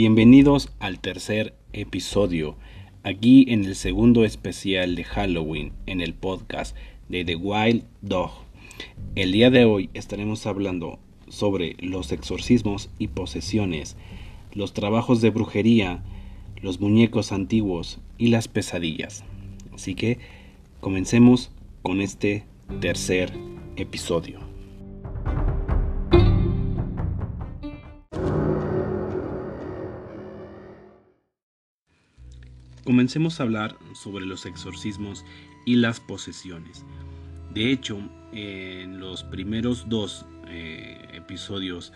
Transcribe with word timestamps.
Bienvenidos 0.00 0.70
al 0.78 1.00
tercer 1.00 1.56
episodio, 1.72 2.54
aquí 3.02 3.46
en 3.48 3.64
el 3.64 3.74
segundo 3.74 4.24
especial 4.24 4.94
de 4.94 5.02
Halloween 5.02 5.72
en 5.86 6.00
el 6.00 6.14
podcast 6.14 6.76
de 7.08 7.24
The 7.24 7.34
Wild 7.34 7.82
Dog. 8.00 8.30
El 9.16 9.32
día 9.32 9.50
de 9.50 9.64
hoy 9.64 9.90
estaremos 9.94 10.46
hablando 10.46 11.00
sobre 11.26 11.74
los 11.80 12.12
exorcismos 12.12 12.90
y 13.00 13.08
posesiones, 13.08 13.96
los 14.52 14.72
trabajos 14.72 15.20
de 15.20 15.30
brujería, 15.30 16.04
los 16.62 16.78
muñecos 16.78 17.32
antiguos 17.32 17.98
y 18.18 18.28
las 18.28 18.46
pesadillas. 18.46 19.24
Así 19.74 19.96
que 19.96 20.20
comencemos 20.80 21.50
con 21.82 22.02
este 22.02 22.44
tercer 22.80 23.32
episodio. 23.74 24.47
Comencemos 32.98 33.38
a 33.38 33.44
hablar 33.44 33.78
sobre 33.92 34.26
los 34.26 34.44
exorcismos 34.44 35.24
y 35.64 35.76
las 35.76 36.00
posesiones. 36.00 36.84
De 37.54 37.70
hecho, 37.70 38.00
en 38.32 38.98
los 38.98 39.22
primeros 39.22 39.88
dos 39.88 40.26
eh, 40.48 41.06
episodios 41.12 41.92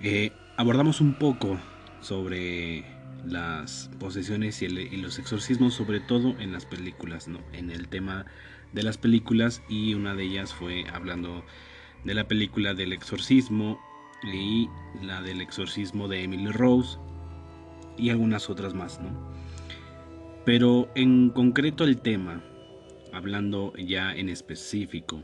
eh, 0.00 0.32
abordamos 0.56 1.02
un 1.02 1.12
poco 1.18 1.58
sobre 2.00 2.86
las 3.26 3.90
posesiones 4.00 4.62
y, 4.62 4.68
los 4.96 5.18
exorcismos, 5.18 5.74
sobre 5.74 6.00
todo 6.00 6.40
en 6.40 6.54
las 6.54 6.64
películas, 6.64 7.28
¿no? 7.28 7.40
en 7.52 7.70
el 7.70 7.88
tema 7.88 8.24
de 8.72 8.84
las 8.84 8.96
películas 8.96 9.60
y 9.68 9.92
una 9.92 10.14
de 10.14 10.24
ellas 10.24 10.54
fue 10.54 10.86
hablando 10.88 11.44
de 12.04 12.14
la 12.14 12.26
película 12.26 12.72
del 12.72 12.94
exorcismo 12.94 13.78
y 14.24 14.70
la 15.02 15.20
del 15.20 15.42
exorcismo 15.42 16.08
de 16.08 16.22
Emily 16.22 16.50
Rose 16.50 16.96
y 17.98 18.08
algunas 18.08 18.48
otras 18.48 18.72
más, 18.72 18.98
¿no? 18.98 19.31
Pero 20.44 20.90
en 20.94 21.30
concreto 21.30 21.84
el 21.84 22.00
tema, 22.00 22.42
hablando 23.12 23.72
ya 23.76 24.14
en 24.14 24.28
específico, 24.28 25.22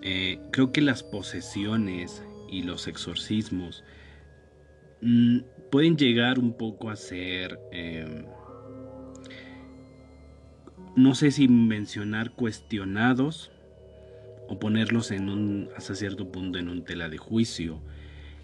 eh, 0.00 0.40
creo 0.50 0.72
que 0.72 0.80
las 0.80 1.02
posesiones 1.02 2.24
y 2.48 2.62
los 2.62 2.86
exorcismos 2.86 3.84
mm, 5.02 5.40
pueden 5.70 5.96
llegar 5.98 6.38
un 6.38 6.56
poco 6.56 6.88
a 6.88 6.96
ser, 6.96 7.58
em, 7.72 8.24
no 10.96 11.14
sé 11.14 11.30
si 11.30 11.48
mencionar 11.48 12.30
cuestionados 12.30 13.50
o 14.48 14.58
ponerlos 14.58 15.10
en 15.10 15.28
un, 15.28 15.68
hasta 15.76 15.94
cierto 15.94 16.32
punto 16.32 16.58
en 16.58 16.70
un 16.70 16.84
tela 16.84 17.10
de 17.10 17.18
juicio, 17.18 17.80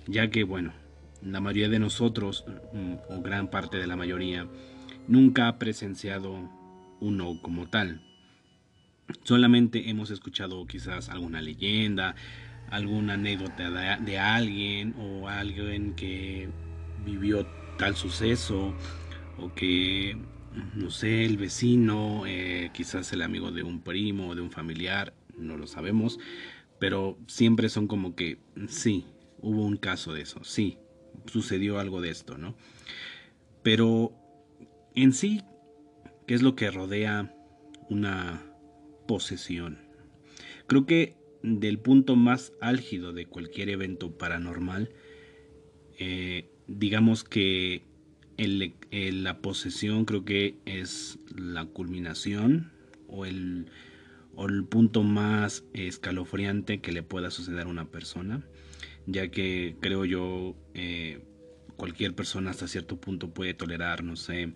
ya 0.06 0.28
que 0.28 0.44
bueno, 0.44 0.74
la 1.22 1.40
mayoría 1.40 1.70
de 1.70 1.78
nosotros, 1.78 2.44
mm, 2.74 2.94
o 3.08 3.22
gran 3.22 3.48
parte 3.48 3.78
de 3.78 3.86
la 3.86 3.96
mayoría, 3.96 4.46
nunca 5.08 5.48
ha 5.48 5.58
presenciado 5.58 6.50
uno 7.00 7.38
como 7.42 7.68
tal. 7.68 8.00
Solamente 9.22 9.90
hemos 9.90 10.10
escuchado 10.10 10.66
quizás 10.66 11.08
alguna 11.08 11.42
leyenda, 11.42 12.14
alguna 12.70 13.14
anécdota 13.14 13.70
de, 13.98 14.18
alguien 14.18 14.94
o 14.98 15.28
alguien 15.28 15.94
que 15.94 16.48
vivió 17.04 17.46
tal 17.78 17.96
suceso 17.96 18.74
o 19.38 19.52
que, 19.54 20.16
no 20.74 20.90
sé, 20.90 21.24
el 21.24 21.36
vecino, 21.36 22.24
eh, 22.26 22.70
quizás 22.72 23.12
el 23.12 23.22
amigo 23.22 23.50
de 23.50 23.62
un 23.62 23.80
primo 23.80 24.28
o 24.28 24.34
de 24.34 24.40
un 24.40 24.50
familiar, 24.50 25.12
no 25.36 25.56
lo 25.56 25.66
sabemos, 25.66 26.18
pero 26.78 27.18
siempre 27.26 27.68
son 27.68 27.86
como 27.86 28.14
que, 28.14 28.38
sí, 28.68 29.04
hubo 29.40 29.62
un 29.62 29.76
caso 29.76 30.12
de 30.14 30.22
eso, 30.22 30.42
sí, 30.44 30.78
sucedió 31.26 31.78
algo 31.78 32.00
de 32.00 32.10
esto, 32.10 32.38
¿no? 32.38 32.54
Pero 33.62 34.12
en 34.94 35.12
sí, 35.12 35.42
¿qué 36.26 36.34
es 36.34 36.42
lo 36.42 36.54
que 36.56 36.70
rodea 36.70 37.34
una 37.88 38.42
posesión? 39.06 39.78
Creo 40.66 40.86
que 40.86 41.16
del 41.42 41.78
punto 41.78 42.16
más 42.16 42.52
álgido 42.60 43.12
de 43.12 43.26
cualquier 43.26 43.68
evento 43.68 44.16
paranormal, 44.16 44.90
eh, 45.98 46.50
digamos 46.66 47.24
que 47.24 47.82
la 48.36 49.38
posesión 49.38 50.06
creo 50.06 50.24
que 50.24 50.56
es 50.64 51.18
la 51.36 51.66
culminación 51.66 52.72
o 53.08 53.26
el, 53.26 53.70
punto 54.68 55.02
más 55.02 55.64
escalofriante 55.74 56.80
que 56.80 56.92
le 56.92 57.02
pueda 57.02 57.30
suceder 57.30 57.66
a 57.66 57.70
una 57.70 57.90
persona, 57.90 58.42
ya 59.06 59.28
que 59.30 59.76
creo 59.80 60.04
yo 60.04 60.56
eh, 60.74 61.22
cualquier 61.76 62.14
persona 62.14 62.50
hasta 62.50 62.66
cierto 62.66 63.00
punto 63.00 63.32
puede 63.32 63.54
tolerar, 63.54 64.02
no 64.02 64.16
sé, 64.16 64.52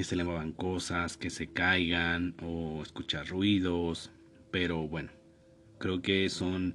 que 0.00 0.04
se 0.04 0.16
le 0.16 0.24
muevan 0.24 0.52
cosas, 0.52 1.18
que 1.18 1.28
se 1.28 1.48
caigan 1.48 2.34
o 2.42 2.80
escuchar 2.82 3.28
ruidos, 3.28 4.10
pero 4.50 4.88
bueno, 4.88 5.10
creo 5.76 6.00
que 6.00 6.30
son 6.30 6.74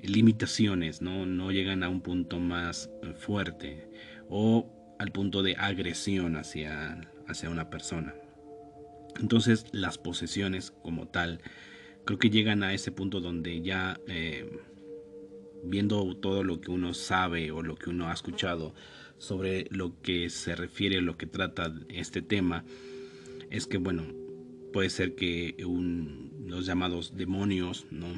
limitaciones, 0.00 1.02
¿no? 1.02 1.26
No 1.26 1.50
llegan 1.50 1.82
a 1.82 1.88
un 1.88 2.02
punto 2.02 2.38
más 2.38 2.88
fuerte 3.18 3.88
o 4.28 4.94
al 5.00 5.10
punto 5.10 5.42
de 5.42 5.56
agresión 5.56 6.36
hacia, 6.36 7.00
hacia 7.26 7.50
una 7.50 7.68
persona. 7.68 8.14
Entonces 9.18 9.66
las 9.72 9.98
posesiones 9.98 10.70
como 10.70 11.08
tal, 11.08 11.40
creo 12.04 12.20
que 12.20 12.30
llegan 12.30 12.62
a 12.62 12.74
ese 12.74 12.92
punto 12.92 13.20
donde 13.20 13.60
ya 13.60 13.98
eh, 14.06 14.48
viendo 15.64 16.14
todo 16.14 16.44
lo 16.44 16.60
que 16.60 16.70
uno 16.70 16.94
sabe 16.94 17.50
o 17.50 17.60
lo 17.60 17.74
que 17.74 17.90
uno 17.90 18.06
ha 18.06 18.12
escuchado 18.12 18.72
sobre 19.22 19.68
lo 19.70 20.02
que 20.02 20.30
se 20.30 20.56
refiere, 20.56 21.00
lo 21.00 21.16
que 21.16 21.26
trata 21.26 21.72
este 21.88 22.22
tema, 22.22 22.64
es 23.50 23.68
que, 23.68 23.78
bueno, 23.78 24.04
puede 24.72 24.90
ser 24.90 25.14
que 25.14 25.54
los 26.44 26.66
llamados 26.66 27.16
demonios, 27.16 27.86
¿no? 27.92 28.08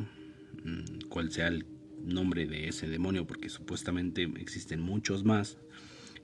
Mm, 0.64 1.08
cuál 1.10 1.30
sea 1.30 1.48
el 1.48 1.66
nombre 2.02 2.46
de 2.46 2.68
ese 2.68 2.88
demonio, 2.88 3.26
porque 3.26 3.50
supuestamente 3.50 4.22
existen 4.40 4.80
muchos 4.80 5.24
más, 5.24 5.58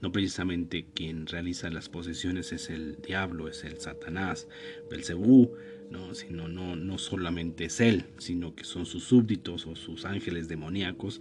no 0.01 0.13
precisamente 0.13 0.87
quien 0.95 1.27
realiza 1.27 1.69
las 1.69 1.91
posesiones 1.91 2.51
es 2.53 2.71
el 2.71 3.03
diablo, 3.03 3.49
es 3.49 3.65
el 3.65 3.79
Satanás, 3.79 4.49
Belcebú, 4.91 5.53
¿no? 5.91 6.15
sino 6.15 6.49
no, 6.49 6.75
no 6.75 6.97
solamente 6.97 7.67
es 7.67 7.81
él, 7.81 8.07
sino 8.17 8.55
que 8.55 8.65
son 8.65 8.87
sus 8.87 9.05
súbditos 9.05 9.67
o 9.67 9.77
sus 9.77 10.07
ángeles 10.07 10.49
demoníacos, 10.49 11.21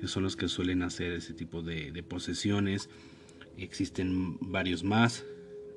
que 0.00 0.08
son 0.08 0.22
los 0.22 0.36
que 0.36 0.48
suelen 0.48 0.82
hacer 0.82 1.12
ese 1.12 1.34
tipo 1.34 1.62
de, 1.62 2.02
posesiones. 2.02 2.88
Existen 3.58 4.38
varios 4.40 4.82
más, 4.82 5.24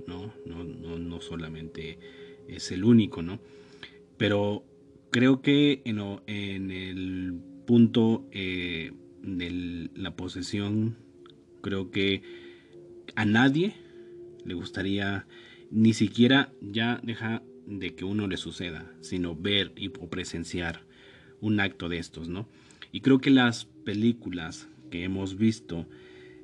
¿no? 0.08 0.34
No, 0.46 0.64
no, 0.64 1.22
solamente 1.22 2.00
es 2.48 2.72
el 2.72 2.86
único, 2.86 3.22
¿no? 3.22 3.40
Pero 4.18 4.64
creo 5.12 5.42
que 5.42 5.82
en, 5.86 6.00
en 6.28 6.72
el 6.72 7.34
punto 7.66 8.26
eh, 8.32 8.94
de 9.22 9.90
la 9.96 10.16
posesión, 10.16 10.98
creo 11.62 11.92
que 11.92 12.22
a 13.16 13.26
nadie 13.26 13.74
le 14.46 14.54
gustaría 14.54 15.28
ni 15.72 15.94
siquiera 15.94 16.54
ya 16.62 17.00
deja 17.04 17.44
de 17.66 17.96
que 17.96 18.06
uno 18.06 18.28
le 18.28 18.38
suceda, 18.38 18.94
sino 19.02 19.36
ver 19.36 19.74
y, 19.76 19.88
o 19.88 20.10
presenciar 20.10 20.86
un 21.42 21.60
acto 21.60 21.90
de 21.90 21.98
estos, 21.98 22.30
¿no? 22.30 22.48
Y 22.92 23.02
creo 23.02 23.20
que 23.20 23.30
las 23.30 23.68
películas 23.84 24.68
que 24.90 25.04
hemos 25.04 25.38
visto 25.38 25.88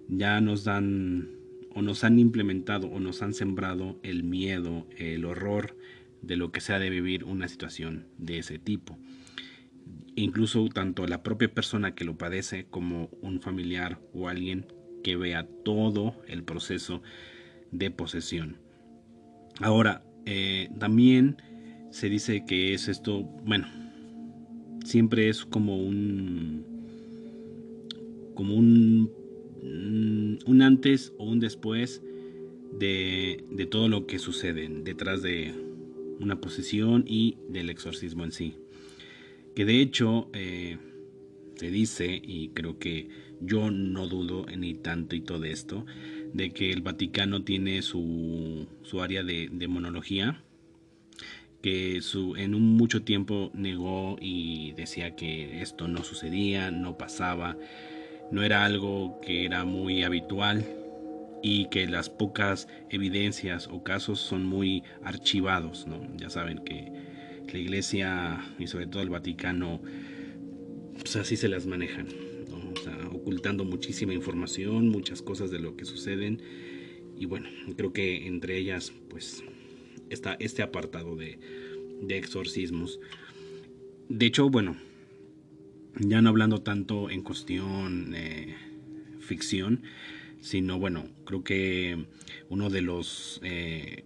ya 0.08 0.42
nos 0.42 0.64
dan 0.64 1.30
o 1.76 1.82
nos 1.82 2.04
han 2.04 2.20
implementado 2.20 2.88
o 2.88 3.00
nos 3.00 3.22
han 3.22 3.34
sembrado 3.34 4.00
el 4.04 4.24
miedo, 4.24 4.88
el 4.98 5.26
horror 5.26 5.78
de 6.22 6.36
lo 6.36 6.52
que 6.52 6.62
sea 6.62 6.80
de 6.80 6.90
vivir 6.90 7.24
una 7.24 7.48
situación 7.48 8.08
de 8.18 8.40
ese 8.40 8.60
tipo. 8.60 8.98
Incluso 10.16 10.68
tanto 10.68 11.06
la 11.08 11.24
propia 11.24 11.54
persona 11.54 11.96
que 11.96 12.04
lo 12.04 12.18
padece 12.18 12.66
como 12.66 13.10
un 13.22 13.40
familiar 13.40 14.02
o 14.14 14.28
alguien 14.28 14.66
que 15.04 15.16
vea 15.16 15.48
todo 15.64 16.16
el 16.28 16.44
proceso 16.44 17.02
de 17.72 17.92
posesión. 17.92 18.58
Ahora, 19.62 20.04
eh, 20.26 20.70
también 20.80 21.38
se 21.92 22.10
dice 22.10 22.44
que 22.46 22.74
es 22.74 22.88
esto, 22.88 23.24
bueno, 23.24 23.68
siempre 24.84 25.30
es 25.30 25.46
como 25.46 25.78
un 25.78 26.69
como 28.40 28.56
un, 28.56 29.12
mm, 29.64 30.50
un 30.50 30.62
antes 30.62 31.12
o 31.18 31.26
un 31.26 31.42
después 31.42 32.02
de, 32.72 33.44
de 33.52 33.66
todo 33.66 33.90
lo 33.90 34.08
que 34.08 34.18
sucede 34.18 34.70
detrás 34.70 35.22
de 35.22 35.54
una 36.22 36.40
posesión 36.40 37.04
y 37.06 37.36
del 37.50 37.70
exorcismo 37.70 38.24
en 38.24 38.32
sí. 38.32 38.56
Que 39.58 39.66
de 39.66 39.82
hecho 39.82 40.30
eh, 40.32 40.78
se 41.56 41.70
dice, 41.70 42.22
y 42.24 42.52
creo 42.54 42.80
que 42.80 43.10
yo 43.42 43.72
no 43.72 44.08
dudo 44.08 44.46
ni 44.58 44.74
tanto 44.74 45.18
y 45.18 45.20
todo 45.20 45.44
esto, 45.44 45.86
de 46.34 46.52
que 46.52 46.72
el 46.72 46.82
Vaticano 46.82 47.44
tiene 47.44 47.82
su, 47.82 48.68
su 48.84 49.02
área 49.02 49.22
de 49.22 49.50
demonología 49.52 50.42
que 51.62 52.00
su, 52.02 52.38
en 52.38 52.56
un 52.56 52.78
mucho 52.78 53.04
tiempo 53.04 53.52
negó 53.54 54.16
y 54.22 54.72
decía 54.78 55.18
que 55.18 55.62
esto 55.62 55.90
no 55.90 56.06
sucedía, 56.06 56.72
no 56.72 56.98
pasaba, 56.98 57.58
no 58.32 58.44
era 58.44 58.66
algo 58.66 59.20
que 59.22 59.46
era 59.46 59.66
muy 59.66 60.04
habitual 60.04 60.66
y 61.42 61.70
que 61.70 61.88
las 61.88 62.10
pocas 62.10 62.68
evidencias 62.90 63.68
o 63.68 63.84
casos 63.84 64.20
son 64.20 64.46
muy 64.46 64.84
archivados, 65.04 65.88
¿no? 65.88 66.02
Ya 66.18 66.30
saben 66.30 66.64
que 66.64 66.92
la 67.52 67.60
iglesia 67.60 68.42
y 68.60 68.68
sobre 68.68 68.88
todo 68.88 69.02
el 69.02 69.10
Vaticano, 69.10 69.82
pues 70.94 71.16
así 71.16 71.38
se 71.38 71.48
las 71.48 71.66
manejan, 71.66 72.08
ocultando 73.12 73.64
muchísima 73.64 74.14
información, 74.14 74.90
muchas 74.90 75.22
cosas 75.22 75.50
de 75.50 75.60
lo 75.60 75.76
que 75.76 75.86
suceden 75.86 76.42
y 77.18 77.26
bueno, 77.26 77.50
creo 77.76 77.92
que 77.92 78.28
entre 78.28 78.58
ellas 78.58 78.94
pues 79.10 79.44
está 80.10 80.36
este 80.40 80.62
apartado 80.62 81.16
de, 81.16 81.40
de 82.02 82.18
exorcismos. 82.18 83.00
De 84.08 84.26
hecho, 84.26 84.50
bueno, 84.50 84.78
ya 85.96 86.22
no 86.22 86.30
hablando 86.30 86.62
tanto 86.62 87.10
en 87.10 87.24
cuestión 87.24 88.14
eh, 88.16 88.56
ficción, 89.20 89.84
sino 90.42 90.80
bueno, 90.80 91.10
creo 91.26 91.44
que 91.44 92.06
uno 92.50 92.70
de 92.70 92.82
los 92.82 93.40
eh, 93.44 94.04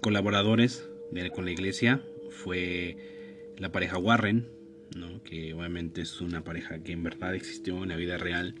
colaboradores 0.00 0.88
con 1.34 1.44
la 1.44 1.50
iglesia 1.50 2.02
fue 2.30 3.52
la 3.58 3.72
pareja 3.72 3.98
Warren, 3.98 4.48
¿no? 4.96 5.22
que 5.22 5.54
obviamente 5.54 6.02
es 6.02 6.20
una 6.20 6.44
pareja 6.44 6.82
que 6.82 6.92
en 6.92 7.02
verdad 7.02 7.34
existió 7.34 7.82
en 7.82 7.88
la 7.88 7.96
vida 7.96 8.18
real, 8.18 8.54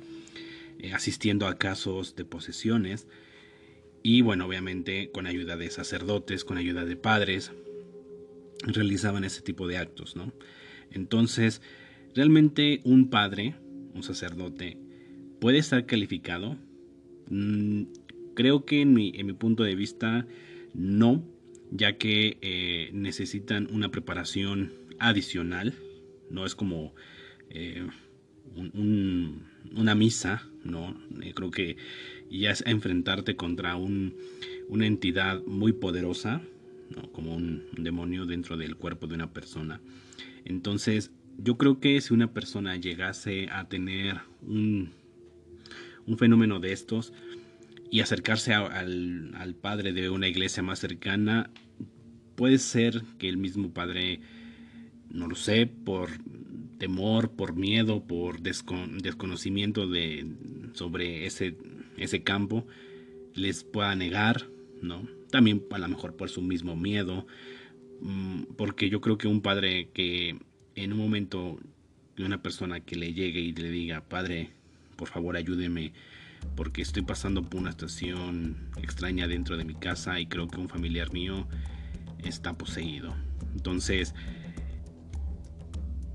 eh, 0.78 0.92
asistiendo 0.92 1.46
a 1.46 1.58
casos 1.58 2.16
de 2.16 2.24
posesiones 2.24 3.06
y 4.02 4.22
bueno, 4.22 4.46
obviamente 4.46 5.10
con 5.10 5.26
ayuda 5.26 5.56
de 5.56 5.70
sacerdotes, 5.70 6.44
con 6.44 6.56
ayuda 6.56 6.84
de 6.84 6.96
padres, 6.96 7.52
realizaban 8.62 9.24
ese 9.24 9.42
tipo 9.42 9.66
de 9.66 9.78
actos, 9.78 10.16
¿no? 10.16 10.32
Entonces, 10.90 11.60
realmente 12.14 12.80
un 12.84 13.10
padre, 13.10 13.54
un 13.94 14.02
sacerdote, 14.02 14.76
puede 15.40 15.58
estar 15.58 15.86
calificado. 15.86 16.56
Mm, 17.30 17.84
creo 18.34 18.64
que 18.64 18.82
en 18.82 18.94
mi, 18.94 19.12
punto 19.34 19.64
de 19.64 19.74
vista 19.74 20.26
no, 20.74 21.24
ya 21.70 21.96
que 21.96 22.38
eh, 22.40 22.90
necesitan 22.92 23.68
una 23.72 23.90
preparación 23.90 24.72
adicional. 24.98 25.74
No 26.30 26.44
es 26.44 26.54
como 26.54 26.94
eh, 27.50 27.86
una 29.74 29.94
misa, 29.94 30.46
¿no? 30.64 30.96
Eh, 31.22 31.32
creo 31.34 31.50
que 31.50 31.76
ya 32.30 32.50
es 32.50 32.62
enfrentarte 32.66 33.36
contra 33.36 33.76
una 33.76 34.86
entidad 34.86 35.42
muy 35.44 35.72
poderosa, 35.72 36.42
como 37.12 37.34
un 37.34 37.64
demonio 37.76 38.26
dentro 38.26 38.56
del 38.56 38.76
cuerpo 38.76 39.06
de 39.06 39.14
una 39.14 39.32
persona. 39.32 39.80
Entonces, 40.44 41.10
yo 41.38 41.56
creo 41.56 41.78
que 41.80 42.00
si 42.00 42.12
una 42.12 42.32
persona 42.32 42.76
llegase 42.76 43.48
a 43.50 43.68
tener 43.68 44.20
un, 44.42 44.90
un 46.06 46.18
fenómeno 46.18 46.58
de 46.58 46.72
estos 46.72 47.12
y 47.90 48.00
acercarse 48.00 48.52
al, 48.52 49.34
al, 49.36 49.54
padre 49.54 49.92
de 49.92 50.10
una 50.10 50.28
iglesia 50.28 50.62
más 50.62 50.80
cercana, 50.80 51.50
puede 52.34 52.58
ser 52.58 53.02
que 53.18 53.28
el 53.28 53.38
mismo 53.38 53.70
padre, 53.70 54.20
no 55.10 55.28
lo 55.28 55.36
sé, 55.36 55.66
por 55.66 56.10
temor, 56.78 57.30
por 57.30 57.54
miedo, 57.54 58.04
por 58.04 58.40
desconocimiento 58.40 59.88
de, 59.88 60.26
sobre 60.74 61.24
ese, 61.26 61.56
ese 61.96 62.22
campo, 62.22 62.66
les 63.34 63.64
pueda 63.64 63.94
negar, 63.94 64.48
¿no? 64.82 65.08
También 65.30 65.64
a 65.70 65.78
lo 65.78 65.88
mejor 65.88 66.16
por 66.16 66.30
su 66.30 66.42
mismo 66.42 66.76
miedo, 66.76 67.26
mm, 68.00 68.54
porque 68.56 68.90
yo 68.90 69.00
creo 69.00 69.18
que 69.18 69.28
un 69.28 69.40
padre 69.40 69.88
que 69.92 70.36
en 70.84 70.92
un 70.92 70.98
momento 70.98 71.58
de 72.16 72.24
una 72.24 72.42
persona 72.42 72.80
que 72.80 72.96
le 72.96 73.12
llegue 73.12 73.40
y 73.40 73.52
le 73.52 73.70
diga, 73.70 74.00
padre, 74.00 74.50
por 74.96 75.08
favor 75.08 75.36
ayúdeme, 75.36 75.92
porque 76.56 76.82
estoy 76.82 77.02
pasando 77.02 77.42
por 77.42 77.60
una 77.60 77.72
situación 77.72 78.70
extraña 78.82 79.26
dentro 79.26 79.56
de 79.56 79.64
mi 79.64 79.74
casa 79.74 80.20
y 80.20 80.26
creo 80.26 80.48
que 80.48 80.60
un 80.60 80.68
familiar 80.68 81.12
mío 81.12 81.46
está 82.22 82.56
poseído. 82.56 83.14
Entonces, 83.54 84.14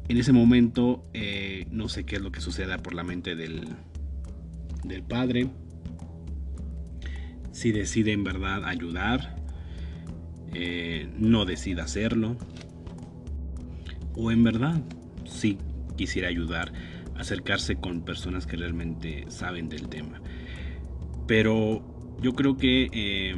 en 0.07 0.18
ese 0.18 0.33
momento, 0.33 1.06
eh, 1.13 1.66
no 1.71 1.89
sé 1.89 2.06
qué 2.06 2.18
es 2.18 2.21
lo 2.21 2.31
que 2.31 2.42
suceda 2.42 2.77
por 2.77 2.94
la 2.94 3.04
mente 3.04 3.36
del, 3.36 3.68
del 4.83 5.04
padre. 5.04 5.50
Si 7.51 7.71
decide 7.71 8.12
en 8.12 8.24
verdad 8.24 8.66
ayudar, 8.66 9.36
eh, 10.54 11.09
no 11.18 11.45
decida 11.45 11.83
hacerlo. 11.83 12.38
O 14.15 14.31
en 14.31 14.44
verdad, 14.44 14.81
si 15.25 15.57
quisiera 15.95 16.27
ayudar, 16.27 16.71
acercarse 17.15 17.75
con 17.75 18.01
personas 18.01 18.48
que 18.48 18.57
realmente 18.57 19.25
saben 19.30 19.69
del 19.69 19.88
tema. 19.88 20.21
Pero 21.27 21.83
yo 22.21 22.33
creo 22.33 22.57
que 22.57 22.89
eh, 22.92 23.36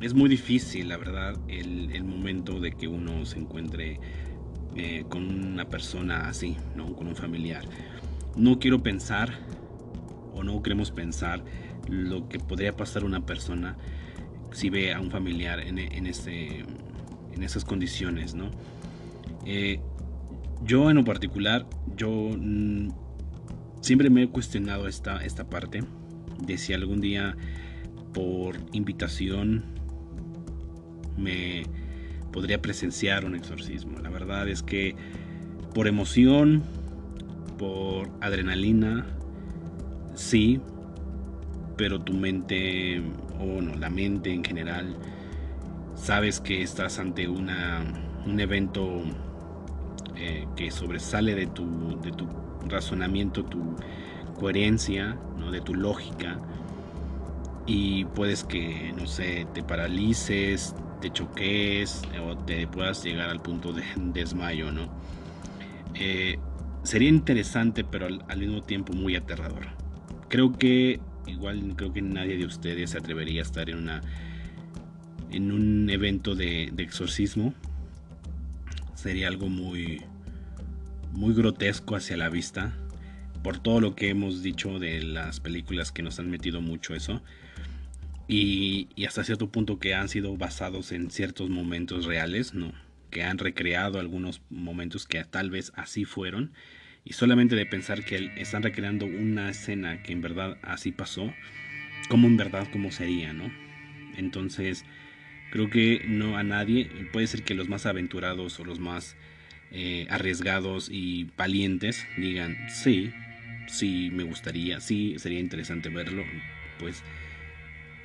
es 0.00 0.14
muy 0.14 0.28
difícil, 0.28 0.88
la 0.88 0.96
verdad, 0.96 1.36
el, 1.48 1.90
el 1.92 2.04
momento 2.04 2.60
de 2.60 2.72
que 2.72 2.88
uno 2.88 3.24
se 3.26 3.38
encuentre 3.38 4.00
eh, 4.74 5.04
con 5.08 5.24
una 5.24 5.68
persona 5.68 6.28
así, 6.28 6.56
¿no? 6.74 6.94
con 6.94 7.06
un 7.06 7.16
familiar. 7.16 7.64
No 8.36 8.58
quiero 8.58 8.82
pensar 8.82 9.32
o 10.34 10.44
no 10.44 10.62
queremos 10.62 10.90
pensar 10.90 11.42
lo 11.88 12.28
que 12.28 12.38
podría 12.38 12.76
pasar 12.76 13.04
una 13.04 13.24
persona 13.24 13.76
si 14.52 14.68
ve 14.68 14.92
a 14.92 15.00
un 15.00 15.10
familiar 15.10 15.60
en, 15.60 15.78
en 15.78 16.06
esas 17.42 17.64
condiciones. 17.64 18.34
¿no? 18.34 18.50
Eh, 19.46 19.80
yo 20.64 20.90
en 20.90 20.96
lo 20.96 21.04
particular, 21.04 21.66
yo 21.96 22.10
mm, 22.10 22.88
siempre 23.80 24.10
me 24.10 24.24
he 24.24 24.28
cuestionado 24.28 24.88
esta, 24.88 25.24
esta 25.24 25.48
parte 25.48 25.82
de 26.44 26.58
si 26.58 26.72
algún 26.72 27.00
día 27.00 27.36
por 28.12 28.56
invitación 28.72 29.64
me 31.16 31.64
podría 32.32 32.60
presenciar 32.60 33.24
un 33.24 33.34
exorcismo. 33.34 33.98
La 34.00 34.10
verdad 34.10 34.48
es 34.48 34.62
que 34.62 34.94
por 35.74 35.86
emoción, 35.86 36.62
por 37.58 38.10
adrenalina, 38.20 39.06
sí, 40.14 40.60
pero 41.76 42.00
tu 42.00 42.14
mente, 42.14 43.02
o 43.38 43.60
no, 43.60 43.74
la 43.74 43.90
mente 43.90 44.32
en 44.32 44.44
general, 44.44 44.96
sabes 45.94 46.40
que 46.40 46.62
estás 46.62 46.98
ante 46.98 47.28
una, 47.28 47.84
un 48.26 48.40
evento 48.40 49.02
eh, 50.16 50.46
que 50.56 50.70
sobresale 50.70 51.34
de 51.34 51.46
tu, 51.46 52.00
de 52.00 52.10
tu 52.10 52.26
razonamiento, 52.68 53.44
tu 53.44 53.76
coherencia, 54.38 55.16
¿no? 55.38 55.50
de 55.50 55.60
tu 55.60 55.74
lógica, 55.74 56.38
y 57.66 58.04
puedes 58.06 58.44
que, 58.44 58.92
no 58.96 59.06
sé, 59.06 59.46
te 59.52 59.62
paralices, 59.62 60.74
te 61.00 61.10
choques 61.10 62.02
o 62.24 62.36
te 62.36 62.66
puedas 62.66 63.04
llegar 63.04 63.28
al 63.28 63.40
punto 63.40 63.72
de 63.72 63.82
desmayo, 63.96 64.70
¿no? 64.72 64.88
Eh, 65.94 66.38
sería 66.82 67.08
interesante, 67.08 67.84
pero 67.84 68.06
al, 68.06 68.38
mismo 68.38 68.62
tiempo 68.62 68.92
muy 68.92 69.16
aterrador. 69.16 69.66
Creo 70.28 70.52
que 70.52 71.00
igual 71.26 71.74
creo 71.76 71.92
que 71.92 72.02
nadie 72.02 72.36
de 72.36 72.46
ustedes 72.46 72.90
se 72.90 72.98
atrevería 72.98 73.40
a 73.40 73.44
estar 73.44 73.68
en 73.68 73.78
una 73.78 74.00
en 75.30 75.50
un 75.50 75.90
evento 75.90 76.34
de 76.34 76.72
exorcismo. 76.78 77.52
Sería 78.96 79.28
algo 79.28 79.48
muy 79.48 80.02
muy 81.12 81.34
grotesco 81.34 81.96
hacia 81.96 82.16
la 82.16 82.28
vista 82.28 82.76
por 83.42 83.58
todo 83.58 83.80
lo 83.80 83.94
que 83.94 84.08
hemos 84.08 84.42
dicho 84.42 84.78
de 84.78 85.02
las 85.02 85.38
películas 85.38 85.92
que 85.92 86.02
nos 86.02 86.18
han 86.18 86.28
metido 86.28 86.60
mucho 86.60 86.94
eso 86.94 87.22
y, 88.28 88.88
hasta 89.06 89.22
cierto 89.22 89.50
punto 89.50 89.78
que 89.78 89.94
han 89.94 90.08
sido 90.08 90.36
basados 90.36 90.90
en 90.90 91.10
ciertos 91.10 91.48
momentos 91.48 92.06
reales, 92.06 92.54
¿no? 92.54 92.72
que 93.10 93.22
han 93.22 93.38
recreado 93.38 94.00
algunos 94.00 94.42
momentos 94.50 95.06
que 95.06 95.22
tal 95.24 95.50
vez 95.50 95.72
así 95.76 96.04
fueron 96.04 96.52
y 97.04 97.12
solamente 97.12 97.54
de 97.54 97.66
pensar 97.66 98.04
que 98.04 98.32
están 98.36 98.64
recreando 98.64 99.06
una 99.06 99.48
escena 99.50 100.02
que 100.02 100.12
en 100.12 100.22
verdad 100.22 100.58
así 100.62 100.90
pasó, 100.90 101.32
como 102.08 102.26
en 102.26 102.36
verdad 102.36 102.66
como 102.72 102.90
sería, 102.90 103.32
¿no? 103.32 103.50
Entonces, 104.16 104.84
creo 105.50 105.70
que 105.70 106.04
no 106.06 106.36
a 106.36 106.42
nadie, 106.42 106.90
puede 107.12 107.26
ser 107.26 107.42
que 107.42 107.54
los 107.54 107.68
más 107.68 107.86
aventurados 107.86 108.58
o 108.60 108.64
los 108.64 108.78
más 108.78 109.16
eh, 109.72 110.06
arriesgados 110.10 110.88
y 110.90 111.28
valientes 111.36 112.06
digan, 112.16 112.56
sí, 112.68 113.12
sí, 113.68 114.10
me 114.12 114.22
gustaría, 114.22 114.80
sí, 114.80 115.16
sería 115.18 115.40
interesante 115.40 115.88
verlo, 115.88 116.24
pues 116.78 117.02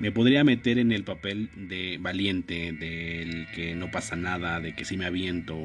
me 0.01 0.11
podría 0.11 0.43
meter 0.43 0.79
en 0.79 0.91
el 0.91 1.03
papel 1.03 1.49
de 1.55 1.99
valiente, 2.01 2.71
del 2.71 3.45
que 3.53 3.75
no 3.75 3.91
pasa 3.91 4.15
nada, 4.15 4.59
de 4.59 4.73
que 4.73 4.83
si 4.83 4.97
me 4.97 5.05
aviento. 5.05 5.55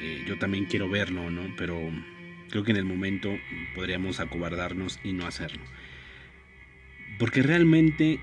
Eh, 0.00 0.24
yo 0.28 0.38
también 0.38 0.66
quiero 0.66 0.88
verlo, 0.88 1.28
¿no? 1.28 1.52
Pero 1.56 1.76
creo 2.50 2.62
que 2.62 2.70
en 2.70 2.76
el 2.76 2.84
momento 2.84 3.36
podríamos 3.74 4.20
acobardarnos 4.20 5.00
y 5.02 5.12
no 5.12 5.26
hacerlo. 5.26 5.64
Porque 7.18 7.42
realmente 7.42 8.20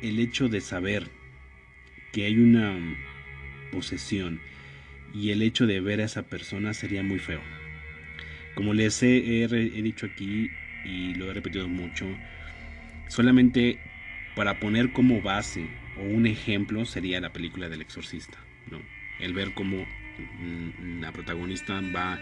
el 0.00 0.18
hecho 0.18 0.48
de 0.48 0.62
saber 0.62 1.10
que 2.12 2.26
hay 2.26 2.38
una 2.38 2.78
posesión 3.72 4.40
y 5.14 5.30
el 5.30 5.42
hecho 5.42 5.66
de 5.66 5.80
ver 5.80 6.00
a 6.00 6.04
esa 6.04 6.22
persona 6.22 6.74
sería 6.74 7.02
muy 7.02 7.18
feo. 7.18 7.40
Como 8.54 8.74
les 8.74 9.02
he, 9.02 9.44
he 9.44 9.82
dicho 9.82 10.06
aquí 10.06 10.50
y 10.84 11.14
lo 11.14 11.30
he 11.30 11.34
repetido 11.34 11.68
mucho, 11.68 12.06
solamente 13.08 13.78
para 14.34 14.60
poner 14.60 14.92
como 14.92 15.20
base 15.20 15.66
o 15.98 16.02
un 16.02 16.26
ejemplo 16.26 16.84
sería 16.84 17.20
la 17.20 17.32
película 17.32 17.68
del 17.68 17.82
exorcista, 17.82 18.38
¿no? 18.70 18.80
El 19.20 19.34
ver 19.34 19.52
cómo 19.54 19.86
mm, 20.40 21.00
la 21.00 21.12
protagonista 21.12 21.80
va, 21.94 22.18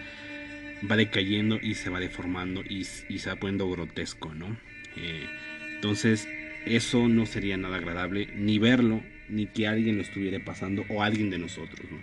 va 0.91 0.97
decayendo 0.97 1.59
y 1.63 1.75
se 1.75 1.91
va 1.91 2.01
deformando 2.01 2.63
y, 2.69 2.85
se 2.85 3.29
va 3.29 3.37
poniendo 3.37 3.71
grotesco, 3.71 4.35
¿no? 4.35 4.57
Eh, 4.97 5.27
entonces, 5.75 6.29
eso 6.67 7.09
no 7.09 7.27
sería 7.27 7.57
nada 7.57 7.77
agradable 7.77 8.29
ni 8.35 8.59
verlo, 8.59 9.03
ni 9.31 9.47
que 9.47 9.67
alguien 9.67 9.97
lo 9.97 10.03
estuviera 10.03 10.43
pasando 10.45 10.85
o 10.89 11.03
alguien 11.03 11.31
de 11.31 11.39
nosotros, 11.39 11.91
¿no? 11.91 11.99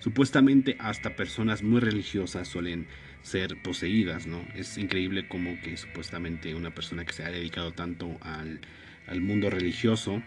Supuestamente 0.00 0.76
hasta 0.78 1.16
personas 1.16 1.62
muy 1.62 1.80
religiosas 1.80 2.46
suelen 2.46 2.86
ser 3.22 3.60
poseídas, 3.62 4.26
¿no? 4.26 4.46
Es 4.54 4.78
increíble 4.78 5.26
como 5.26 5.60
que 5.60 5.76
supuestamente 5.76 6.54
una 6.54 6.70
persona 6.74 7.04
que 7.04 7.12
se 7.12 7.24
ha 7.24 7.30
dedicado 7.30 7.72
tanto 7.72 8.16
al, 8.20 8.60
mundo 9.20 9.50
religioso 9.50 10.22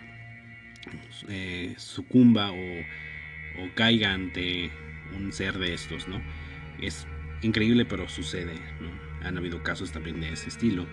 eh, 1.29 1.73
sucumba 1.77 2.51
o, 2.51 2.55
caiga 3.75 4.13
ante 4.13 4.71
un 5.15 5.31
ser 5.31 5.57
de 5.57 5.73
estos, 5.73 6.07
¿no? 6.07 6.21
Es 6.81 7.07
increíble, 7.41 7.85
pero 7.85 8.09
sucede. 8.09 8.53
Han 9.23 9.37
habido 9.37 9.61
casos 9.63 9.91
también 9.91 10.19
de 10.19 10.33
ese 10.33 10.49
estilo. 10.49 10.87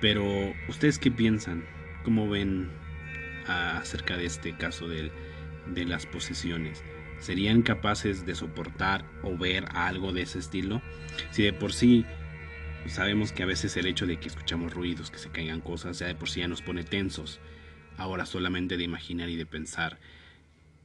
Pero, 0.00 0.54
¿ustedes 0.68 0.98
qué 0.98 1.10
piensan? 1.10 1.64
¿Cómo 2.04 2.28
ven 2.28 2.68
acerca 3.46 4.16
de 4.16 4.26
este 4.26 4.56
caso 4.56 4.88
de, 4.88 5.10
de 5.66 5.84
las 5.84 6.06
posesiones? 6.06 6.82
¿Serían 7.18 7.62
capaces 7.62 8.26
de 8.26 8.34
soportar 8.34 9.04
o 9.22 9.36
ver 9.36 9.64
algo 9.70 10.12
de 10.12 10.22
ese 10.22 10.38
estilo? 10.38 10.82
Si 11.30 11.42
de 11.42 11.52
por 11.52 11.72
sí 11.72 12.04
sabemos 12.88 13.32
que 13.32 13.42
a 13.42 13.46
veces 13.46 13.76
el 13.76 13.86
hecho 13.86 14.06
de 14.06 14.18
que 14.18 14.28
escuchamos 14.28 14.72
ruidos, 14.72 15.10
que 15.10 15.18
se 15.18 15.30
caigan 15.30 15.60
cosas, 15.60 15.98
ya 15.98 16.06
de 16.06 16.14
por 16.14 16.28
sí 16.28 16.40
ya 16.40 16.48
nos 16.48 16.62
pone 16.62 16.84
tensos. 16.84 17.40
Ahora 17.96 18.26
solamente 18.26 18.76
de 18.76 18.84
imaginar 18.84 19.28
y 19.28 19.36
de 19.36 19.46
pensar 19.46 19.98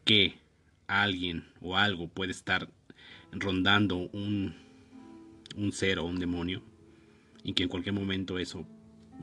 que 0.05 0.35
alguien 0.87 1.45
o 1.61 1.77
algo 1.77 2.07
puede 2.07 2.31
estar 2.31 2.69
rondando 3.31 3.97
un, 3.97 4.55
un 5.55 5.71
ser 5.71 5.99
o 5.99 6.05
un 6.05 6.19
demonio 6.19 6.61
y 7.43 7.53
que 7.53 7.63
en 7.63 7.69
cualquier 7.69 7.93
momento 7.93 8.39
eso 8.39 8.65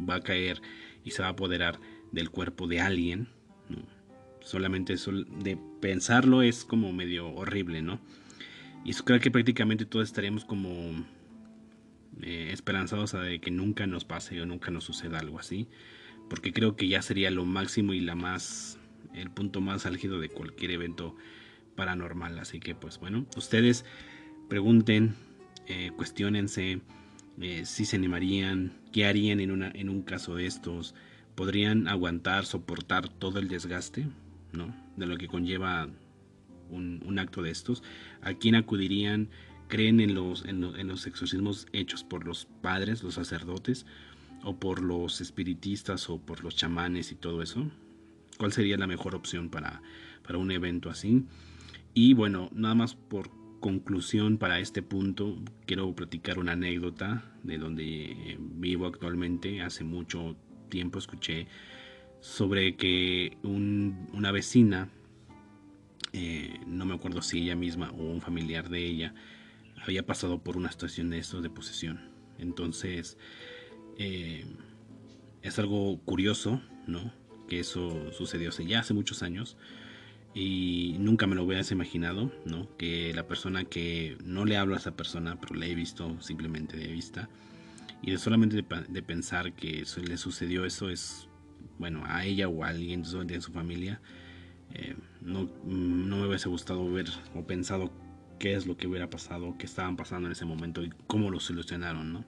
va 0.08 0.16
a 0.16 0.20
caer 0.20 0.60
y 1.04 1.10
se 1.10 1.22
va 1.22 1.28
a 1.28 1.32
apoderar 1.32 1.78
del 2.12 2.30
cuerpo 2.30 2.66
de 2.66 2.80
alguien. 2.80 3.28
Solamente 4.40 4.94
eso 4.94 5.12
de 5.12 5.58
pensarlo 5.80 6.42
es 6.42 6.64
como 6.64 6.92
medio 6.92 7.28
horrible, 7.28 7.82
¿no? 7.82 8.00
Y 8.84 8.90
eso 8.90 9.04
creo 9.04 9.20
que 9.20 9.30
prácticamente 9.30 9.84
todos 9.84 10.06
estaríamos 10.06 10.44
como 10.44 11.04
eh, 12.22 12.50
esperanzados 12.52 13.14
a 13.14 13.20
de 13.20 13.40
que 13.40 13.50
nunca 13.50 13.86
nos 13.86 14.04
pase 14.04 14.40
o 14.40 14.46
nunca 14.46 14.70
nos 14.70 14.84
suceda 14.84 15.18
algo 15.18 15.38
así, 15.38 15.68
porque 16.30 16.52
creo 16.52 16.76
que 16.76 16.88
ya 16.88 17.02
sería 17.02 17.30
lo 17.30 17.44
máximo 17.44 17.92
y 17.92 18.00
la 18.00 18.14
más 18.14 18.78
el 19.14 19.30
punto 19.30 19.60
más 19.60 19.86
álgido 19.86 20.20
de 20.20 20.28
cualquier 20.28 20.70
evento 20.70 21.16
paranormal. 21.76 22.38
Así 22.38 22.60
que 22.60 22.74
pues 22.74 22.98
bueno, 22.98 23.26
ustedes 23.36 23.84
pregunten, 24.48 25.14
eh, 25.66 25.90
cuestionense 25.96 26.80
eh, 27.40 27.64
si 27.64 27.84
se 27.84 27.96
animarían, 27.96 28.72
qué 28.92 29.06
harían 29.06 29.40
en, 29.40 29.50
una, 29.50 29.70
en 29.70 29.88
un 29.88 30.02
caso 30.02 30.34
de 30.34 30.46
estos, 30.46 30.94
podrían 31.38 31.86
aguantar, 31.86 32.46
soportar 32.46 33.08
todo 33.08 33.38
el 33.38 33.46
desgaste, 33.46 34.08
¿no? 34.52 34.74
De 34.96 35.06
lo 35.06 35.16
que 35.16 35.28
conlleva 35.28 35.88
un, 36.68 37.00
un 37.06 37.18
acto 37.20 37.42
de 37.42 37.52
estos, 37.52 37.84
a 38.22 38.34
quién 38.34 38.56
acudirían, 38.56 39.28
creen 39.68 40.00
en 40.00 40.16
los, 40.16 40.44
en, 40.46 40.60
los 40.88 41.06
exorcismos 41.06 41.68
hechos 41.72 42.02
por 42.02 42.26
los 42.26 42.46
padres, 42.60 43.04
los 43.04 43.14
sacerdotes, 43.14 43.86
o 44.42 44.56
por 44.56 44.82
los 44.82 45.20
espiritistas 45.20 46.10
o 46.10 46.18
por 46.18 46.42
los 46.42 46.56
chamanes 46.56 47.12
y 47.12 47.14
todo 47.14 47.40
eso? 47.40 47.70
¿Cuál 48.36 48.52
sería 48.52 48.76
la 48.76 48.88
mejor 48.88 49.14
opción 49.14 49.48
para, 49.48 49.80
para 50.26 50.38
un 50.38 50.50
evento 50.50 50.90
así? 50.90 51.24
Y 51.94 52.14
bueno, 52.14 52.50
nada 52.52 52.74
más 52.74 52.96
por 52.96 53.30
conclusión 53.60 54.38
para 54.38 54.58
este 54.58 54.82
punto, 54.82 55.40
quiero 55.66 55.94
platicar 55.94 56.40
una 56.40 56.52
anécdota 56.54 57.30
de 57.44 57.58
donde 57.58 57.84
eh, 58.32 58.38
vivo 58.40 58.86
actualmente. 58.86 59.62
Hace 59.62 59.84
mucho 59.84 60.36
tiempo 60.68 60.98
escuché 60.98 61.46
sobre 62.20 62.76
que 62.76 63.36
una 63.42 64.32
vecina, 64.32 64.88
eh, 66.12 66.60
no 66.66 66.84
me 66.84 66.94
acuerdo 66.94 67.22
si 67.22 67.42
ella 67.42 67.56
misma 67.56 67.90
o 67.90 68.02
un 68.02 68.20
familiar 68.20 68.68
de 68.68 68.84
ella, 68.84 69.14
había 69.82 70.04
pasado 70.04 70.42
por 70.42 70.56
una 70.56 70.70
situación 70.70 71.10
de 71.10 71.18
esto 71.18 71.40
de 71.40 71.50
posesión. 71.50 72.00
Entonces, 72.38 73.16
eh, 73.98 74.44
es 75.42 75.58
algo 75.58 76.00
curioso, 76.04 76.60
¿no? 76.86 77.12
Que 77.48 77.60
eso 77.60 78.12
sucedió 78.12 78.50
hace 78.50 78.66
ya 78.66 78.80
hace 78.80 78.94
muchos 78.94 79.22
años 79.22 79.56
y 80.34 80.96
nunca 80.98 81.26
me 81.26 81.34
lo 81.34 81.44
hubieras 81.44 81.70
imaginado, 81.70 82.32
¿no? 82.44 82.76
Que 82.76 83.12
la 83.14 83.26
persona 83.26 83.64
que 83.64 84.16
no 84.24 84.44
le 84.44 84.56
hablo 84.56 84.74
a 84.74 84.78
esa 84.78 84.96
persona, 84.96 85.40
pero 85.40 85.54
la 85.54 85.66
he 85.66 85.74
visto 85.74 86.20
simplemente 86.20 86.76
de 86.76 86.88
vista 86.88 87.28
y 88.02 88.12
de 88.12 88.18
solamente 88.18 88.56
de, 88.56 89.02
pensar 89.02 89.52
que 89.52 89.84
le 90.06 90.16
sucedió 90.16 90.64
eso 90.64 90.88
es, 90.88 91.28
bueno, 91.78 92.04
a 92.06 92.24
ella 92.24 92.48
o 92.48 92.64
a 92.64 92.68
alguien 92.68 93.02
de 93.02 93.40
su 93.40 93.52
familia, 93.52 94.00
eh, 94.74 94.96
no, 95.20 95.50
no 95.64 96.16
me 96.16 96.28
hubiese 96.28 96.48
gustado 96.48 96.90
ver 96.90 97.06
o 97.34 97.46
pensado 97.46 97.90
qué 98.38 98.54
es 98.54 98.66
lo 98.66 98.76
que 98.76 98.86
hubiera 98.86 99.10
pasado, 99.10 99.56
qué 99.58 99.66
estaban 99.66 99.96
pasando 99.96 100.28
en 100.28 100.32
ese 100.32 100.44
momento 100.44 100.82
y 100.84 100.92
cómo 101.06 101.30
lo 101.30 101.40
solucionaron, 101.40 102.12
¿no? 102.12 102.24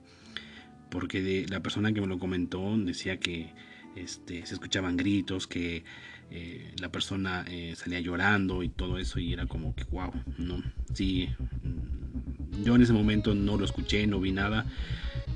Porque 0.89 1.21
de, 1.21 1.47
la 1.47 1.61
persona 1.61 1.93
que 1.93 2.01
me 2.01 2.07
lo 2.07 2.19
comentó 2.19 2.77
decía 2.77 3.17
que 3.17 3.53
este, 3.95 4.45
se 4.45 4.53
escuchaban 4.53 4.97
gritos, 4.97 5.47
que 5.47 5.83
eh, 6.29 6.73
la 6.79 6.91
persona 6.91 7.45
eh, 7.47 7.73
salía 7.75 7.99
llorando 7.99 8.63
y 8.63 8.69
todo 8.69 8.97
eso 8.97 9.19
y 9.19 9.33
era 9.33 9.45
como 9.47 9.75
que 9.75 9.83
wow, 9.85 10.11
¿no? 10.37 10.61
Sí, 10.93 11.29
mm, 11.63 12.63
yo 12.63 12.75
en 12.75 12.81
ese 12.81 12.93
momento 12.93 13.33
no 13.33 13.57
lo 13.57 13.65
escuché, 13.65 14.05
no 14.07 14.19
vi 14.19 14.31
nada, 14.31 14.65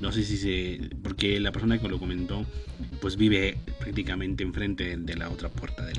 no 0.00 0.12
sé 0.12 0.24
si 0.24 0.36
se, 0.36 0.90
porque 1.02 1.40
la 1.40 1.52
persona 1.52 1.78
que 1.78 1.88
lo 1.88 1.98
comentó 1.98 2.44
pues 3.00 3.16
vive 3.16 3.58
prácticamente 3.78 4.44
enfrente 4.44 4.96
de 4.96 5.16
la 5.16 5.30
otra 5.30 5.48
puerta 5.48 5.84
de, 5.84 5.94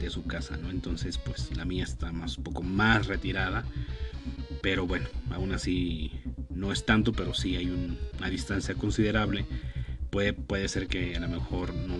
de, 0.00 0.10
su 0.10 0.24
casa, 0.24 0.56
¿no? 0.56 0.70
Entonces 0.70 1.18
pues 1.18 1.56
la 1.56 1.64
mía 1.64 1.84
está 1.84 2.12
más 2.12 2.38
un 2.38 2.44
poco 2.44 2.62
más 2.62 3.06
retirada 3.06 3.64
pero 4.62 4.86
bueno, 4.86 5.08
aún 5.30 5.52
así 5.52 6.12
no 6.48 6.72
es 6.72 6.86
tanto, 6.86 7.12
pero 7.12 7.34
sí 7.34 7.56
hay 7.56 7.68
una 7.68 8.30
distancia 8.30 8.74
considerable. 8.76 9.44
Puede, 10.10 10.32
puede 10.32 10.68
ser 10.68 10.86
que 10.86 11.16
a 11.16 11.20
lo 11.20 11.28
mejor 11.28 11.74
no, 11.74 11.96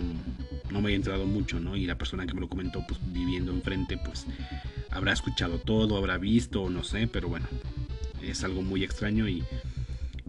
no 0.71 0.81
me 0.81 0.89
haya 0.89 0.95
entrado 0.95 1.25
mucho, 1.25 1.59
¿no? 1.59 1.75
Y 1.75 1.85
la 1.85 1.97
persona 1.97 2.25
que 2.25 2.33
me 2.33 2.39
lo 2.39 2.47
comentó, 2.47 2.85
pues 2.87 2.99
viviendo 3.11 3.51
enfrente, 3.51 3.97
pues 3.97 4.25
habrá 4.91 5.11
escuchado 5.11 5.59
todo, 5.59 5.97
habrá 5.97 6.17
visto, 6.17 6.69
no 6.69 6.83
sé, 6.83 7.07
pero 7.07 7.27
bueno, 7.27 7.47
es 8.21 8.43
algo 8.45 8.61
muy 8.61 8.83
extraño 8.83 9.27
y, 9.27 9.43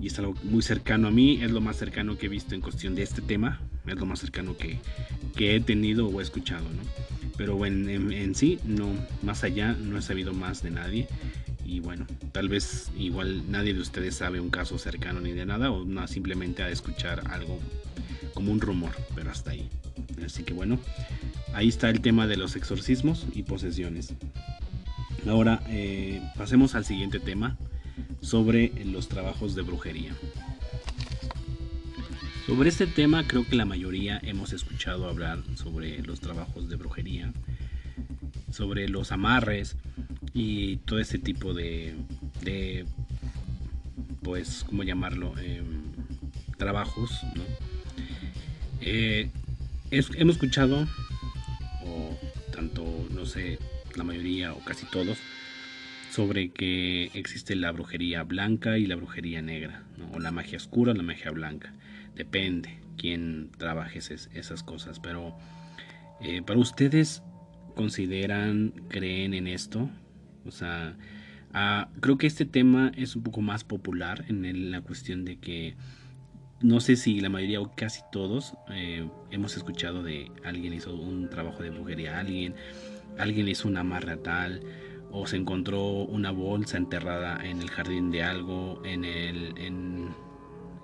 y, 0.00 0.06
es 0.06 0.18
algo 0.18 0.34
muy 0.42 0.62
cercano 0.62 1.08
a 1.08 1.10
mí, 1.10 1.42
es 1.42 1.50
lo 1.50 1.60
más 1.60 1.76
cercano 1.76 2.16
que 2.16 2.26
he 2.26 2.28
visto 2.28 2.54
en 2.54 2.60
cuestión 2.60 2.94
de 2.94 3.02
este 3.02 3.22
tema, 3.22 3.60
es 3.86 3.96
lo 3.96 4.06
más 4.06 4.20
cercano 4.20 4.56
que, 4.56 4.78
que 5.36 5.56
he 5.56 5.60
tenido 5.60 6.08
o 6.08 6.20
he 6.20 6.22
escuchado, 6.22 6.64
¿no? 6.64 6.82
Pero 7.36 7.66
en, 7.66 7.88
en, 7.88 8.12
en 8.12 8.34
sí, 8.34 8.58
no, 8.64 8.88
más 9.22 9.42
allá, 9.42 9.72
no 9.72 9.98
he 9.98 10.02
sabido 10.02 10.32
más 10.32 10.62
de 10.62 10.70
nadie 10.70 11.08
y 11.64 11.80
bueno, 11.80 12.06
tal 12.32 12.48
vez 12.48 12.90
igual 12.96 13.50
nadie 13.50 13.74
de 13.74 13.80
ustedes 13.80 14.16
sabe 14.16 14.38
un 14.38 14.50
caso 14.50 14.78
cercano 14.78 15.20
ni 15.20 15.32
de 15.32 15.46
nada 15.46 15.70
o 15.70 15.84
no, 15.84 16.06
simplemente 16.06 16.62
a 16.62 16.68
escuchar 16.68 17.22
algo 17.30 17.58
como 18.34 18.52
un 18.52 18.60
rumor, 18.60 18.92
pero 19.14 19.30
hasta 19.30 19.52
ahí. 19.52 19.68
Así 20.24 20.42
que 20.42 20.52
bueno, 20.52 20.78
ahí 21.54 21.68
está 21.68 21.88
el 21.88 22.00
tema 22.00 22.26
de 22.26 22.36
los 22.36 22.56
exorcismos 22.56 23.26
y 23.34 23.44
posesiones. 23.44 24.12
Ahora 25.26 25.62
eh, 25.68 26.20
pasemos 26.36 26.74
al 26.74 26.84
siguiente 26.84 27.18
tema 27.18 27.56
sobre 28.24 28.72
los 28.84 29.08
trabajos 29.08 29.54
de 29.54 29.62
brujería. 29.62 30.16
Sobre 32.46 32.70
este 32.70 32.86
tema 32.86 33.26
creo 33.26 33.46
que 33.46 33.54
la 33.54 33.64
mayoría 33.64 34.18
hemos 34.22 34.52
escuchado 34.52 35.08
hablar 35.08 35.42
sobre 35.56 36.02
los 36.02 36.20
trabajos 36.20 36.68
de 36.68 36.76
brujería, 36.76 37.32
sobre 38.50 38.88
los 38.88 39.12
amarres, 39.12 39.76
y 40.32 40.78
todo 40.78 40.98
ese 40.98 41.18
tipo 41.18 41.54
de, 41.54 41.94
de 42.42 42.86
pues, 44.22 44.64
¿cómo 44.66 44.82
llamarlo? 44.82 45.38
Em, 45.38 45.92
trabajos, 46.58 47.20
¿no? 47.36 47.44
Eh, 48.80 49.30
hemos 49.90 50.36
escuchado, 50.36 50.86
o 51.84 52.18
tanto, 52.52 52.84
no 53.10 53.26
sé, 53.26 53.58
la 53.94 54.02
mayoría 54.02 54.52
o 54.52 54.58
casi 54.64 54.86
todos, 54.86 55.18
sobre 56.14 56.50
que 56.50 57.10
existe 57.14 57.56
la 57.56 57.72
brujería 57.72 58.22
blanca 58.22 58.78
y 58.78 58.86
la 58.86 58.94
brujería 58.94 59.42
negra, 59.42 59.82
o 60.12 60.20
la 60.20 60.30
magia 60.30 60.58
oscura 60.58 60.94
la 60.94 61.02
magia 61.02 61.32
blanca. 61.32 61.74
Depende 62.14 62.78
quién 62.96 63.50
trabaje 63.58 63.98
esas 63.98 64.62
cosas, 64.62 65.00
pero 65.00 65.36
eh, 66.20 66.40
para 66.42 66.60
ustedes 66.60 67.24
consideran, 67.74 68.74
creen 68.88 69.34
en 69.34 69.48
esto, 69.48 69.90
o 70.46 70.52
sea, 70.52 70.96
ah, 71.52 71.88
creo 71.98 72.16
que 72.16 72.28
este 72.28 72.44
tema 72.44 72.92
es 72.94 73.16
un 73.16 73.24
poco 73.24 73.40
más 73.40 73.64
popular 73.64 74.24
en 74.28 74.70
la 74.70 74.82
cuestión 74.82 75.24
de 75.24 75.40
que 75.40 75.74
no 76.60 76.78
sé 76.78 76.94
si 76.94 77.20
la 77.20 77.28
mayoría 77.28 77.60
o 77.60 77.74
casi 77.74 78.02
todos 78.12 78.54
eh, 78.70 79.08
hemos 79.32 79.56
escuchado 79.56 80.04
de 80.04 80.30
alguien 80.44 80.74
hizo 80.74 80.94
un 80.94 81.28
trabajo 81.28 81.64
de 81.64 81.70
brujería, 81.70 82.20
alguien, 82.20 82.54
alguien 83.18 83.48
hizo 83.48 83.66
una 83.66 83.80
amarra 83.80 84.16
tal, 84.18 84.62
o 85.14 85.26
se 85.26 85.36
encontró 85.36 85.80
una 85.80 86.32
bolsa 86.32 86.76
enterrada 86.76 87.38
en 87.44 87.62
el 87.62 87.70
jardín 87.70 88.10
de 88.10 88.24
algo, 88.24 88.82
en 88.84 89.04
el, 89.04 89.54
en, 89.58 90.08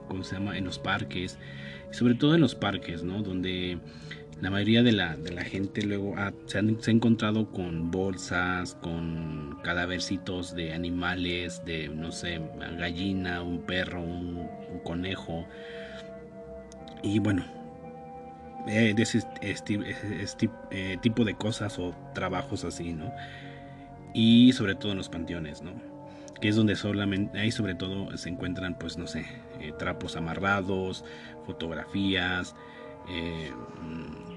¿cómo 0.06 0.22
se 0.22 0.37
llama? 0.37 0.56
En 0.56 0.64
los 0.64 0.78
parques, 0.78 1.37
sobre 1.90 2.14
todo 2.14 2.37
en 2.37 2.40
los 2.40 2.54
parques, 2.54 3.02
¿no? 3.02 3.22
Donde 3.22 3.80
la 4.40 4.50
mayoría 4.50 4.84
de 4.84 4.92
la, 4.92 5.16
de 5.16 5.32
la 5.32 5.42
gente 5.42 5.82
luego 5.82 6.14
se, 6.46 6.58
han, 6.58 6.80
se, 6.80 6.92
ha 6.92 6.94
encontrado 6.94 7.50
con 7.50 7.90
bolsas, 7.90 8.76
con 8.76 9.58
cadávercitos 9.64 10.54
de 10.54 10.75
animales, 10.75 11.64
de, 11.64 11.88
no 11.88 12.12
sé, 12.12 12.40
gallina, 12.78 13.42
un 13.42 13.58
perro, 13.62 14.00
un, 14.00 14.49
conejo. 14.84 15.44
Y 17.02 17.18
bueno, 17.18 17.44
eh, 18.68 18.94
de 18.94 19.02
ese 19.02 19.20
eh, 19.42 20.96
tipo 21.02 21.25
de 21.25 21.34
cosas 21.34 21.78
o 21.80 21.94
trabajos 22.14 22.64
así, 22.64 22.92
¿no? 22.92 23.12
Y 24.14 24.52
sobre 24.52 24.74
todo 24.74 24.92
en 24.92 24.98
los 24.98 25.08
panteones, 25.08 25.62
¿no? 25.62 25.72
Que 26.40 26.48
es 26.48 26.56
donde 26.56 26.76
solamente, 26.76 27.38
ahí 27.38 27.50
sobre 27.50 27.74
todo 27.74 28.16
se 28.16 28.28
encuentran, 28.28 28.78
pues, 28.78 28.96
no 28.96 29.06
sé, 29.06 29.26
eh, 29.60 29.72
trapos 29.78 30.16
amarrados, 30.16 31.04
fotografías, 31.44 32.54
eh, 33.08 33.50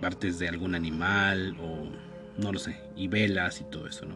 partes 0.01 0.39
de 0.39 0.49
algún 0.49 0.75
animal 0.75 1.55
o 1.61 1.87
no 2.41 2.51
lo 2.51 2.59
sé, 2.59 2.77
y 2.95 3.07
velas 3.07 3.61
y 3.61 3.63
todo 3.65 3.87
eso, 3.87 4.05
¿no? 4.05 4.15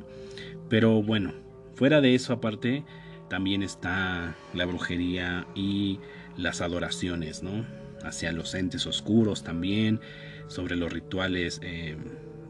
Pero 0.69 1.01
bueno, 1.01 1.33
fuera 1.75 2.01
de 2.01 2.15
eso 2.15 2.33
aparte, 2.33 2.83
también 3.29 3.61
está 3.61 4.35
la 4.53 4.65
brujería 4.65 5.45
y 5.55 5.99
las 6.35 6.61
adoraciones, 6.61 7.43
¿no? 7.43 7.65
Hacia 8.03 8.31
los 8.31 8.53
entes 8.53 8.85
oscuros 8.85 9.43
también, 9.43 9.99
sobre 10.47 10.75
los 10.75 10.91
rituales 10.91 11.59
eh, 11.63 11.97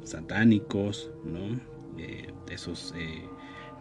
satánicos, 0.03 1.11
¿no? 1.23 1.59
Eh, 1.97 2.33
esos 2.49 2.93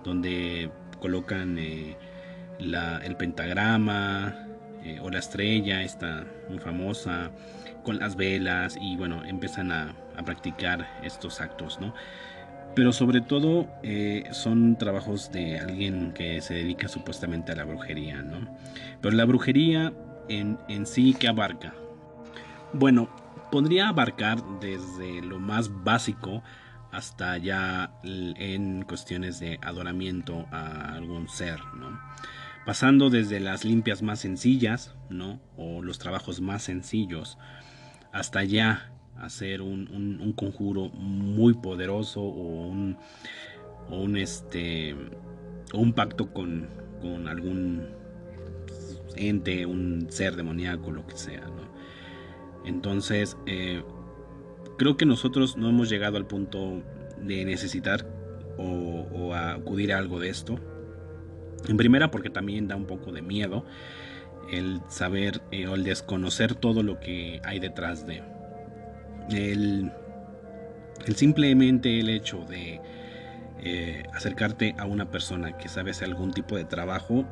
donde 0.05 0.71
colocan 1.01 1.59
el 1.59 3.17
pentagrama 3.17 4.47
o 5.03 5.11
la 5.11 5.19
estrella, 5.19 5.83
esta 5.83 6.25
muy 6.49 6.59
famosa, 6.59 7.33
con 7.87 8.00
las 8.00 8.17
velas 8.17 8.76
y 8.81 8.97
bueno, 8.97 9.25
empiezan 9.25 9.71
a, 9.71 9.95
practicar 10.25 10.89
estos 11.05 11.41
actos, 11.41 11.79
¿no? 11.79 11.95
Pero 12.75 12.93
sobre 12.93 13.21
todo 13.21 13.69
eh, 13.83 14.25
son 14.33 14.76
trabajos 14.76 15.31
de 15.31 15.61
alguien 15.61 16.13
que 16.13 16.41
se 16.41 16.55
dedica 16.55 16.89
supuestamente 16.89 17.52
a 17.52 17.55
la 17.55 17.65
brujería, 17.65 18.23
¿no? 18.23 18.49
Pero 19.00 19.15
la 19.15 19.25
brujería 19.25 19.93
en, 20.29 20.59
en 20.69 20.85
sí, 20.85 21.15
¿qué 21.19 21.29
abarca? 21.29 21.75
Bueno, 22.73 23.09
podría 23.52 23.89
abarcar 23.89 24.43
desde 24.61 25.23
lo 25.23 25.39
más 25.39 25.71
básico 25.85 26.43
hasta 26.97 27.37
ya 27.37 27.93
en 28.02 28.82
cuestiones 28.85 29.39
de 29.39 29.59
adoramiento 29.61 30.47
a 30.50 30.95
algún 30.95 31.28
ser, 31.28 31.61
¿no? 31.78 32.00
Pasando 32.65 33.11
desde 33.11 33.39
las 33.39 33.67
limpias 33.67 34.00
más 34.00 34.21
sencillas, 34.21 34.95
¿no? 35.11 35.39
O 35.59 35.82
los 35.82 35.99
trabajos 35.99 36.41
más 36.41 36.63
sencillos, 36.63 37.37
hasta 38.13 38.45
ya 38.45 38.93
hacer 39.19 39.61
un, 39.61 40.32
conjuro 40.37 40.89
muy 40.89 41.52
poderoso 41.52 42.23
o 42.23 42.67
un, 42.67 42.97
o 43.91 44.00
un 44.00 44.17
este 44.17 44.97
o 45.75 45.78
un 45.78 45.93
pacto 45.93 46.32
con, 46.32 46.67
con, 47.02 47.28
algún 47.28 47.89
ente, 49.17 49.67
un 49.67 50.06
ser 50.09 50.35
demoníaco, 50.35 50.93
lo 50.93 51.06
que 51.06 51.19
sea. 51.19 51.45
Entonces, 52.65 53.37
eh, 53.45 53.85
creo 54.76 54.97
que 54.97 55.06
nosotros 55.06 55.56
no 55.56 55.69
hemos 55.69 55.89
llegado 55.89 56.17
al 56.17 56.26
punto 56.26 56.82
de 57.21 57.45
necesitar 57.45 58.06
o, 58.58 59.34
acudir 59.34 59.93
a 59.93 59.99
algo 59.99 60.21
de 60.21 60.28
esto. 60.28 60.58
En 61.69 61.76
primera, 61.76 62.10
porque 62.10 62.30
también 62.30 62.69
da 62.69 62.76
un 62.76 62.86
poco 62.86 63.12
de 63.12 63.23
miedo 63.23 63.65
el 64.52 64.80
saber 64.89 65.43
eh, 65.50 65.67
o 65.67 65.75
el 65.75 65.82
desconocer 65.82 66.54
todo 66.54 66.82
lo 66.82 67.00
que 67.00 67.41
hay 67.45 67.58
detrás 67.58 68.06
de. 68.06 68.23
El, 69.30 69.91
el 71.06 71.17
simplemente 71.17 71.99
el 71.99 72.08
hecho 72.08 72.45
de 72.45 72.80
eh, 73.62 74.04
acercarte 74.15 74.75
a 74.78 74.84
una 74.84 75.10
persona 75.10 75.56
que 75.56 75.69
sabe 75.69 75.91
hacer 75.91 76.08
algún 76.08 76.32
tipo 76.32 76.56
de 76.56 76.65
trabajo, 76.65 77.25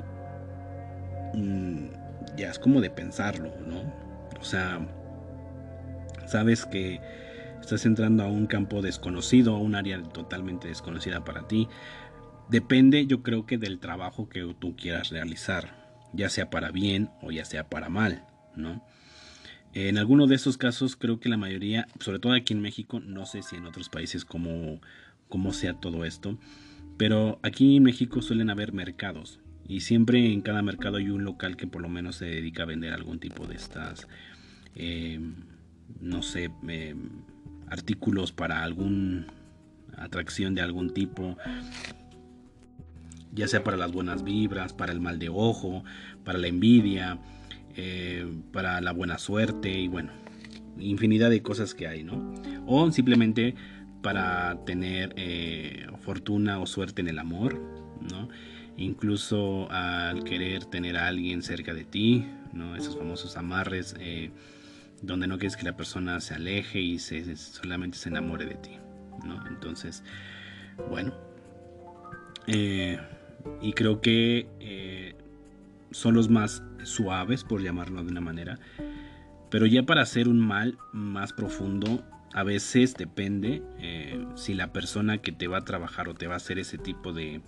mm, 1.35 1.87
ya 2.37 2.51
es 2.51 2.59
como 2.59 2.81
de 2.81 2.91
pensarlo, 2.91 3.53
¿no? 3.67 3.83
O 4.41 4.45
sea, 4.45 4.81
sabes 6.27 6.67
que 6.67 7.01
estás 7.65 7.87
entrando 7.87 8.23
a 8.23 8.29
un 8.29 8.47
campo 8.47 8.83
desconocido, 8.83 9.57
a 9.57 9.59
un 9.59 9.75
área 9.75 10.03
totalmente 10.03 10.69
desconocida 10.69 11.25
para 11.25 11.49
ti. 11.49 11.69
Depende, 12.49 13.07
yo 13.07 13.23
creo 13.23 13.47
que 13.47 13.59
del 13.59 13.79
trabajo 13.79 14.29
que 14.29 14.55
tú 14.59 14.77
quieras 14.77 15.11
realizar 15.11 15.85
ya 16.13 16.29
sea 16.29 16.51
para 16.51 16.71
bien 16.71 17.11
o 17.23 17.33
ya 17.33 17.45
sea 17.45 17.69
para 17.69 17.89
mal, 17.89 18.25
¿no? 18.55 18.85
En 19.73 19.99
alguno 19.99 20.29
de 20.29 20.37
esos 20.37 20.57
casos 20.57 20.95
creo 20.95 21.19
que 21.19 21.29
la 21.29 21.37
mayoría, 21.37 21.89
sobre 21.99 22.21
todo 22.21 22.33
aquí 22.35 22.53
en 22.53 22.61
México, 22.61 23.01
no 23.01 23.27
sé 23.27 23.43
si 23.43 23.57
en 23.57 23.67
otros 23.67 23.89
países 23.89 24.25
cómo, 24.25 24.81
cómo 25.29 25.53
sea 25.53 25.75
todo 25.75 26.05
esto, 26.05 26.39
pero 26.97 27.41
aquí 27.43 27.77
en 27.77 27.83
México 27.83 28.23
suelen 28.23 28.51
haber 28.51 28.73
mercados 28.73 29.41
y 29.67 29.81
siempre 29.81 30.33
en 30.33 30.43
cada 30.43 30.63
mercado 30.63 30.99
hay 30.99 31.09
un 31.09 31.25
local 31.25 31.57
que 31.57 31.67
por 31.67 31.83
lo 31.83 31.89
menos 31.89 32.17
se 32.17 32.27
dedica 32.27 32.63
a 32.63 32.67
vender 32.67 32.93
algún 32.93 33.19
tipo 33.19 33.49
de 33.49 33.57
estas, 33.57 34.07
eh, 34.77 35.19
no 36.01 36.23
sé, 36.23 36.51
eh, 36.69 36.95
artículos 37.75 38.33
para 38.33 38.63
algún 38.63 39.27
atracción 39.97 40.55
de 40.55 40.63
algún 40.63 40.91
tipo 40.91 41.37
ya 43.35 43.49
sea 43.49 43.65
para 43.65 43.77
las 43.77 43.93
buenas 43.93 44.23
vibras, 44.23 44.73
para 44.73 44.93
el 44.93 45.01
mal 45.01 45.19
de 45.19 45.29
ojo, 45.29 45.85
para 46.25 46.39
la 46.39 46.47
envidia, 46.47 47.19
eh, 47.77 48.27
para 48.53 48.81
la 48.81 48.93
buena 48.93 49.19
suerte 49.19 49.71
y 49.71 49.89
bueno, 49.89 50.13
infinidad 50.79 51.31
de 51.31 51.43
cosas 51.43 51.75
que 51.75 51.89
hay, 51.89 52.05
¿no? 52.05 52.35
O 52.67 52.91
simplemente 52.93 53.55
para 54.03 54.65
tener 54.65 55.13
eh, 55.17 55.87
fortuna 56.03 56.61
o 56.61 56.67
suerte 56.67 57.01
en 57.03 57.09
el 57.09 57.19
amor, 57.19 57.61
¿no? 58.01 58.29
Incluso 58.77 59.71
al 59.71 60.25
querer 60.25 60.65
tener 60.65 60.97
a 60.97 61.09
alguien 61.09 61.43
cerca 61.43 61.75
de 61.75 61.85
ti, 61.85 62.27
¿no? 62.53 62.77
Esos 62.77 62.97
famosos 62.97 63.37
amarres 63.37 63.97
eh, 63.99 64.31
donde 65.07 65.27
no 65.27 65.39
quieres 65.39 65.57
que 65.57 65.65
la 65.65 65.77
persona 65.77 66.21
se 66.21 66.35
aleje 66.35 66.81
y 66.81 66.99
se, 66.99 67.37
solamente 67.37 67.99
se 67.99 68.09
enamore 68.09 68.47
de 68.47 68.55
ti, 68.55 68.79
¿no? 69.25 69.47
Entonces, 69.47 70.03
bueno, 70.91 71.15
y 72.47 73.73
creo 73.73 74.01
que 74.01 74.47
eh, 74.61 75.15
son 75.91 76.15
los 76.15 76.29
más 76.29 76.63
suaves, 76.83 77.45
por 77.45 77.63
llamarlo 77.63 78.03
de 78.03 78.11
una 78.11 78.21
manera. 78.21 78.59
Pero 79.51 79.67
ya 79.67 79.85
para 79.85 80.03
hacer 80.03 80.29
un 80.29 80.41
mal 80.41 80.79
más 80.93 81.33
profundo, 81.33 82.05
a 82.33 82.43
veces 82.43 82.95
depende 82.95 83.63
eh, 83.79 84.27
si 84.35 84.55
la 84.55 84.73
persona 84.73 85.19
que 85.19 85.33
te 85.33 85.47
va 85.47 85.59
a 85.59 85.65
trabajar 85.65 86.09
o 86.09 86.15
te 86.15 86.27
va 86.27 86.35
a 86.35 86.39
hacer 86.39 86.59
ese 86.59 86.79
tipo 86.79 87.13
de, 87.13 87.41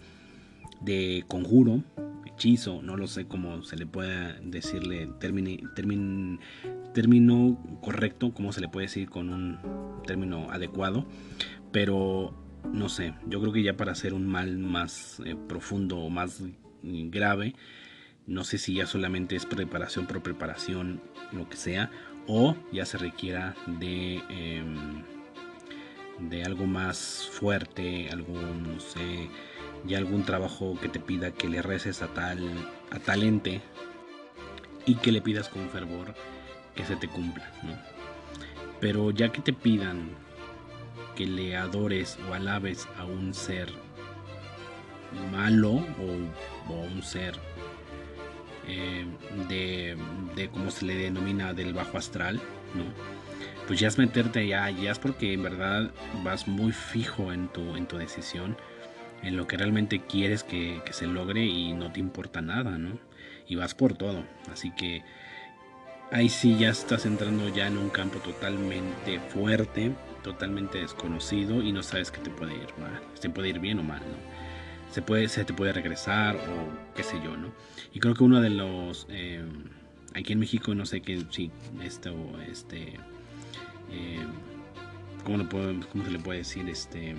de 0.87 1.25
conjuro, 1.27 1.83
hechizo, 2.25 2.81
no 2.81 2.97
lo 2.97 3.09
sé 3.09 3.27
cómo 3.27 3.63
se 3.63 3.77
le 3.77 3.87
puede 3.87 4.41
decirle 4.41 5.09
término, 5.19 5.69
término 6.95 7.59
correcto, 7.83 8.33
cómo 8.33 8.53
se 8.53 8.61
le 8.61 8.69
puede 8.69 8.87
decir 8.87 9.11
con 9.11 9.29
un 9.31 9.59
término 10.07 10.51
adecuado, 10.51 11.05
pero 11.73 12.35
no 12.73 12.89
sé, 12.89 13.15
yo 13.27 13.41
creo 13.41 13.53
que 13.53 13.63
ya 13.63 13.77
para 13.77 13.93
hacer 13.93 14.15
un 14.15 14.27
mal 14.27 14.59
más 14.59 15.21
eh, 15.25 15.37
profundo 15.49 15.99
o 15.99 16.09
más 16.09 16.43
grave, 16.83 17.55
no 18.27 18.45
sé 18.45 18.59
si 18.59 18.75
ya 18.75 18.87
solamente 18.87 19.35
es 19.35 19.45
preparación 19.45 20.07
por 20.07 20.23
preparación, 20.23 21.01
lo 21.33 21.49
que 21.49 21.57
sea, 21.57 21.91
o 22.29 22.57
ya 22.73 22.85
se 22.85 22.99
requiera 22.99 23.57
de, 23.67 24.23
em, 24.29 25.03
de 26.29 26.45
algo 26.45 26.67
más 26.67 27.29
fuerte, 27.33 28.09
algún, 28.11 28.75
no 28.75 28.81
sé, 28.81 29.29
ya 29.85 29.99
algún 29.99 30.25
trabajo 30.25 30.79
que 30.81 30.89
te 30.89 31.01
pida 31.01 31.33
que 31.33 31.49
le 31.49 31.63
reces 31.63 32.03
a 32.03 32.09
tal, 32.09 32.41
a 32.91 32.99
tal 32.99 33.23
ente 33.23 33.61
y 34.85 34.97
que 34.97 35.13
le 35.13 35.21
pidas 35.21 35.49
con 35.49 35.69
fervor 35.69 36.15
que 36.75 36.85
se 36.85 36.97
te 36.97 37.09
cumpla, 37.09 37.51
¿no? 37.63 37.77
Pero 38.81 39.11
ya 39.11 39.31
que 39.33 39.41
te 39.41 39.53
pidan 39.53 40.11
que 41.17 41.27
le 41.27 41.57
adores 41.57 42.19
o 42.29 42.35
alabes 42.35 42.87
a 42.99 43.05
un 43.05 43.33
ser 43.33 43.73
malo 45.33 45.85
o, 46.69 46.75
un 46.75 47.03
ser 47.03 47.35
eh, 48.69 49.07
de, 49.49 49.97
de 50.35 50.49
como 50.51 50.71
se 50.71 50.85
le 50.85 50.95
denomina 50.95 51.55
del 51.55 51.73
bajo 51.73 51.97
astral, 51.97 52.37
¿no? 52.75 52.85
Pues 53.67 53.81
ya 53.81 53.89
es 53.89 53.99
meterte 53.99 54.47
ya, 54.47 54.71
ya 54.71 54.93
es 54.93 54.99
porque 54.99 55.33
en 55.33 55.43
verdad 55.43 55.91
vas 56.23 56.47
muy 56.47 56.71
fijo 56.71 57.33
en 57.33 57.49
tu, 57.49 57.77
en 57.77 57.87
tu 57.87 57.97
decisión, 57.97 58.57
en 59.23 59.37
lo 59.37 59.47
que 59.47 59.57
realmente 59.57 60.01
quieres 60.01 60.43
que, 60.43 60.83
que 60.85 60.93
se 60.93 61.07
logre 61.07 61.45
y 61.45 61.73
no 61.73 61.93
te 61.93 62.01
importa 62.01 62.41
nada, 62.43 62.79
¿no? 62.79 62.99
Y 63.49 63.55
vas 63.57 63.75
por 63.75 63.95
todo. 63.95 64.25
Así 64.53 64.71
que 64.73 65.03
ahí 66.11 66.29
sí 66.29 66.57
ya 66.59 66.71
estás 66.71 67.07
entrando 67.07 67.49
ya 67.49 67.67
en 67.67 67.79
un 67.79 67.91
campo 67.91 68.19
totalmente 68.19 69.21
fuerte, 69.21 69.93
totalmente 70.23 70.79
desconocido 70.79 71.63
y 71.63 71.73
no 71.73 71.83
sabes 71.83 72.11
qué 72.11 72.21
te 72.21 72.31
puede 72.31 72.55
ir 72.55 72.69
mal, 72.79 73.01
te 73.21 73.31
puede 73.31 73.49
ir 73.49 73.61
bien 73.61 73.79
o 73.79 73.83
mal, 73.83 74.01
¿no? 74.01 74.37
Se, 74.93 75.03
puede, 75.03 75.29
se 75.29 75.45
te 75.45 75.53
puede 75.53 75.73
regresar 75.73 76.37
o 76.37 76.95
qué 76.95 77.03
sé 77.03 77.21
yo, 77.23 77.37
¿no? 77.37 77.53
Y 77.93 78.01
creo 78.01 78.15
que 78.15 78.25
uno 78.25 78.41
de 78.41 78.51
los... 78.51 79.07
Eh, 79.11 79.45
aquí 80.15 80.33
en 80.33 80.39
México 80.39 80.75
no 80.75 80.87
sé 80.87 81.01
qué, 81.01 81.23
si 81.31 81.51
esto, 81.83 82.15
este... 82.51 82.95
Eh, 83.93 84.25
¿cómo, 85.25 85.49
¿Cómo 85.49 86.05
se 86.05 86.11
le 86.11 86.19
puede 86.19 86.39
decir? 86.39 86.69
Este 86.69 87.15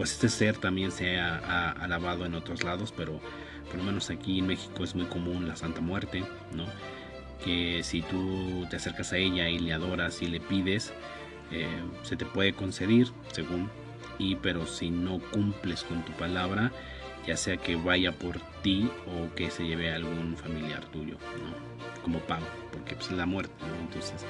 pues 0.00 0.12
este 0.12 0.30
ser 0.30 0.56
también 0.56 0.92
se 0.92 1.18
ha, 1.18 1.72
alabado 1.72 2.24
en 2.24 2.34
otros 2.34 2.64
lados, 2.64 2.90
pero 2.96 3.20
por 3.66 3.76
lo 3.76 3.82
menos 3.82 4.08
aquí 4.08 4.38
en 4.38 4.46
México 4.46 4.82
es 4.82 4.94
muy 4.94 5.04
común 5.04 5.46
la 5.46 5.56
Santa 5.56 5.82
Muerte, 5.82 6.24
¿no? 6.54 6.64
Que 7.44 7.82
si 7.82 8.00
tú 8.00 8.66
te 8.70 8.76
acercas 8.76 9.12
a 9.12 9.18
ella 9.18 9.50
y 9.50 9.58
le 9.58 9.74
adoras 9.74 10.22
y 10.22 10.28
le 10.28 10.40
pides, 10.40 10.94
eh, 11.52 11.66
se 12.02 12.16
te 12.16 12.24
puede 12.24 12.54
conceder, 12.54 13.08
según, 13.30 13.68
y 14.18 14.36
pero 14.36 14.64
si 14.64 14.88
no 14.88 15.18
cumples 15.18 15.82
con 15.82 16.02
tu 16.02 16.12
palabra, 16.12 16.72
ya 17.26 17.36
sea 17.36 17.58
que 17.58 17.76
vaya 17.76 18.12
por 18.12 18.40
ti 18.62 18.88
o 19.06 19.34
que 19.34 19.50
se 19.50 19.64
lleve 19.64 19.92
a 19.92 19.96
algún 19.96 20.34
familiar 20.34 20.82
tuyo, 20.86 21.18
¿no? 21.18 22.02
Como 22.02 22.20
pago, 22.20 22.46
porque 22.72 22.94
pues 22.94 23.10
es 23.10 23.18
la 23.18 23.26
muerte, 23.26 23.52
¿no? 23.66 23.78
Entonces, 23.82 24.24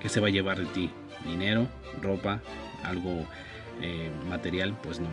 ¿qué 0.00 0.10
se 0.10 0.20
va 0.20 0.26
a 0.26 0.32
llevar 0.32 0.58
de 0.58 0.66
ti? 0.66 0.90
Dinero, 1.24 1.66
ropa, 2.02 2.42
algo 2.82 3.26
eh, 3.80 4.10
material, 4.28 4.76
pues 4.82 5.00
no. 5.00 5.08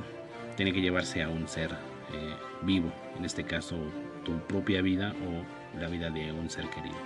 Tiene 0.56 0.74
que 0.74 0.82
llevarse 0.82 1.24
a 1.24 1.30
un 1.30 1.48
ser 1.48 1.72
eh, 1.72 2.36
vivo, 2.62 2.92
en 3.18 3.26
este 3.26 3.44
caso 3.44 3.78
tu 4.26 4.38
propia 4.48 4.82
vida 4.82 5.14
o 5.26 5.80
la 5.80 5.88
vida 5.88 6.10
de 6.10 6.32
un 6.32 6.50
ser 6.50 6.70
querido. 6.70 6.98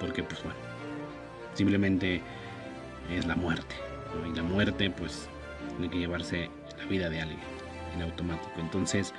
Porque 0.00 0.22
pues 0.22 0.42
bueno, 0.42 0.58
simplemente 1.54 2.20
es 3.10 3.26
la 3.26 3.36
muerte. 3.36 3.74
Y 4.30 4.34
la 4.34 4.42
muerte 4.42 4.90
pues 4.90 5.28
tiene 5.76 5.90
que 5.90 5.98
llevarse 5.98 6.50
la 6.78 6.84
vida 6.86 7.08
de 7.08 7.20
alguien 7.20 7.40
en 7.94 8.02
automático. 8.02 8.60
Entonces 8.60 9.14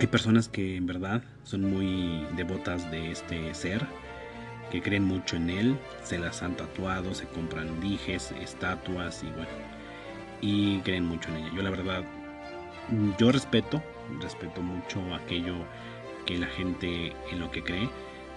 hay 0.00 0.06
personas 0.06 0.48
que 0.48 0.76
en 0.76 0.86
verdad 0.86 1.22
son 1.44 1.62
muy 1.62 2.26
devotas 2.36 2.90
de 2.90 3.12
este 3.12 3.54
ser, 3.54 3.86
que 4.70 4.82
creen 4.82 5.04
mucho 5.04 5.36
en 5.36 5.50
él, 5.50 5.78
se 6.02 6.18
las 6.18 6.42
han 6.42 6.56
tatuado, 6.56 7.14
se 7.14 7.26
compran 7.26 7.80
dijes, 7.80 8.32
estatuas 8.40 9.22
y 9.22 9.26
bueno, 9.26 9.50
y 10.42 10.80
creen 10.80 11.06
mucho 11.06 11.30
en 11.30 11.36
ella. 11.36 11.50
Yo 11.54 11.62
la 11.62 11.70
verdad, 11.70 12.04
yo 13.18 13.32
respeto, 13.32 13.82
respeto 14.20 14.60
mucho 14.60 15.00
aquello 15.14 15.54
que 16.26 16.36
la 16.36 16.48
gente 16.48 17.14
en 17.30 17.40
lo 17.40 17.50
que 17.50 17.62
cree 17.62 17.88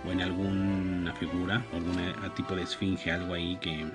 o 0.08 0.12
en 0.12 0.22
alguna 0.22 1.14
figura, 1.16 1.66
algún 1.74 1.98
tipo 2.36 2.56
de 2.56 2.62
esfinge, 2.64 3.12
algo 3.12 3.34
ahí 3.34 3.58
que, 3.58 3.86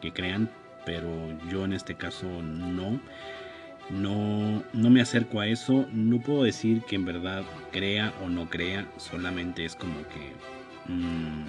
que 0.00 0.12
crean, 0.12 0.50
pero 0.84 1.10
yo 1.50 1.64
en 1.64 1.72
este 1.72 1.96
caso 1.96 2.26
no. 2.42 3.00
No, 3.88 4.62
no 4.72 4.88
me 4.88 5.00
acerco 5.00 5.40
a 5.40 5.48
eso, 5.48 5.84
no 5.92 6.20
puedo 6.20 6.44
decir 6.44 6.82
que 6.82 6.94
en 6.94 7.04
verdad 7.04 7.42
crea 7.72 8.14
o 8.24 8.28
no 8.28 8.48
crea, 8.48 8.86
solamente 8.98 9.64
es 9.64 9.74
como 9.74 9.96
que 10.02 10.92
mm, 10.92 11.46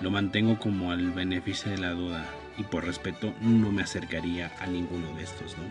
lo 0.00 0.10
mantengo 0.10 0.58
como 0.58 0.92
al 0.92 1.10
beneficio 1.10 1.70
de 1.70 1.76
la 1.76 1.90
duda 1.90 2.24
y 2.58 2.64
por 2.64 2.84
respeto 2.84 3.32
no 3.40 3.72
me 3.72 3.82
acercaría 3.82 4.52
a 4.60 4.66
ninguno 4.66 5.14
de 5.16 5.22
estos, 5.22 5.56
¿no? 5.58 5.64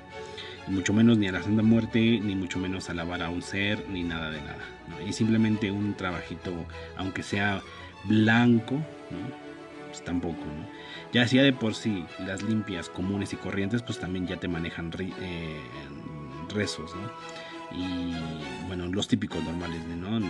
mucho 0.67 0.94
menos 0.94 1.17
ni 1.17 1.28
a 1.28 1.32
la 1.32 1.44
Santa 1.44 1.63
Muerte, 1.63 2.00
ni 2.00 2.36
mucho 2.36 2.60
menos 2.60 2.89
alabar 2.89 3.22
a 3.22 3.30
un 3.30 3.41
ser, 3.41 3.88
ni 3.89 4.04
nada 4.04 4.30
de 4.30 4.41
nada. 4.41 4.63
Y 5.08 5.13
simplemente 5.13 5.72
un 5.72 5.96
trabajito, 5.96 6.52
aunque 6.98 7.24
sea 7.24 7.62
blanco, 8.06 8.80
pues 9.88 10.04
tampoco, 10.04 10.38
¿no? 10.46 10.67
Ya 11.12 11.24
hacía 11.24 11.44
de 11.44 11.54
por 11.54 11.76
sí 11.76 12.06
las 12.26 12.41
limpias 12.44 12.89
comunes 12.89 13.34
y 13.34 13.36
corrientes, 13.36 13.82
pues 13.82 14.00
también 14.00 14.28
ya 14.28 14.38
te 14.38 14.48
manejan 14.48 14.91
eh, 15.00 15.60
rezos, 16.54 16.91
¿no? 16.96 17.12
Y 17.78 18.13
bueno, 18.67 18.88
los 18.88 19.08
típicos 19.08 19.44
normales, 19.44 19.86
¿no? 19.86 20.20
De, 20.20 20.28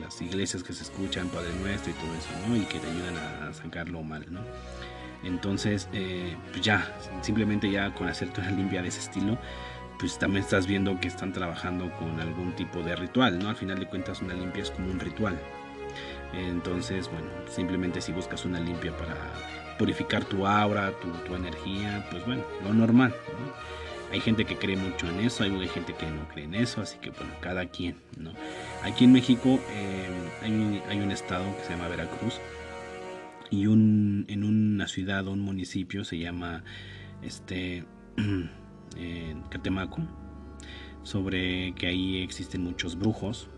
las 0.00 0.20
iglesias 0.20 0.62
que 0.62 0.74
se 0.74 0.82
escuchan, 0.82 1.28
Padre 1.28 1.48
Nuestro 1.60 1.90
y 1.90 1.94
todo 1.94 2.14
eso, 2.14 2.28
¿no? 2.46 2.56
Y 2.56 2.60
que 2.66 2.78
te 2.78 2.86
ayudan 2.86 3.16
a 3.16 3.54
sacarlo 3.54 4.02
mal, 4.02 4.26
¿no? 4.30 4.40
Entonces, 5.24 5.88
eh, 5.92 6.36
pues 6.50 6.62
ya, 6.62 6.96
simplemente 7.22 7.70
ya 7.70 7.94
con 7.94 8.08
hacerte 8.08 8.40
una 8.40 8.50
limpia 8.50 8.82
de 8.82 8.88
ese 8.88 9.00
estilo, 9.00 9.38
pues 9.98 10.18
también 10.18 10.44
estás 10.44 10.66
viendo 10.66 10.98
que 11.00 11.08
están 11.08 11.32
trabajando 11.32 11.90
con 11.92 12.20
algún 12.20 12.52
tipo 12.54 12.82
de 12.82 12.96
ritual, 12.96 13.38
¿no? 13.38 13.48
Al 13.48 13.56
final 13.56 13.78
de 13.78 13.86
cuentas 13.86 14.20
una 14.20 14.34
limpia 14.34 14.62
es 14.62 14.70
como 14.70 14.90
un 14.90 15.00
ritual. 15.00 15.38
Entonces, 16.32 17.08
bueno, 17.10 17.28
simplemente 17.48 18.00
si 18.00 18.12
buscas 18.12 18.44
una 18.44 18.60
limpia 18.60 18.96
para 18.96 19.16
purificar 19.78 20.24
tu 20.24 20.46
aura, 20.46 20.92
tu, 21.26 21.34
energía, 21.34 22.06
pues 22.10 22.24
bueno, 22.26 22.42
lo 22.62 22.74
normal. 22.74 23.14
Hay 24.12 24.20
gente 24.20 24.44
que 24.44 24.56
cree 24.56 24.76
mucho 24.76 25.08
en 25.08 25.20
eso, 25.20 25.42
hay, 25.42 25.68
gente 25.68 25.94
que 25.94 26.06
no 26.06 26.28
cree 26.28 26.44
en 26.44 26.54
eso, 26.54 26.80
así 26.80 26.98
que 26.98 27.10
bueno, 27.10 27.32
cada 27.40 27.66
quien, 27.66 27.96
¿no? 28.18 28.32
Aquí 28.82 29.04
en 29.04 29.12
México 29.12 29.58
eh, 29.70 30.08
hay 30.88 31.00
un 31.00 31.10
estado 31.10 31.44
que 31.56 31.64
se 31.64 31.70
llama 31.70 31.88
Veracruz, 31.88 32.40
y 33.54 33.64
en 33.64 34.44
una 34.44 34.88
ciudad 34.88 35.26
o 35.28 35.32
un 35.32 35.40
municipio 35.40 36.04
se 36.04 36.18
llama 36.18 36.64
este 37.22 37.84
Catemaco 39.50 40.02
sobre 41.02 41.72
que 41.74 41.86
ahí 41.86 42.22
existen 42.22 42.62
muchos 42.62 42.98
brujos 42.98 43.48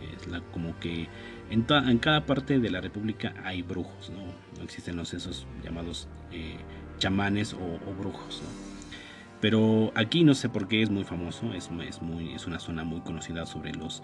es 0.00 0.42
como 0.52 0.78
que 0.80 1.08
en, 1.50 1.66
en, 1.68 1.98
cada 1.98 2.26
parte 2.26 2.58
de 2.58 2.70
la 2.70 2.80
república 2.80 3.34
hay 3.44 3.62
brujos 3.62 4.10
no, 4.10 4.24
no 4.58 4.64
existen 4.64 4.96
los 4.96 5.14
esos 5.14 5.46
llamados 5.62 6.08
eh, 6.32 6.56
chamanes 6.98 7.54
o, 7.54 7.94
brujos 7.98 8.42
pero 9.40 9.92
aquí 9.94 10.24
no 10.24 10.34
sé 10.34 10.48
por 10.48 10.68
qué 10.68 10.82
es 10.82 10.90
muy 10.90 11.04
famoso 11.04 11.52
es, 11.52 11.70
es, 11.86 12.02
muy, 12.02 12.34
es 12.34 12.46
una 12.46 12.58
zona 12.58 12.84
muy 12.84 13.00
conocida 13.00 13.46
sobre 13.46 13.72
los, 13.72 14.02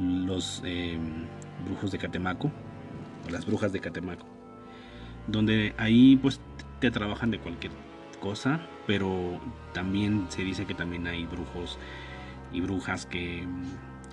los 0.00 0.62
em, 0.64 1.26
brujos 1.66 1.90
de 1.90 1.98
Catemaco 1.98 2.50
las 3.30 3.46
brujas 3.46 3.72
de 3.72 3.80
Catemaco, 3.80 4.26
donde 5.28 5.74
ahí 5.76 6.16
pues 6.16 6.40
te 6.80 6.90
trabajan 6.90 7.30
de 7.30 7.38
cualquier 7.38 7.72
cosa, 8.20 8.66
pero 8.86 9.40
también 9.72 10.26
se 10.28 10.42
dice 10.42 10.66
que 10.66 10.74
también 10.74 11.06
hay 11.06 11.26
brujos 11.26 11.78
y 12.52 12.60
brujas 12.60 13.06
que, 13.06 13.44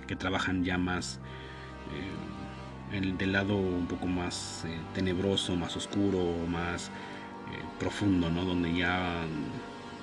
que 0.06 0.14
trabajan 0.14 0.64
ya 0.64 0.78
más 0.78 1.20
eh, 2.92 2.96
el, 2.96 3.18
del 3.18 3.32
lado 3.32 3.56
un 3.56 3.86
poco 3.86 4.06
más 4.06 4.64
eh, 4.66 4.78
tenebroso, 4.94 5.56
más 5.56 5.76
oscuro, 5.76 6.34
más 6.48 6.88
eh, 6.88 7.64
profundo, 7.80 8.30
¿no? 8.30 8.44
Donde 8.44 8.76
ya 8.76 9.24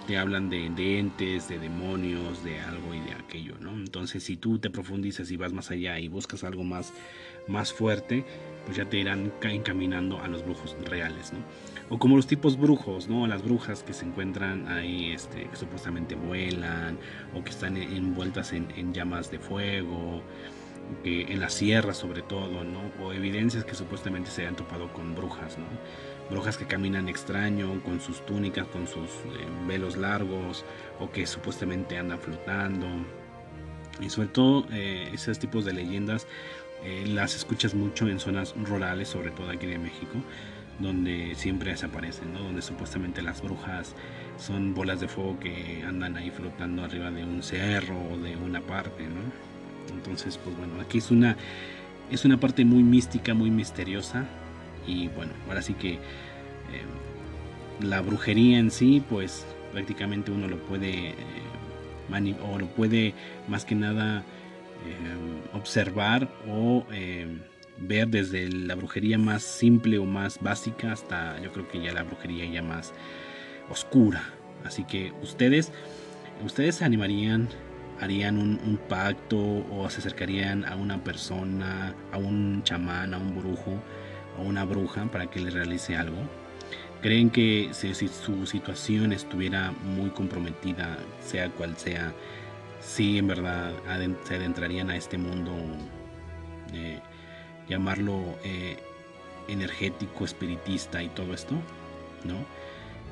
te 0.07 0.17
hablan 0.17 0.49
de, 0.49 0.69
de, 0.69 0.99
entes, 0.99 1.47
de 1.47 1.59
demonios, 1.59 2.43
de 2.43 2.59
algo 2.59 2.93
y 2.93 2.99
de 2.99 3.13
aquello, 3.13 3.55
¿no? 3.61 3.71
Entonces, 3.71 4.23
si 4.23 4.35
tú 4.35 4.59
te 4.59 4.69
profundizas 4.69 5.31
y 5.31 5.37
vas 5.37 5.53
más 5.53 5.71
allá 5.71 5.99
y 5.99 6.09
buscas 6.09 6.43
algo 6.43 6.63
más, 6.63 6.93
más 7.47 7.71
fuerte, 7.71 8.25
pues 8.65 8.77
ya 8.77 8.85
te 8.85 8.97
irán 8.97 9.31
encaminando 9.41 10.19
a 10.19 10.27
los 10.27 10.43
brujos 10.43 10.75
reales, 10.85 11.33
¿no? 11.33 11.39
O 11.89 11.99
como 11.99 12.15
los 12.15 12.27
tipos 12.27 12.57
brujos, 12.57 13.07
¿no? 13.07 13.27
Las 13.27 13.43
brujas 13.43 13.83
que 13.83 13.93
se 13.93 14.05
encuentran 14.05 14.67
ahí, 14.67 15.11
este, 15.11 15.45
que 15.45 15.55
supuestamente 15.55 16.15
vuelan, 16.15 16.97
o 17.35 17.43
que 17.43 17.49
están 17.49 17.77
envueltas 17.77 18.53
en, 18.53 18.93
llamas 18.93 19.29
de 19.29 19.39
fuego, 19.39 20.21
que 21.03 21.23
en 21.23 21.39
la 21.39 21.49
sierra 21.49 21.93
sobre 21.93 22.21
todo, 22.21 22.63
¿no? 22.63 22.79
O 23.03 23.11
evidencias 23.11 23.65
que 23.65 23.75
supuestamente 23.75 24.31
se 24.31 24.47
han 24.47 24.55
topado 24.55 24.91
con 24.93 25.13
brujas, 25.13 25.57
¿no? 25.57 25.65
Brujas 26.29 26.57
que 26.57 26.65
caminan 26.65 27.09
extraño, 27.09 27.83
con 27.83 27.99
sus 27.99 28.25
túnicas, 28.25 28.65
con 28.67 28.87
sus 28.87 29.09
eh, 29.09 29.45
velos 29.67 29.97
largos, 29.97 30.63
o 30.99 31.11
que 31.11 31.27
supuestamente 31.27 31.97
andan 31.97 32.19
flotando. 32.19 32.87
Y 34.01 34.09
sobre 34.09 34.29
todo 34.29 34.65
eh, 34.71 35.09
esos 35.13 35.37
tipos 35.37 35.65
de 35.65 35.73
leyendas 35.73 36.27
eh, 36.85 37.05
las 37.07 37.35
escuchas 37.35 37.73
mucho 37.73 38.07
en 38.09 38.19
zonas 38.19 38.53
rurales, 38.61 39.07
sobre 39.07 39.31
todo 39.31 39.49
aquí 39.49 39.65
de 39.65 39.77
México, 39.77 40.15
donde 40.79 41.33
siempre 41.35 41.71
desaparecen, 41.71 42.33
¿no? 42.33 42.39
donde 42.39 42.61
supuestamente 42.61 43.21
las 43.21 43.41
brujas 43.41 43.95
son 44.37 44.73
bolas 44.73 44.99
de 44.99 45.07
fuego 45.07 45.39
que 45.39 45.83
andan 45.87 46.17
ahí 46.17 46.29
flotando 46.29 46.83
arriba 46.83 47.11
de 47.11 47.23
un 47.23 47.41
cerro 47.41 47.95
o 48.11 48.17
de 48.17 48.35
una 48.35 48.61
parte. 48.61 49.03
¿no? 49.03 49.95
Entonces, 49.95 50.37
pues 50.43 50.57
bueno, 50.57 50.73
aquí 50.81 50.97
es 50.97 51.11
una, 51.11 51.37
es 52.11 52.25
una 52.25 52.39
parte 52.39 52.65
muy 52.65 52.83
mística, 52.83 53.33
muy 53.33 53.49
misteriosa. 53.49 54.25
Y 54.85 55.07
bueno, 55.09 55.31
ahora 55.47 55.61
sí 55.61 55.75
que 55.75 55.93
eh, 55.93 55.99
la 57.79 58.01
brujería 58.01 58.59
en 58.59 58.71
sí, 58.71 59.01
pues 59.09 59.45
prácticamente 59.71 60.31
uno 60.31 60.47
lo 60.47 60.57
puede, 60.57 61.11
eh, 61.11 62.35
o 62.43 62.59
lo 62.59 62.67
puede 62.67 63.13
más 63.47 63.63
que 63.63 63.75
nada 63.75 64.23
observar 65.53 66.29
o 66.47 66.85
eh, 66.91 67.27
ver 67.77 68.07
desde 68.07 68.49
la 68.49 68.75
brujería 68.75 69.17
más 69.17 69.43
simple 69.43 69.97
o 69.97 70.05
más 70.05 70.39
básica 70.41 70.91
hasta 70.91 71.39
yo 71.41 71.51
creo 71.51 71.67
que 71.67 71.81
ya 71.81 71.93
la 71.93 72.03
brujería 72.03 72.45
ya 72.45 72.61
más 72.61 72.93
oscura. 73.69 74.23
Así 74.63 74.83
que 74.83 75.11
ustedes, 75.21 75.71
ustedes 76.43 76.75
se 76.75 76.85
animarían 76.85 77.49
harían 77.99 78.37
un, 78.37 78.79
pacto 78.89 79.37
o 79.71 79.89
se 79.89 79.99
acercarían 79.99 80.65
a 80.65 80.75
una 80.75 81.03
persona, 81.03 81.95
a 82.11 82.17
un 82.17 82.61
chamán, 82.63 83.13
a 83.13 83.17
un 83.17 83.35
brujo 83.35 83.79
o 84.37 84.43
una 84.43 84.65
bruja 84.65 85.05
para 85.05 85.27
que 85.27 85.39
le 85.39 85.49
realice 85.49 85.95
algo. 85.95 86.17
¿Creen 87.01 87.29
que 87.29 87.69
si, 87.71 87.93
su 87.93 88.45
situación 88.45 89.13
estuviera 89.13 89.71
muy 89.71 90.09
comprometida, 90.09 90.97
sea 91.21 91.49
cual 91.49 91.75
sea, 91.77 92.13
si 92.83 93.17
en 93.17 93.27
verdad 93.27 93.71
se 94.23 94.35
adentrarían 94.35 94.89
a 94.89 94.97
este 94.97 95.17
mundo, 95.17 95.53
eh, 96.73 96.99
llamarlo 97.67 98.37
eh, 98.43 98.77
energético, 99.47 100.25
espiritista 100.25 101.01
y 101.01 101.09
todo 101.09 101.33
esto? 101.33 101.55
¿No? 102.23 102.35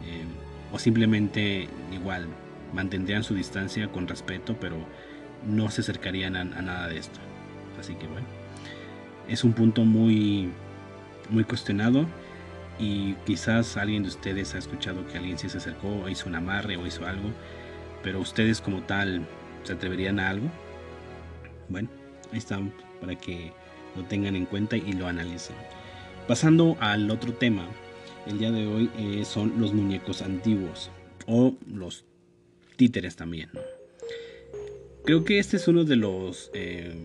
Eh, 0.05 0.25
o 0.71 0.79
simplemente 0.79 1.67
igual 1.91 2.27
mantendrían 2.73 3.23
su 3.23 3.33
distancia 3.33 3.87
con 3.89 4.07
respeto, 4.07 4.55
pero 4.59 4.77
no 5.45 5.69
se 5.69 5.81
acercarían 5.81 6.35
a, 6.35 6.43
nada 6.43 6.87
de 6.87 6.97
esto. 6.97 7.19
Así 7.79 7.95
que 7.95 8.07
bueno, 8.07 8.27
es 9.27 9.43
un 9.43 9.53
punto 9.53 9.83
muy, 9.85 10.51
muy 11.29 11.43
cuestionado 11.43 12.05
y 12.79 13.13
quizás 13.25 13.77
alguien 13.77 14.03
de 14.03 14.09
ustedes 14.09 14.55
ha 14.55 14.57
escuchado 14.57 15.05
que 15.07 15.17
alguien 15.17 15.37
se 15.37 15.47
acercó, 15.47 16.07
hizo 16.09 16.29
un 16.29 16.35
amarre 16.35 16.77
o 16.77 16.85
hizo 16.85 17.05
algo, 17.05 17.29
pero 18.03 18.19
ustedes 18.19 18.61
como 18.61 18.81
tal 18.81 19.27
se 19.63 19.73
atreverían 19.73 20.19
a 20.19 20.29
algo. 20.29 20.47
Bueno, 21.69 21.89
ahí 22.31 22.37
está 22.37 22.59
para 22.99 23.15
que 23.15 23.51
lo 23.95 24.03
tengan 24.03 24.35
en 24.35 24.45
cuenta 24.45 24.77
y 24.77 24.93
lo 24.93 25.07
analicen. 25.07 25.55
Pasando 26.27 26.77
al 26.79 27.09
otro 27.09 27.33
tema, 27.33 27.67
el 28.27 28.37
día 28.37 28.51
de 28.51 28.67
hoy 28.67 28.89
eh, 28.97 29.25
son 29.25 29.59
los 29.59 29.73
muñecos 29.73 30.21
antiguos 30.21 30.91
o 31.27 31.55
los 31.67 32.05
títeres 32.75 33.15
también. 33.15 33.49
Creo 35.03 35.23
que 35.23 35.39
este 35.39 35.57
es 35.57 35.67
uno 35.67 35.83
de 35.83 35.95
los 35.95 36.51
eh, 36.53 36.95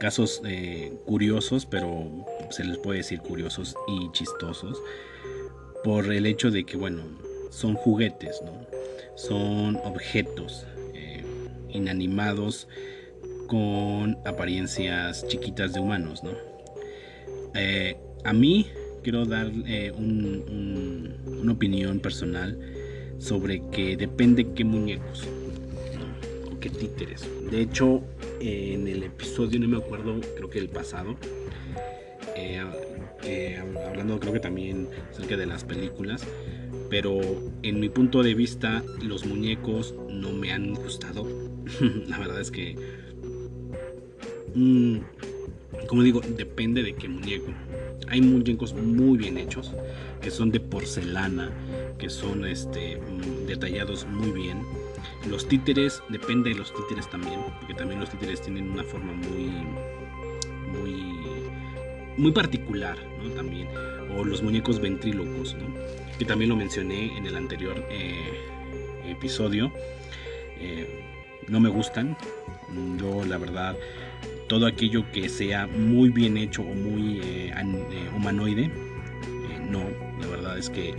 casos 0.00 0.42
eh, 0.44 0.92
curiosos, 1.06 1.66
pero 1.66 2.10
se 2.50 2.64
les 2.64 2.78
puede 2.78 2.98
decir 2.98 3.20
curiosos 3.20 3.76
y 3.86 4.10
chistosos, 4.10 4.82
por 5.84 6.12
el 6.12 6.26
hecho 6.26 6.50
de 6.50 6.64
que, 6.64 6.76
bueno, 6.76 7.02
son 7.50 7.74
juguetes, 7.74 8.40
son 9.14 9.76
objetos 9.84 10.66
inanimados 11.72 12.68
con 13.48 14.18
apariencias 14.24 15.26
chiquitas 15.28 15.72
de 15.72 15.80
humanos. 15.80 16.22
a 18.24 18.32
mí 18.32 18.66
quiero 19.02 19.26
dar 19.26 19.50
una 19.98 21.52
opinión 21.52 22.00
personal 22.00 22.58
sobre 23.18 23.62
que 23.70 23.96
depende 23.96 24.52
qué 24.52 24.64
muñecos 24.64 25.28
o 26.50 26.58
qué 26.58 26.68
títeres. 26.70 27.28
De 27.50 27.60
hecho, 27.60 28.02
en 28.40 28.88
el 28.88 29.04
episodio, 29.04 29.60
no 29.60 29.68
me 29.68 29.76
acuerdo, 29.76 30.20
creo 30.36 30.50
que 30.50 30.58
el 30.58 30.68
pasado, 30.68 31.16
eh, 32.36 32.64
eh, 33.22 33.62
hablando 33.86 34.18
creo 34.18 34.32
que 34.32 34.40
también 34.40 34.88
acerca 35.10 35.36
de 35.36 35.46
las 35.46 35.62
películas, 35.62 36.26
pero 36.92 37.18
en 37.62 37.80
mi 37.80 37.88
punto 37.88 38.22
de 38.22 38.34
vista 38.34 38.84
los 39.02 39.24
muñecos 39.24 39.94
no 40.10 40.30
me 40.30 40.52
han 40.52 40.74
gustado. 40.74 41.26
La 42.06 42.18
verdad 42.18 42.38
es 42.38 42.50
que, 42.50 42.76
mm, 44.54 44.98
como 45.88 46.02
digo, 46.02 46.20
depende 46.20 46.82
de 46.82 46.94
qué 46.94 47.08
muñeco. 47.08 47.50
Hay 48.08 48.20
muñecos 48.20 48.74
muy 48.74 49.16
bien 49.16 49.38
hechos, 49.38 49.72
que 50.20 50.30
son 50.30 50.50
de 50.50 50.60
porcelana, 50.60 51.50
que 51.98 52.10
son 52.10 52.44
este, 52.44 52.98
mm, 52.98 53.46
detallados 53.46 54.06
muy 54.06 54.30
bien. 54.30 54.58
Los 55.30 55.48
títeres, 55.48 56.02
depende 56.10 56.50
de 56.50 56.56
los 56.56 56.74
títeres 56.74 57.08
también, 57.08 57.40
porque 57.58 57.72
también 57.72 58.00
los 58.00 58.10
títeres 58.10 58.42
tienen 58.42 58.70
una 58.70 58.84
forma 58.84 59.14
muy, 59.14 59.50
muy, 60.78 61.16
muy 62.18 62.32
particular, 62.32 62.98
¿no? 63.22 63.30
También. 63.30 63.68
O 64.14 64.26
los 64.26 64.42
muñecos 64.42 64.78
ventrílocos, 64.78 65.54
¿no? 65.54 66.01
Que 66.22 66.28
también 66.28 66.50
lo 66.50 66.56
mencioné 66.56 67.18
en 67.18 67.26
el 67.26 67.34
anterior 67.34 67.84
eh, 67.90 68.38
episodio. 69.08 69.72
Eh, 70.60 70.86
no 71.48 71.58
me 71.58 71.68
gustan. 71.68 72.16
Yo, 72.96 73.24
la 73.24 73.38
verdad, 73.38 73.76
todo 74.48 74.66
aquello 74.66 75.04
que 75.10 75.28
sea 75.28 75.66
muy 75.66 76.10
bien 76.10 76.36
hecho 76.36 76.62
o 76.62 76.74
muy 76.74 77.18
eh, 77.24 77.52
humanoide, 78.14 78.70
no, 79.68 79.82
la 80.20 80.26
verdad 80.28 80.58
es 80.58 80.70
que 80.70 80.94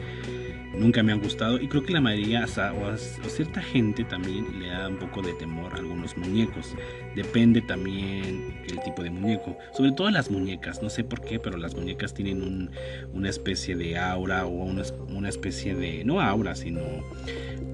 nunca 0.73 1.03
me 1.03 1.11
han 1.11 1.21
gustado 1.21 1.59
y 1.59 1.67
creo 1.67 1.83
que 1.83 1.93
la 1.93 2.01
mayoría 2.01 2.45
o, 2.45 2.97
cierta 3.29 3.61
gente 3.61 4.03
también 4.03 4.59
le 4.59 4.69
da 4.69 4.87
un 4.87 4.97
poco 4.97 5.21
de 5.21 5.33
temor 5.33 5.73
a 5.73 5.77
algunos 5.77 6.17
muñecos. 6.17 6.75
Depende 7.15 7.61
también 7.61 8.61
el 8.67 8.79
tipo 8.81 9.03
de 9.03 9.09
muñeco. 9.09 9.57
Sobre 9.75 9.91
todo 9.91 10.09
las 10.09 10.31
muñecas, 10.31 10.81
no 10.81 10.89
sé 10.89 11.03
por 11.03 11.21
qué, 11.21 11.39
pero 11.39 11.57
las 11.57 11.75
muñecas 11.75 12.13
tienen 12.13 12.71
una 13.13 13.29
especie 13.29 13.75
de 13.75 13.97
aura 13.97 14.45
o 14.45 14.49
una, 14.49 15.29
especie 15.29 15.75
de, 15.75 16.03
no 16.03 16.21
aura, 16.21 16.55
sino 16.55 16.81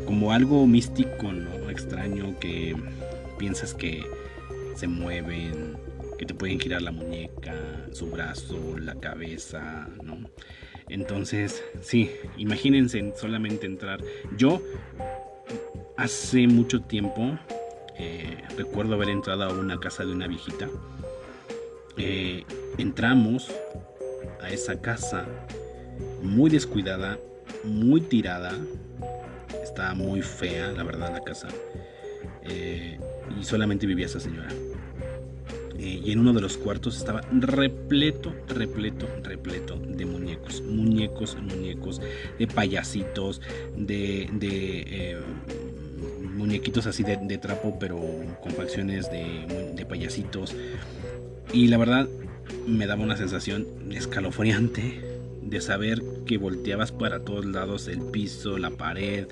como 0.05 0.31
algo 0.31 0.65
místico, 0.67 1.31
¿no? 1.31 1.69
Extraño 1.69 2.37
que 2.39 2.75
piensas 3.37 3.73
que 3.73 4.03
se 4.75 4.87
mueven, 4.87 5.77
que 6.17 6.25
te 6.25 6.33
pueden 6.33 6.59
girar 6.59 6.81
la 6.81 6.91
muñeca, 6.91 7.53
su 7.91 8.09
brazo, 8.09 8.77
la 8.77 8.95
cabeza, 8.95 9.87
¿no? 10.03 10.17
Entonces, 10.89 11.63
sí, 11.81 12.11
imagínense 12.37 13.13
solamente 13.15 13.67
entrar. 13.67 14.01
Yo, 14.35 14.61
hace 15.97 16.47
mucho 16.47 16.81
tiempo, 16.81 17.37
eh, 17.97 18.37
recuerdo 18.57 18.95
haber 18.95 19.09
entrado 19.09 19.43
a 19.43 19.49
una 19.49 19.79
casa 19.79 20.03
de 20.03 20.11
una 20.11 20.27
viejita. 20.27 20.67
Eh, 21.97 22.43
entramos 22.77 23.51
a 24.41 24.49
esa 24.49 24.81
casa 24.81 25.25
muy 26.23 26.49
descuidada, 26.49 27.19
muy 27.63 28.01
tirada. 28.01 28.53
Estaba 29.63 29.93
muy 29.93 30.21
fea, 30.21 30.71
la 30.71 30.83
verdad, 30.83 31.11
la 31.11 31.21
casa. 31.21 31.49
Eh, 32.43 32.97
y 33.39 33.43
solamente 33.43 33.85
vivía 33.85 34.07
esa 34.07 34.19
señora. 34.19 34.49
Eh, 35.79 36.01
y 36.03 36.11
en 36.11 36.19
uno 36.19 36.33
de 36.33 36.41
los 36.41 36.57
cuartos 36.57 36.97
estaba 36.97 37.21
repleto, 37.31 38.33
repleto, 38.49 39.07
repleto 39.23 39.77
de 39.77 40.05
muñecos, 40.05 40.61
muñecos, 40.61 41.37
muñecos, 41.41 42.01
de 42.37 42.47
payasitos, 42.47 43.41
de, 43.77 44.29
de 44.33 44.83
eh, 44.87 45.17
muñequitos 46.35 46.85
así 46.85 47.03
de, 47.03 47.37
trapo, 47.37 47.77
pero 47.79 47.97
con 48.41 48.51
facciones 48.51 49.09
de, 49.09 49.71
de 49.73 49.85
payasitos. 49.85 50.53
Y 51.53 51.67
la 51.67 51.77
verdad 51.77 52.09
me 52.67 52.85
daba 52.85 53.01
una 53.01 53.15
sensación 53.15 53.65
escalofriante 53.91 54.99
de 55.49 55.61
saber 55.61 56.01
que 56.25 56.37
volteabas 56.37 56.91
para 56.91 57.21
todos 57.21 57.45
lados 57.45 57.87
el 57.87 58.01
piso, 58.01 58.57
la 58.57 58.71
pared. 58.71 59.27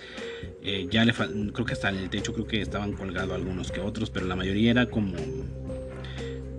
Eh, 0.64 0.88
ya 0.90 1.06
le 1.06 1.14
creo 1.14 1.66
que 1.66 1.74
hasta 1.74 1.90
en 1.90 1.98
el 1.98 2.10
techo 2.10 2.34
creo 2.34 2.48
que 2.48 2.62
estaban 2.62 2.94
colgados 2.94 3.34
algunos 3.34 3.72
que 3.72 3.80
otros, 3.80 4.10
pero 4.10 4.26
la 4.26 4.36
mayoría 4.36 4.72
era 4.72 4.90
como 4.90 5.14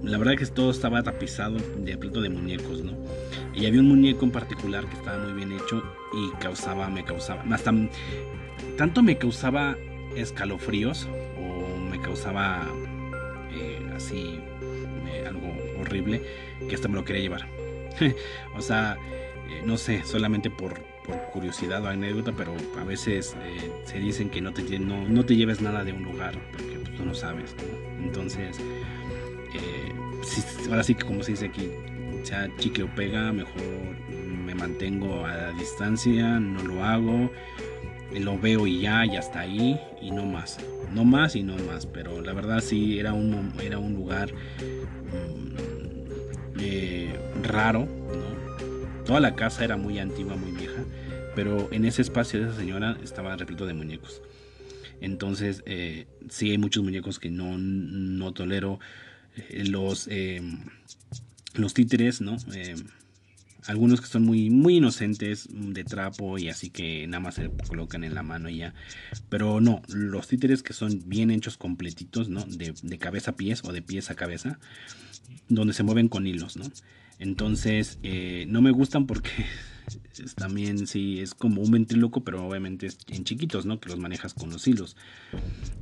la 0.03 0.19
verdad 0.19 0.37
que 0.37 0.47
todo 0.47 0.71
estaba 0.71 1.03
tapizado 1.03 1.57
de 1.79 1.97
plato 1.97 2.21
de 2.21 2.29
muñecos, 2.29 2.83
¿no? 2.83 2.93
Y 3.55 3.67
había 3.67 3.81
un 3.81 3.89
muñeco 3.89 4.25
en 4.25 4.31
particular 4.31 4.87
que 4.87 4.97
estaba 4.97 5.19
muy 5.25 5.33
bien 5.33 5.53
hecho 5.53 5.83
y 6.13 6.31
causaba, 6.41 6.89
me 6.89 7.05
causaba, 7.05 7.43
hasta 7.51 7.73
tanto 8.77 9.03
me 9.03 9.19
causaba 9.19 9.77
escalofríos 10.15 11.09
o 11.37 11.79
me 11.91 12.01
causaba 12.01 12.67
eh, 13.53 13.81
así 13.95 14.41
eh, 15.09 15.25
algo 15.27 15.53
horrible 15.81 16.23
que 16.69 16.75
hasta 16.75 16.89
me 16.89 16.95
lo 16.95 17.05
quería 17.05 17.23
llevar. 17.23 17.49
o 18.57 18.61
sea, 18.61 18.97
eh, 19.51 19.63
no 19.65 19.77
sé, 19.77 20.03
solamente 20.05 20.51
por, 20.51 20.81
curiosidad 21.33 21.83
o 21.85 21.89
anécdota, 21.89 22.33
pero 22.37 22.55
a 22.79 22.85
veces 22.85 23.35
se 23.85 23.99
dicen 23.99 24.29
que 24.29 24.43
no 24.43 24.53
te, 24.53 24.79
no, 24.79 25.09
no 25.09 25.25
te 25.25 25.37
lleves 25.37 25.63
nada 25.63 25.83
de 25.83 25.95
un 25.95 26.03
lugar 26.03 26.39
porque 26.53 26.79
pues, 26.79 26.97
tú 26.97 27.05
no 27.05 27.15
sabes. 27.15 27.57
Entonces, 27.99 28.61
ahora 30.69 30.83
sí 30.83 30.95
que 30.95 31.05
como 31.05 31.23
se 31.23 31.33
dice 31.33 31.47
aquí, 31.47 31.71
sea 32.25 32.49
chicle 32.59 32.85
o 32.85 32.95
pega, 32.95 33.33
mejor 33.33 33.63
me 34.09 34.55
mantengo 34.55 35.27
a 35.27 35.37
la 35.37 35.53
distancia, 35.53 36.41
no 36.41 36.63
lo 36.63 36.85
hago, 36.85 37.31
lo 38.13 38.39
veo 38.39 38.67
y 38.67 38.81
ya, 38.81 39.05
y 39.05 39.17
hasta 39.17 39.41
ahí, 39.41 39.79
y 40.01 40.11
no 40.11 40.25
más, 40.25 40.59
no 40.93 41.05
más 41.05 41.37
y 41.37 41.43
no 41.43 41.57
más, 41.67 41.87
pero 41.87 42.21
la 42.21 42.33
verdad 42.33 42.61
sí 42.61 42.99
era 42.99 43.13
un, 43.13 43.53
era 43.63 43.79
un 43.79 43.95
lugar 43.95 44.33
mm, 44.33 46.61
eh, 46.61 47.15
raro, 47.43 47.87
toda 49.05 49.21
la 49.21 49.35
casa 49.35 49.65
era 49.65 49.77
muy 49.77 49.99
antigua, 49.99 50.37
muy 50.37 50.53
vieja, 50.53 50.85
pero 51.35 51.69
en 51.73 51.85
ese 51.85 52.03
espacio 52.03 52.41
de 52.41 52.49
esa 52.49 52.59
señora 52.59 52.97
estaba 53.03 53.37
repleto 53.37 53.67
de 53.67 53.75
muñecos. 53.75 54.23
Entonces, 55.01 55.63
eh, 55.67 56.07
sí 56.29 56.51
hay 56.51 56.59
muchos 56.59 56.83
muñecos 56.83 57.19
que 57.19 57.31
no, 57.31 57.57
no 57.59 58.33
tolero. 58.33 58.81
Eh, 59.49 59.65
los, 59.67 60.09
eh, 60.11 60.41
los 61.55 61.75
títeres, 61.75 62.21
¿no? 62.21 62.37
Eh, 62.55 62.77
algunos 63.67 64.01
que 64.01 64.07
son 64.07 64.25
muy, 64.25 64.51
muy 64.51 64.77
inocentes 64.77 65.49
mm, 65.51 65.73
de 65.73 65.85
trapo 65.85 66.39
y 66.39 66.49
así 66.49 66.71
que 66.71 67.07
nada 67.07 67.21
más 67.21 67.35
se 67.37 67.51
colocan 67.67 68.05
en 68.05 68.15
la 68.15 68.23
mano 68.23 68.49
y 68.49 68.59
ya. 68.59 68.75
Pero 69.29 69.61
no, 69.61 69.83
los 69.89 70.29
títeres 70.29 70.63
que 70.63 70.73
son 70.73 71.03
bien 71.07 71.31
hechos 71.31 71.57
completitos, 71.57 72.29
¿no? 72.29 72.45
De, 72.45 72.75
de 72.83 72.99
cabeza 72.99 73.33
a 73.33 73.37
pies 73.37 73.63
o 73.65 73.73
de 73.73 73.83
pies 73.83 74.11
a 74.11 74.15
cabeza, 74.15 74.59
donde 75.49 75.75
se 75.75 75.83
mueven 75.83 76.09
con 76.09 76.27
hilos, 76.27 76.57
¿no? 76.57 76.65
Entonces, 77.19 77.99
no 78.47 78.63
me 78.63 78.71
gustan 78.71 79.07
porque 79.07 79.31
también 80.35 80.87
sí 80.87 81.21
es 81.21 81.35
como 81.35 81.63
un 81.63 81.71
ventríloco, 81.71 82.23
pero 82.23 82.47
obviamente 82.47 82.87
es 82.87 82.99
en 83.09 83.25
chiquitos, 83.25 83.67
¿no? 83.67 83.81
Que 83.81 83.89
los 83.89 83.99
manejas 83.99 84.35
con 84.35 84.51
los 84.51 84.67
hilos. 84.67 84.97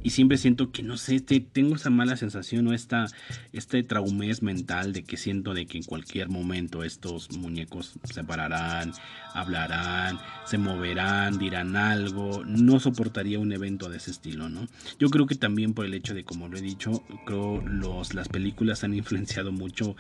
Y 0.03 0.11
siempre 0.11 0.39
siento 0.39 0.71
que, 0.71 0.83
no 0.83 0.97
sé, 0.97 1.21
tengo 1.21 1.77
esa 1.77 1.91
mala 1.91 2.17
sensación 2.17 2.67
o 2.69 2.73
esta, 2.73 3.07
este 3.53 3.83
traumés 3.83 4.43
mental 4.43 4.93
de 4.93 5.05
que 5.05 5.17
siento 5.17 5.55
de 5.55 5.67
que 5.67 5.79
en 5.79 5.85
cualquier 5.85 6.29
momento 6.29 6.85
estos 6.85 7.37
muñecos 7.37 7.95
se 8.05 8.25
pararán, 8.25 8.93
hablarán, 9.35 10.19
se 10.47 10.59
moverán, 10.59 11.39
dirán 11.39 11.77
algo. 11.77 12.45
No 12.45 12.81
soportaría 12.81 13.39
un 13.39 13.53
evento 13.53 13.89
de 13.89 13.99
ese 13.99 14.11
estilo, 14.11 14.49
¿no? 14.49 14.67
Yo 14.99 15.09
creo 15.11 15.27
que 15.27 15.35
también 15.35 15.75
por 15.75 15.87
el 15.87 15.95
hecho 15.95 16.15
de, 16.15 16.25
como 16.25 16.49
lo 16.49 16.57
he 16.57 16.63
dicho, 16.63 17.03
creo 17.25 17.61
los, 17.63 18.15
las 18.15 18.29
películas 18.29 18.85
han 18.85 18.95
influenciado 18.95 19.53
mucho 19.53 19.97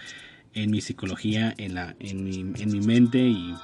en 0.57 0.73
mi 0.73 0.81
psicología, 0.81 1.55
en, 1.57 1.75
la, 1.75 1.95
en, 2.01 2.25
mi, 2.25 2.40
en 2.40 2.73
mi 2.73 2.81
mente 2.81 3.19
y 3.19 3.55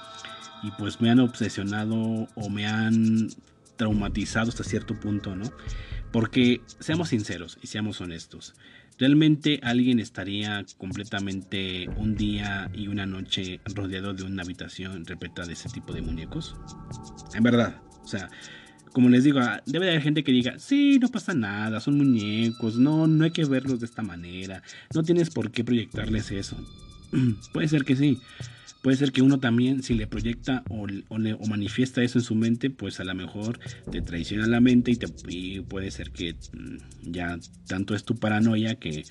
y 0.62 0.70
pues 0.72 1.00
me 1.00 1.10
han 1.10 1.20
obsesionado 1.20 2.28
o 2.34 2.48
me 2.48 2.66
han 2.66 3.28
traumatizado 3.76 4.48
hasta 4.48 4.64
cierto 4.64 4.98
punto, 4.98 5.34
¿no? 5.34 5.50
Porque 6.12 6.60
seamos 6.78 7.08
sinceros 7.08 7.58
y 7.62 7.66
seamos 7.66 8.00
honestos, 8.00 8.54
¿realmente 8.98 9.60
alguien 9.62 9.98
estaría 9.98 10.64
completamente 10.78 11.88
un 11.96 12.14
día 12.14 12.70
y 12.74 12.88
una 12.88 13.06
noche 13.06 13.60
rodeado 13.74 14.12
de 14.12 14.22
una 14.22 14.42
habitación 14.42 15.04
repleta 15.04 15.46
de 15.46 15.54
ese 15.54 15.68
tipo 15.70 15.92
de 15.92 16.02
muñecos? 16.02 16.54
En 17.34 17.42
verdad, 17.42 17.80
o 18.02 18.06
sea, 18.06 18.30
como 18.92 19.08
les 19.08 19.24
digo, 19.24 19.40
ah, 19.40 19.62
debe 19.66 19.86
de 19.86 19.92
haber 19.92 20.02
gente 20.02 20.24
que 20.24 20.32
diga, 20.32 20.58
sí, 20.58 20.98
no 21.00 21.08
pasa 21.08 21.34
nada, 21.34 21.80
son 21.80 21.96
muñecos, 21.96 22.76
no, 22.78 23.06
no 23.06 23.24
hay 23.24 23.30
que 23.30 23.44
verlos 23.44 23.80
de 23.80 23.86
esta 23.86 24.02
manera, 24.02 24.62
no 24.94 25.02
tienes 25.02 25.30
por 25.30 25.50
qué 25.50 25.64
proyectarles 25.64 26.30
eso. 26.30 26.56
Puede 27.52 27.68
ser 27.68 27.84
que 27.84 27.96
sí, 27.96 28.18
Puede 28.82 28.96
ser 28.96 29.12
que 29.12 29.22
uno 29.22 29.38
también, 29.38 29.84
si 29.84 29.94
le 29.94 30.08
proyecta 30.08 30.64
o, 30.68 30.86
o, 31.08 31.46
manifiesta 31.46 32.02
eso 32.02 32.18
en 32.18 32.24
su 32.24 32.34
mente, 32.34 32.68
pues 32.68 32.98
a 32.98 33.04
lo 33.04 33.14
mejor 33.14 33.60
te 33.92 34.02
traiciona 34.02 34.48
la 34.48 34.60
mente 34.60 34.90
y, 34.90 34.96
te, 34.96 35.06
puede 35.62 35.92
ser 35.92 36.10
que 36.10 36.34
mm, 36.34 37.12
ya 37.12 37.38
tanto 37.68 37.94
es 37.94 38.02
tu 38.02 38.16
paranoia 38.16 38.74
que 38.74 39.04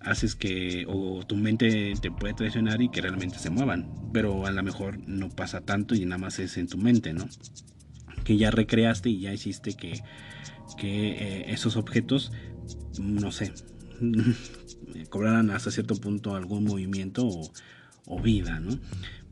haces 0.00 0.34
que 0.36 0.84
o 0.86 1.24
tu 1.26 1.36
mente 1.36 1.94
te 2.00 2.10
puede 2.10 2.34
traicionar 2.34 2.82
y 2.82 2.90
que 2.90 3.00
realmente 3.00 3.38
se 3.38 3.48
muevan. 3.48 3.88
Pero 4.12 4.46
a 4.46 4.50
lo 4.50 4.62
mejor 4.62 4.98
no 5.08 5.30
pasa 5.30 5.62
tanto 5.62 5.94
y 5.94 6.04
nada 6.04 6.18
más 6.18 6.38
es 6.38 6.58
en 6.58 6.68
tu 6.68 6.76
mente, 6.76 7.14
¿no? 7.14 7.26
Que 8.28 8.36
ya 8.36 8.52
recreaste 8.52 9.10
y 9.10 9.20
ya 9.20 9.32
hiciste 9.32 9.74
que, 9.74 10.00
que 10.76 11.10
eh, 11.12 11.44
esos 11.48 11.76
objetos, 11.76 12.30
no 13.00 13.32
sé, 13.32 13.52
cobraran 15.10 15.50
hasta 15.50 15.70
cierto 15.70 15.96
punto 15.96 16.36
algún 16.36 16.64
movimiento 16.64 17.26
o 17.26 17.50
o 18.08 18.20
vida, 18.20 18.58
¿no? 18.58 18.78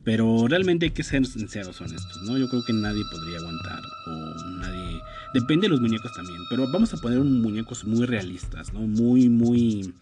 Pero 0.04 0.46
realmente 0.46 0.86
hay 0.86 0.92
que 0.92 1.02
ser 1.02 1.26
sinceros, 1.26 1.80
honestos, 1.80 2.22
¿no? 2.22 2.38
Yo 2.38 2.48
creo 2.48 2.62
que 2.64 2.72
nadie 2.72 3.02
podría 3.10 3.38
aguantar 3.38 3.80
o 4.06 4.50
nadie... 4.60 5.00
Depende 5.34 5.64
de 5.64 5.70
los 5.70 5.80
muñecos 5.80 6.12
también, 6.14 6.38
pero 6.48 6.70
vamos 6.70 6.94
a 6.94 6.98
poner 6.98 7.18
muñecos 7.20 7.84
muy 7.84 8.06
realistas, 8.06 8.72
¿no? 8.72 8.80
Muy, 8.80 9.28
muy... 9.28 9.92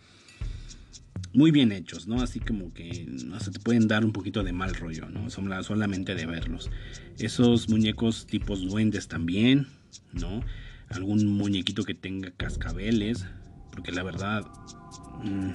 Muy 1.34 1.50
bien 1.50 1.72
hechos, 1.72 2.06
¿no? 2.06 2.22
Así 2.22 2.38
como 2.38 2.72
que 2.72 3.06
no 3.08 3.40
se 3.40 3.50
te 3.50 3.58
pueden 3.58 3.88
dar 3.88 4.04
un 4.04 4.12
poquito 4.12 4.44
de 4.44 4.52
mal 4.52 4.74
rollo, 4.74 5.08
¿no? 5.08 5.28
Solamente 5.30 6.14
de 6.14 6.26
verlos. 6.26 6.70
Esos 7.18 7.68
muñecos 7.68 8.26
tipos 8.26 8.62
duendes 8.62 9.08
también, 9.08 9.66
¿no? 10.12 10.44
Algún 10.90 11.26
muñequito 11.26 11.82
que 11.82 11.94
tenga 11.94 12.30
cascabeles, 12.30 13.26
porque 13.72 13.92
la 13.92 14.04
verdad... 14.04 14.44
Mm, 15.24 15.52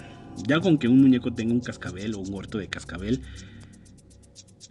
ya 0.47 0.59
con 0.59 0.77
que 0.77 0.87
un 0.87 1.01
muñeco 1.01 1.33
tenga 1.33 1.53
un 1.53 1.59
cascabel 1.59 2.15
o 2.15 2.19
un 2.19 2.33
huerto 2.33 2.57
de 2.57 2.67
cascabel, 2.67 3.21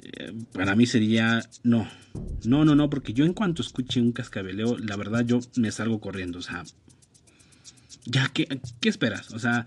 eh, 0.02 0.32
para 0.52 0.74
mí 0.76 0.86
sería 0.86 1.42
no. 1.62 1.88
No, 2.44 2.64
no, 2.64 2.74
no, 2.74 2.90
porque 2.90 3.12
yo 3.12 3.24
en 3.24 3.32
cuanto 3.32 3.62
escuche 3.62 4.00
un 4.00 4.12
cascabeleo, 4.12 4.78
la 4.78 4.96
verdad 4.96 5.24
yo 5.24 5.40
me 5.56 5.70
salgo 5.70 6.00
corriendo. 6.00 6.38
O 6.38 6.42
sea, 6.42 6.64
ya, 8.04 8.30
¿qué, 8.32 8.60
qué 8.80 8.88
esperas? 8.88 9.32
O 9.32 9.38
sea, 9.38 9.66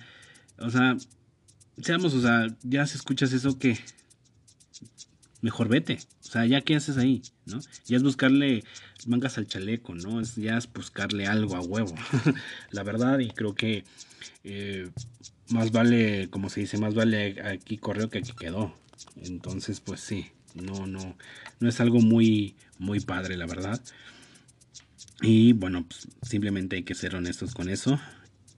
o 0.58 0.69
sea, 0.69 0.97
seamos, 1.81 2.13
o 2.13 2.21
sea, 2.21 2.47
ya 2.63 2.85
si 2.85 2.97
escuchas 2.97 3.33
eso, 3.33 3.57
que 3.57 3.77
mejor 5.41 5.67
vete. 5.67 5.99
O 6.21 6.31
sea, 6.31 6.45
ya 6.45 6.61
qué 6.61 6.75
haces 6.75 6.97
ahí, 6.97 7.21
¿no? 7.45 7.59
Ya 7.85 7.97
es 7.97 8.03
buscarle 8.03 8.63
mangas 9.07 9.37
al 9.37 9.47
chaleco, 9.47 9.95
¿no? 9.95 10.21
Es, 10.21 10.35
ya 10.35 10.57
es 10.57 10.71
buscarle 10.71 11.27
algo 11.27 11.55
a 11.55 11.61
huevo. 11.61 11.95
la 12.71 12.83
verdad, 12.83 13.19
y 13.19 13.29
creo 13.29 13.55
que 13.55 13.83
eh, 14.43 14.89
más 15.49 15.71
vale, 15.71 16.29
como 16.29 16.49
se 16.49 16.61
dice, 16.61 16.77
más 16.77 16.93
vale 16.93 17.41
aquí 17.41 17.77
correo 17.77 18.09
que 18.09 18.19
aquí 18.19 18.33
quedó. 18.33 18.73
Entonces, 19.23 19.79
pues 19.79 20.01
sí, 20.01 20.27
no, 20.53 20.85
no, 20.87 21.17
no 21.59 21.69
es 21.69 21.79
algo 21.79 21.99
muy, 21.99 22.55
muy 22.77 22.99
padre, 22.99 23.37
la 23.37 23.47
verdad. 23.47 23.81
Y 25.21 25.53
bueno, 25.53 25.85
pues, 25.87 26.07
simplemente 26.21 26.77
hay 26.77 26.83
que 26.83 26.95
ser 26.95 27.15
honestos 27.15 27.53
con 27.53 27.69
eso. 27.69 27.99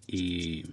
Y 0.07 0.65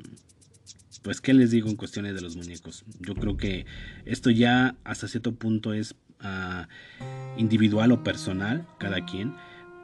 pues, 1.03 1.21
¿qué 1.21 1.35
les 1.35 1.51
digo 1.51 1.69
en 1.69 1.77
cuestiones 1.77 2.15
de 2.15 2.21
los 2.21 2.37
muñecos? 2.37 2.85
Yo 3.01 3.15
creo 3.15 3.37
que 3.37 3.67
esto 4.05 4.31
ya 4.31 4.77
hasta 4.85 5.09
cierto 5.09 5.35
punto 5.35 5.73
es 5.73 5.95
ah, 6.21 6.69
individual 7.37 7.93
o 7.93 8.03
personal, 8.03 8.67
cada 8.79 9.05
quien 9.05 9.35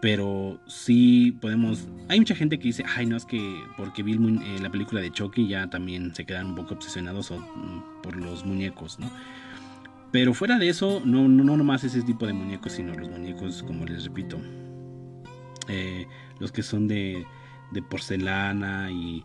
pero 0.00 0.60
sí 0.66 1.36
podemos. 1.40 1.88
Hay 2.08 2.20
mucha 2.20 2.34
gente 2.34 2.58
que 2.58 2.64
dice, 2.68 2.84
ay, 2.96 3.06
no 3.06 3.16
es 3.16 3.24
que 3.24 3.60
porque 3.76 4.02
vi 4.02 4.12
eh, 4.12 4.58
la 4.60 4.70
película 4.70 5.00
de 5.00 5.10
Chucky 5.10 5.48
ya 5.48 5.68
también 5.68 6.14
se 6.14 6.24
quedan 6.24 6.46
un 6.46 6.54
poco 6.54 6.74
obsesionados 6.74 7.30
mm, 7.30 8.02
por 8.02 8.16
los 8.16 8.44
muñecos, 8.44 8.98
¿no? 8.98 9.10
Pero 10.12 10.34
fuera 10.34 10.58
de 10.58 10.68
eso, 10.68 11.02
no, 11.04 11.28
no, 11.28 11.44
no 11.44 11.56
nomás 11.56 11.82
ese 11.84 12.02
tipo 12.02 12.26
de 12.26 12.32
muñecos, 12.32 12.72
sino 12.72 12.94
los 12.94 13.08
muñecos, 13.08 13.62
como 13.62 13.84
les 13.84 14.04
repito, 14.04 14.38
eh, 15.68 16.06
los 16.38 16.52
que 16.52 16.62
son 16.62 16.86
de 16.86 17.26
porcelana 17.90 18.90
y, 18.92 19.24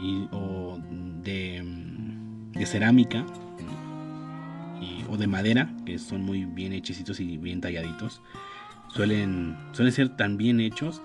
y 0.00 0.28
o 0.32 0.78
de, 1.22 1.64
cerámica 2.66 3.24
o 5.08 5.16
de 5.16 5.26
madera, 5.26 5.74
que 5.84 5.98
son 5.98 6.22
muy 6.22 6.44
bien 6.44 6.72
hechecitos 6.72 7.18
y 7.20 7.36
bien 7.36 7.60
talladitos 7.60 8.22
suelen, 8.94 9.56
suelen 9.72 9.92
ser 9.92 10.08
tan 10.10 10.36
bien 10.36 10.60
hechos, 10.60 11.02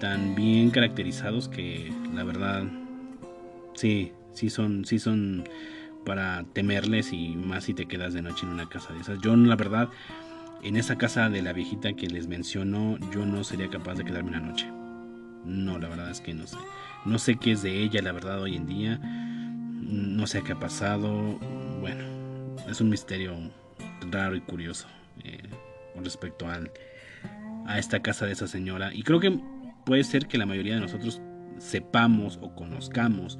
tan 0.00 0.34
bien 0.34 0.70
caracterizados 0.70 1.48
que 1.48 1.92
la 2.14 2.24
verdad 2.24 2.64
sí, 3.74 4.12
sí 4.32 4.50
son, 4.50 4.84
sí 4.84 4.98
son 4.98 5.44
para 6.04 6.44
temerles 6.52 7.12
y 7.12 7.36
más 7.36 7.64
si 7.64 7.74
te 7.74 7.86
quedas 7.86 8.14
de 8.14 8.22
noche 8.22 8.46
en 8.46 8.52
una 8.52 8.68
casa 8.68 8.92
de 8.94 9.00
esas. 9.00 9.20
Yo 9.20 9.36
la 9.36 9.56
verdad, 9.56 9.88
en 10.62 10.76
esa 10.76 10.96
casa 10.96 11.28
de 11.28 11.42
la 11.42 11.52
viejita 11.52 11.92
que 11.94 12.08
les 12.08 12.28
menciono, 12.28 12.98
yo 13.12 13.26
no 13.26 13.44
sería 13.44 13.68
capaz 13.68 13.94
de 13.94 14.04
quedarme 14.04 14.30
una 14.30 14.40
noche. 14.40 14.66
No, 15.44 15.78
la 15.78 15.88
verdad 15.88 16.10
es 16.10 16.20
que 16.20 16.34
no 16.34 16.46
sé. 16.46 16.56
No 17.04 17.18
sé 17.18 17.36
qué 17.36 17.52
es 17.52 17.62
de 17.62 17.82
ella, 17.82 18.02
la 18.02 18.12
verdad, 18.12 18.40
hoy 18.42 18.56
en 18.56 18.66
día. 18.66 18.98
No 18.98 20.26
sé 20.26 20.42
qué 20.42 20.52
ha 20.52 20.60
pasado. 20.60 21.38
Bueno, 21.80 22.04
es 22.68 22.80
un 22.80 22.90
misterio 22.90 23.34
raro 24.10 24.36
y 24.36 24.40
curioso 24.40 24.86
eh, 25.24 25.42
con 25.94 26.04
respecto 26.04 26.48
al, 26.48 26.70
a 27.66 27.78
esta 27.78 28.00
casa 28.00 28.26
de 28.26 28.32
esa 28.32 28.46
señora. 28.46 28.92
Y 28.92 29.02
creo 29.02 29.20
que 29.20 29.38
puede 29.84 30.04
ser 30.04 30.26
que 30.26 30.38
la 30.38 30.46
mayoría 30.46 30.74
de 30.74 30.80
nosotros 30.80 31.20
sepamos 31.58 32.38
o 32.42 32.54
conozcamos 32.54 33.38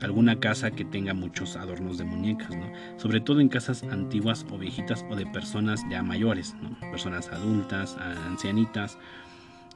alguna 0.00 0.40
casa 0.40 0.70
que 0.70 0.84
tenga 0.84 1.14
muchos 1.14 1.56
adornos 1.56 1.98
de 1.98 2.04
muñecas, 2.04 2.50
¿no? 2.56 2.70
Sobre 2.96 3.20
todo 3.20 3.40
en 3.40 3.48
casas 3.48 3.82
antiguas 3.84 4.44
o 4.50 4.58
viejitas 4.58 5.04
o 5.08 5.16
de 5.16 5.26
personas 5.26 5.82
ya 5.90 6.02
mayores, 6.02 6.54
¿no? 6.60 6.78
Personas 6.90 7.28
adultas, 7.28 7.96
ancianitas, 8.26 8.98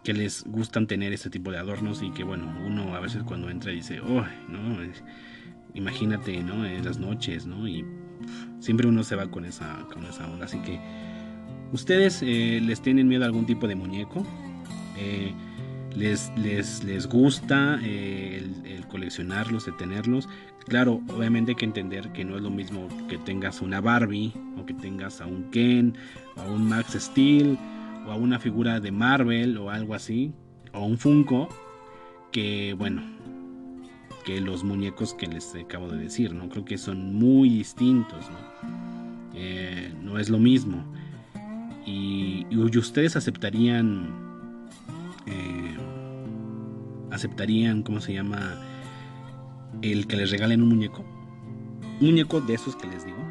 que 0.08 0.14
les 0.14 0.42
gustan 0.46 0.86
tener 0.86 1.12
este 1.12 1.28
tipo 1.28 1.50
de 1.50 1.58
adornos 1.58 2.02
y 2.02 2.10
que, 2.12 2.24
bueno, 2.24 2.50
uno 2.64 2.96
a 2.96 3.00
veces 3.00 3.24
cuando 3.24 3.50
entra 3.50 3.72
dice, 3.72 4.00
oh, 4.00 4.24
¿no? 4.48 4.78
Imagínate, 5.74 6.42
¿no? 6.42 6.64
En 6.64 6.82
las 6.82 6.98
noches, 6.98 7.44
¿no? 7.44 7.68
Y 7.68 7.84
siempre 8.58 8.88
uno 8.88 9.04
se 9.04 9.16
va 9.16 9.30
con 9.30 9.44
esa, 9.44 9.86
con 9.92 10.06
esa 10.06 10.26
onda, 10.26 10.46
así 10.46 10.60
que 10.60 10.80
¿Ustedes 11.72 12.22
eh, 12.22 12.58
les 12.62 12.80
tienen 12.80 13.06
miedo 13.06 13.24
a 13.24 13.26
algún 13.26 13.44
tipo 13.44 13.68
de 13.68 13.74
muñeco? 13.74 14.26
Eh, 14.96 15.34
les, 15.94 16.32
les, 16.38 17.06
gusta 17.06 17.78
eh, 17.82 18.42
el, 18.64 18.86
coleccionarlos, 18.86 19.66
de 19.66 19.72
tenerlos? 19.72 20.26
Claro, 20.68 21.02
obviamente 21.08 21.52
hay 21.52 21.56
que 21.56 21.66
entender 21.66 22.10
que 22.12 22.24
no 22.24 22.36
es 22.36 22.42
lo 22.42 22.50
mismo 22.50 22.88
que 23.08 23.18
tengas 23.18 23.60
una 23.60 23.82
Barbie 23.82 24.32
o 24.56 24.64
que 24.64 24.72
tengas 24.72 25.20
a 25.20 25.26
un 25.26 25.50
Ken 25.50 25.94
o 26.36 26.40
a 26.40 26.50
un 26.50 26.66
Max 26.66 26.96
Steel 26.98 27.58
o 28.08 28.12
a 28.12 28.16
una 28.16 28.38
figura 28.38 28.80
de 28.80 28.90
Marvel 28.90 29.58
o 29.58 29.70
algo 29.70 29.94
así 29.94 30.32
o 30.72 30.84
un 30.84 30.98
Funko 30.98 31.48
que 32.32 32.74
bueno 32.74 33.02
que 34.24 34.40
los 34.40 34.64
muñecos 34.64 35.14
que 35.14 35.26
les 35.26 35.54
acabo 35.54 35.88
de 35.88 35.96
decir, 35.96 36.34
¿no? 36.34 36.50
Creo 36.50 36.62
que 36.66 36.76
son 36.76 37.14
muy 37.14 37.48
distintos, 37.48 38.26
¿no? 38.30 38.58
no 40.02 40.18
es 40.18 40.28
lo 40.28 40.38
mismo. 40.38 40.84
Y, 41.86 42.46
ustedes 42.76 43.16
aceptarían, 43.16 44.10
eh, 45.24 45.76
aceptarían, 47.10 47.82
¿cómo 47.82 48.02
se 48.02 48.12
llama? 48.12 48.60
El 49.80 50.06
que 50.06 50.16
les 50.16 50.30
regalen 50.30 50.60
un 50.60 50.68
muñeco. 50.68 51.06
Un 52.00 52.08
muñeco 52.08 52.42
de 52.42 52.52
esos 52.52 52.76
que 52.76 52.86
les 52.86 53.06
digo 53.06 53.27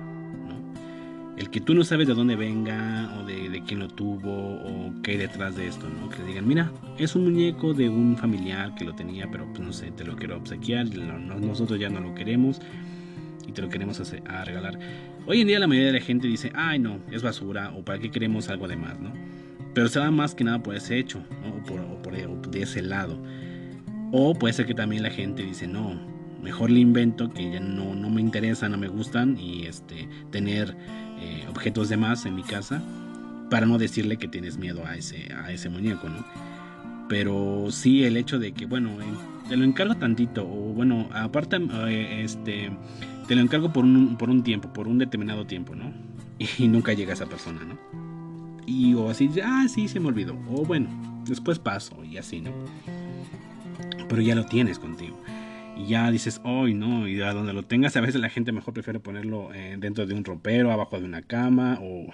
el 1.37 1.51
que 1.51 1.61
tú 1.61 1.75
no 1.75 1.83
sabes 1.83 2.07
de 2.07 2.15
dónde 2.15 2.35
venga 2.35 3.13
o 3.19 3.23
de, 3.23 3.61
quién 3.65 3.79
lo 3.79 3.87
tuvo 3.87 4.55
o 4.55 4.91
qué 5.03 5.11
hay 5.11 5.17
detrás 5.17 5.55
de 5.55 5.67
esto, 5.67 5.87
¿no? 5.87 6.09
Que 6.09 6.23
digan, 6.23 6.47
mira, 6.47 6.71
es 6.97 7.15
un 7.15 7.25
muñeco 7.25 7.73
de 7.73 7.89
un 7.89 8.17
familiar 8.17 8.73
que 8.75 8.85
lo 8.85 8.93
tenía, 8.95 9.29
pero 9.31 9.45
pues 9.53 9.59
no 9.59 9.71
sé, 9.71 9.91
te 9.91 10.03
lo 10.03 10.15
quiero 10.15 10.37
obsequiar, 10.37 10.87
nosotros 10.87 11.79
ya 11.79 11.89
no 11.89 11.99
lo 11.99 12.15
queremos 12.15 12.59
y 13.47 13.51
te 13.51 13.61
lo 13.61 13.69
queremos 13.69 13.99
hacer, 13.99 14.23
a 14.27 14.43
regalar. 14.45 14.79
Hoy 15.27 15.41
en 15.41 15.47
día 15.47 15.59
la 15.59 15.67
mayoría 15.67 15.91
de 15.91 15.99
la 15.99 16.05
gente 16.05 16.27
dice, 16.27 16.51
ay 16.55 16.79
no, 16.79 16.99
es 17.11 17.21
basura 17.21 17.71
o 17.75 17.83
para 17.85 17.99
qué 17.99 18.09
queremos 18.09 18.49
algo 18.49 18.67
de 18.67 18.75
más, 18.75 18.99
¿no? 18.99 19.13
Pero 19.75 19.89
se 19.89 19.99
da 19.99 20.09
más 20.09 20.33
que 20.33 20.43
nada 20.43 20.63
por 20.63 20.75
ese 20.75 20.97
hecho, 20.97 21.23
¿no? 21.43 21.55
o, 21.55 21.63
por, 21.63 21.79
o 21.81 22.01
por 22.01 22.15
de 22.49 22.61
ese 22.63 22.81
lado. 22.81 23.21
O 24.11 24.33
puede 24.33 24.53
ser 24.53 24.65
que 24.65 24.73
también 24.73 25.03
la 25.03 25.11
gente 25.11 25.43
dice, 25.43 25.67
no, 25.67 25.99
mejor 26.41 26.71
le 26.71 26.79
invento 26.79 27.29
que 27.29 27.51
ya 27.51 27.59
no, 27.59 27.93
no 27.93 28.09
me 28.09 28.21
interesa, 28.21 28.69
no 28.69 28.77
me 28.77 28.87
gustan 28.87 29.37
y 29.37 29.65
este, 29.65 30.07
tener 30.31 30.75
eh, 31.19 31.45
objetos 31.49 31.89
de 31.89 31.97
más 31.97 32.25
en 32.25 32.35
mi 32.35 32.43
casa 32.43 32.81
para 33.49 33.65
no 33.65 33.77
decirle 33.77 34.17
que 34.17 34.27
tienes 34.27 34.57
miedo 34.57 34.85
a 34.85 34.95
ese, 34.95 35.33
a 35.33 35.51
ese 35.51 35.69
muñeco, 35.69 36.09
¿no? 36.09 36.25
Pero 37.07 37.67
sí 37.71 38.03
el 38.03 38.17
hecho 38.17 38.39
de 38.39 38.51
que, 38.51 38.65
bueno, 38.65 38.91
te 39.47 39.55
lo 39.55 39.63
encargo 39.63 39.95
tantito, 39.95 40.43
o 40.43 40.73
bueno, 40.73 41.07
aparte, 41.13 41.57
eh, 41.87 42.21
este, 42.23 42.69
te 43.27 43.35
lo 43.35 43.41
encargo 43.41 43.71
por 43.71 43.85
un, 43.85 44.17
por 44.17 44.29
un 44.29 44.43
tiempo, 44.43 44.71
por 44.73 44.87
un 44.87 44.97
determinado 44.97 45.45
tiempo, 45.45 45.75
¿no? 45.75 45.93
Y 46.57 46.67
nunca 46.67 46.93
llega 46.93 47.13
esa 47.13 47.25
persona, 47.25 47.61
¿no? 47.63 47.77
Y 48.65 48.93
o 48.95 49.09
así, 49.09 49.29
ah, 49.43 49.65
sí, 49.69 49.87
se 49.87 49.99
me 49.99 50.07
olvidó, 50.07 50.37
o 50.49 50.65
bueno, 50.65 50.89
después 51.25 51.57
paso 51.57 52.03
y 52.03 52.17
así, 52.17 52.41
¿no? 52.41 52.51
Pero 54.09 54.21
ya 54.21 54.35
lo 54.35 54.45
tienes 54.45 54.77
contigo 54.77 55.17
y 55.77 55.87
ya 55.87 56.09
dices, 56.11 56.41
hoy 56.43 56.73
no, 56.73 57.07
y 57.07 57.21
a 57.21 57.33
donde 57.33 57.53
lo 57.53 57.63
tengas, 57.63 57.95
a 57.95 58.01
veces 58.01 58.19
la 58.19 58.29
gente 58.29 58.51
mejor 58.51 58.73
prefiere 58.73 58.99
ponerlo 58.99 59.53
eh, 59.53 59.75
dentro 59.79 60.05
de 60.05 60.13
un 60.13 60.23
ropero, 60.23 60.71
abajo 60.71 60.99
de 60.99 61.05
una 61.05 61.21
cama, 61.21 61.79
o 61.81 62.07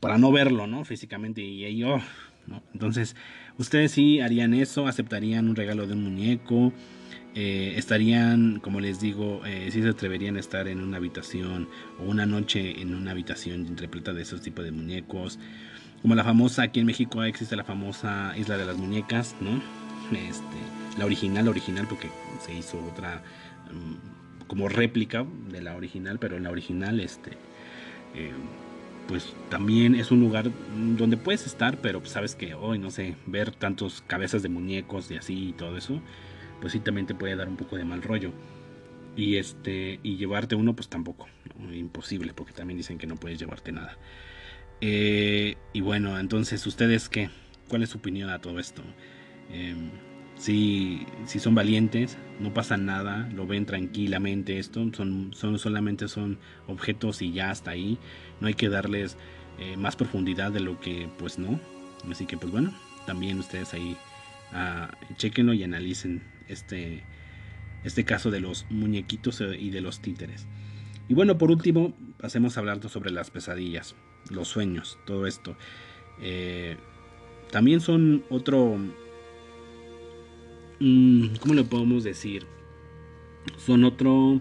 para 0.00 0.18
no 0.18 0.32
verlo, 0.32 0.66
¿no? 0.66 0.84
Físicamente, 0.84 1.42
y 1.42 1.64
ahí, 1.64 1.82
oh, 1.84 2.00
¿no? 2.46 2.62
Entonces, 2.72 3.16
ustedes 3.58 3.92
sí 3.92 4.20
harían 4.20 4.54
eso, 4.54 4.86
aceptarían 4.86 5.48
un 5.48 5.56
regalo 5.56 5.86
de 5.86 5.94
un 5.94 6.04
muñeco, 6.04 6.72
eh, 7.34 7.74
estarían, 7.76 8.60
como 8.60 8.80
les 8.80 9.00
digo, 9.00 9.42
eh, 9.44 9.68
si 9.70 9.82
se 9.82 9.88
atreverían 9.88 10.36
a 10.36 10.40
estar 10.40 10.68
en 10.68 10.80
una 10.80 10.96
habitación 10.96 11.68
o 12.00 12.04
una 12.04 12.24
noche 12.24 12.80
en 12.80 12.94
una 12.94 13.10
habitación 13.10 13.76
repleta 13.76 14.14
de 14.14 14.22
esos 14.22 14.40
tipos 14.40 14.64
de 14.64 14.70
muñecos. 14.70 15.38
Como 16.00 16.14
la 16.14 16.24
famosa, 16.24 16.62
aquí 16.62 16.80
en 16.80 16.86
México 16.86 17.22
existe 17.24 17.54
la 17.54 17.64
famosa 17.64 18.32
Isla 18.38 18.56
de 18.56 18.64
las 18.64 18.78
Muñecas, 18.78 19.36
¿no? 19.40 19.60
Este, 20.16 20.85
la 20.98 21.04
original, 21.04 21.48
original, 21.48 21.86
porque 21.88 22.08
se 22.44 22.54
hizo 22.54 22.78
otra 22.92 23.22
mm, 23.72 24.46
como 24.46 24.68
réplica 24.68 25.26
de 25.48 25.62
la 25.62 25.76
original, 25.76 26.18
pero 26.18 26.36
en 26.36 26.44
la 26.44 26.50
original, 26.50 27.00
este, 27.00 27.32
eh, 28.14 28.32
pues 29.08 29.34
también 29.50 29.94
es 29.94 30.10
un 30.10 30.20
lugar 30.20 30.50
donde 30.96 31.16
puedes 31.16 31.46
estar, 31.46 31.78
pero 31.78 32.04
sabes 32.04 32.34
que 32.34 32.54
hoy, 32.54 32.78
no 32.78 32.90
sé, 32.90 33.16
ver 33.26 33.50
tantos 33.52 34.02
cabezas 34.06 34.42
de 34.42 34.48
muñecos 34.48 35.10
y 35.10 35.16
así 35.16 35.48
y 35.48 35.52
todo 35.52 35.76
eso, 35.76 36.00
pues 36.60 36.72
sí 36.72 36.80
también 36.80 37.06
te 37.06 37.14
puede 37.14 37.36
dar 37.36 37.48
un 37.48 37.56
poco 37.56 37.76
de 37.76 37.84
mal 37.84 38.02
rollo. 38.02 38.32
Y 39.16 39.36
este, 39.36 39.98
y 40.02 40.16
llevarte 40.16 40.56
uno, 40.56 40.76
pues 40.76 40.88
tampoco, 40.88 41.26
imposible, 41.72 42.34
porque 42.34 42.52
también 42.52 42.76
dicen 42.76 42.98
que 42.98 43.06
no 43.06 43.16
puedes 43.16 43.38
llevarte 43.38 43.72
nada. 43.72 43.96
Eh, 44.80 45.56
y 45.72 45.80
bueno, 45.80 46.18
entonces, 46.18 46.66
¿ustedes 46.66 47.08
qué? 47.08 47.30
¿Cuál 47.68 47.82
es 47.82 47.90
su 47.90 47.98
opinión 47.98 48.28
a 48.30 48.40
todo 48.40 48.58
esto? 48.58 48.82
Em, 49.50 49.90
si, 50.36 51.06
si 51.24 51.38
son 51.38 51.54
valientes, 51.54 52.18
no 52.40 52.52
pasa 52.52 52.76
nada, 52.76 53.28
lo 53.34 53.46
ven 53.46 53.66
tranquilamente 53.66 54.58
esto, 54.58 54.86
son, 54.92 55.32
son 55.34 55.58
solamente 55.58 56.08
son 56.08 56.38
objetos 56.66 57.22
y 57.22 57.32
ya 57.32 57.50
hasta 57.50 57.70
ahí, 57.72 57.98
no 58.40 58.48
hay 58.48 58.54
que 58.54 58.68
darles 58.68 59.16
eh, 59.58 59.76
más 59.76 59.96
profundidad 59.96 60.52
de 60.52 60.60
lo 60.60 60.78
que 60.78 61.08
pues 61.18 61.38
no, 61.38 61.58
así 62.10 62.26
que 62.26 62.36
pues 62.36 62.52
bueno, 62.52 62.72
también 63.06 63.38
ustedes 63.38 63.72
ahí 63.72 63.96
uh, 64.52 65.14
chequenlo 65.16 65.54
y 65.54 65.62
analicen 65.62 66.22
este, 66.48 67.02
este 67.84 68.04
caso 68.04 68.30
de 68.30 68.40
los 68.40 68.66
muñequitos 68.70 69.40
eh, 69.40 69.56
y 69.58 69.70
de 69.70 69.80
los 69.80 70.00
títeres. 70.00 70.46
Y 71.08 71.14
bueno, 71.14 71.38
por 71.38 71.50
último, 71.50 71.94
pasemos 72.18 72.56
a 72.56 72.60
hablar 72.60 72.86
sobre 72.88 73.12
las 73.12 73.30
pesadillas, 73.30 73.94
los 74.28 74.48
sueños, 74.48 74.98
todo 75.06 75.26
esto. 75.26 75.56
Eh, 76.20 76.76
también 77.52 77.80
son 77.80 78.24
otro 78.28 78.76
¿cómo 80.78 81.54
le 81.54 81.64
podemos 81.64 82.04
decir? 82.04 82.46
Son 83.58 83.84
otro, 83.84 84.40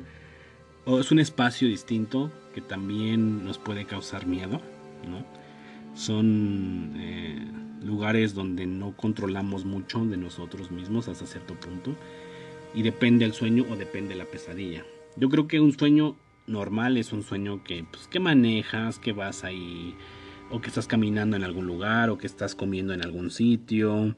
o 0.85 0.99
es 0.99 1.11
un 1.11 1.19
espacio 1.19 1.67
distinto 1.67 2.31
que 2.53 2.61
también 2.61 3.45
nos 3.45 3.57
puede 3.57 3.85
causar 3.85 4.25
miedo, 4.25 4.61
¿no? 5.07 5.25
Son 5.93 6.93
eh, 6.97 7.45
lugares 7.83 8.33
donde 8.33 8.65
no 8.65 8.95
controlamos 8.97 9.65
mucho 9.65 10.05
de 10.05 10.17
nosotros 10.17 10.71
mismos 10.71 11.07
hasta 11.07 11.25
cierto 11.25 11.55
punto 11.55 11.95
y 12.73 12.81
depende 12.81 13.23
el 13.25 13.33
sueño 13.33 13.65
o 13.69 13.75
depende 13.75 14.15
la 14.15 14.25
pesadilla. 14.25 14.83
Yo 15.15 15.29
creo 15.29 15.47
que 15.47 15.61
un 15.61 15.77
sueño 15.77 16.17
normal 16.47 16.97
es 16.97 17.13
un 17.13 17.23
sueño 17.23 17.63
que, 17.63 17.85
pues, 17.89 18.07
que 18.07 18.19
manejas, 18.19 18.99
que 18.99 19.13
vas 19.13 19.43
ahí 19.43 19.95
o 20.51 20.61
que 20.61 20.67
estás 20.67 20.87
caminando 20.87 21.35
en 21.37 21.43
algún 21.43 21.65
lugar 21.65 22.09
o 22.09 22.17
que 22.17 22.27
estás 22.27 22.55
comiendo 22.55 22.93
en 22.93 23.03
algún 23.03 23.31
sitio, 23.31 24.15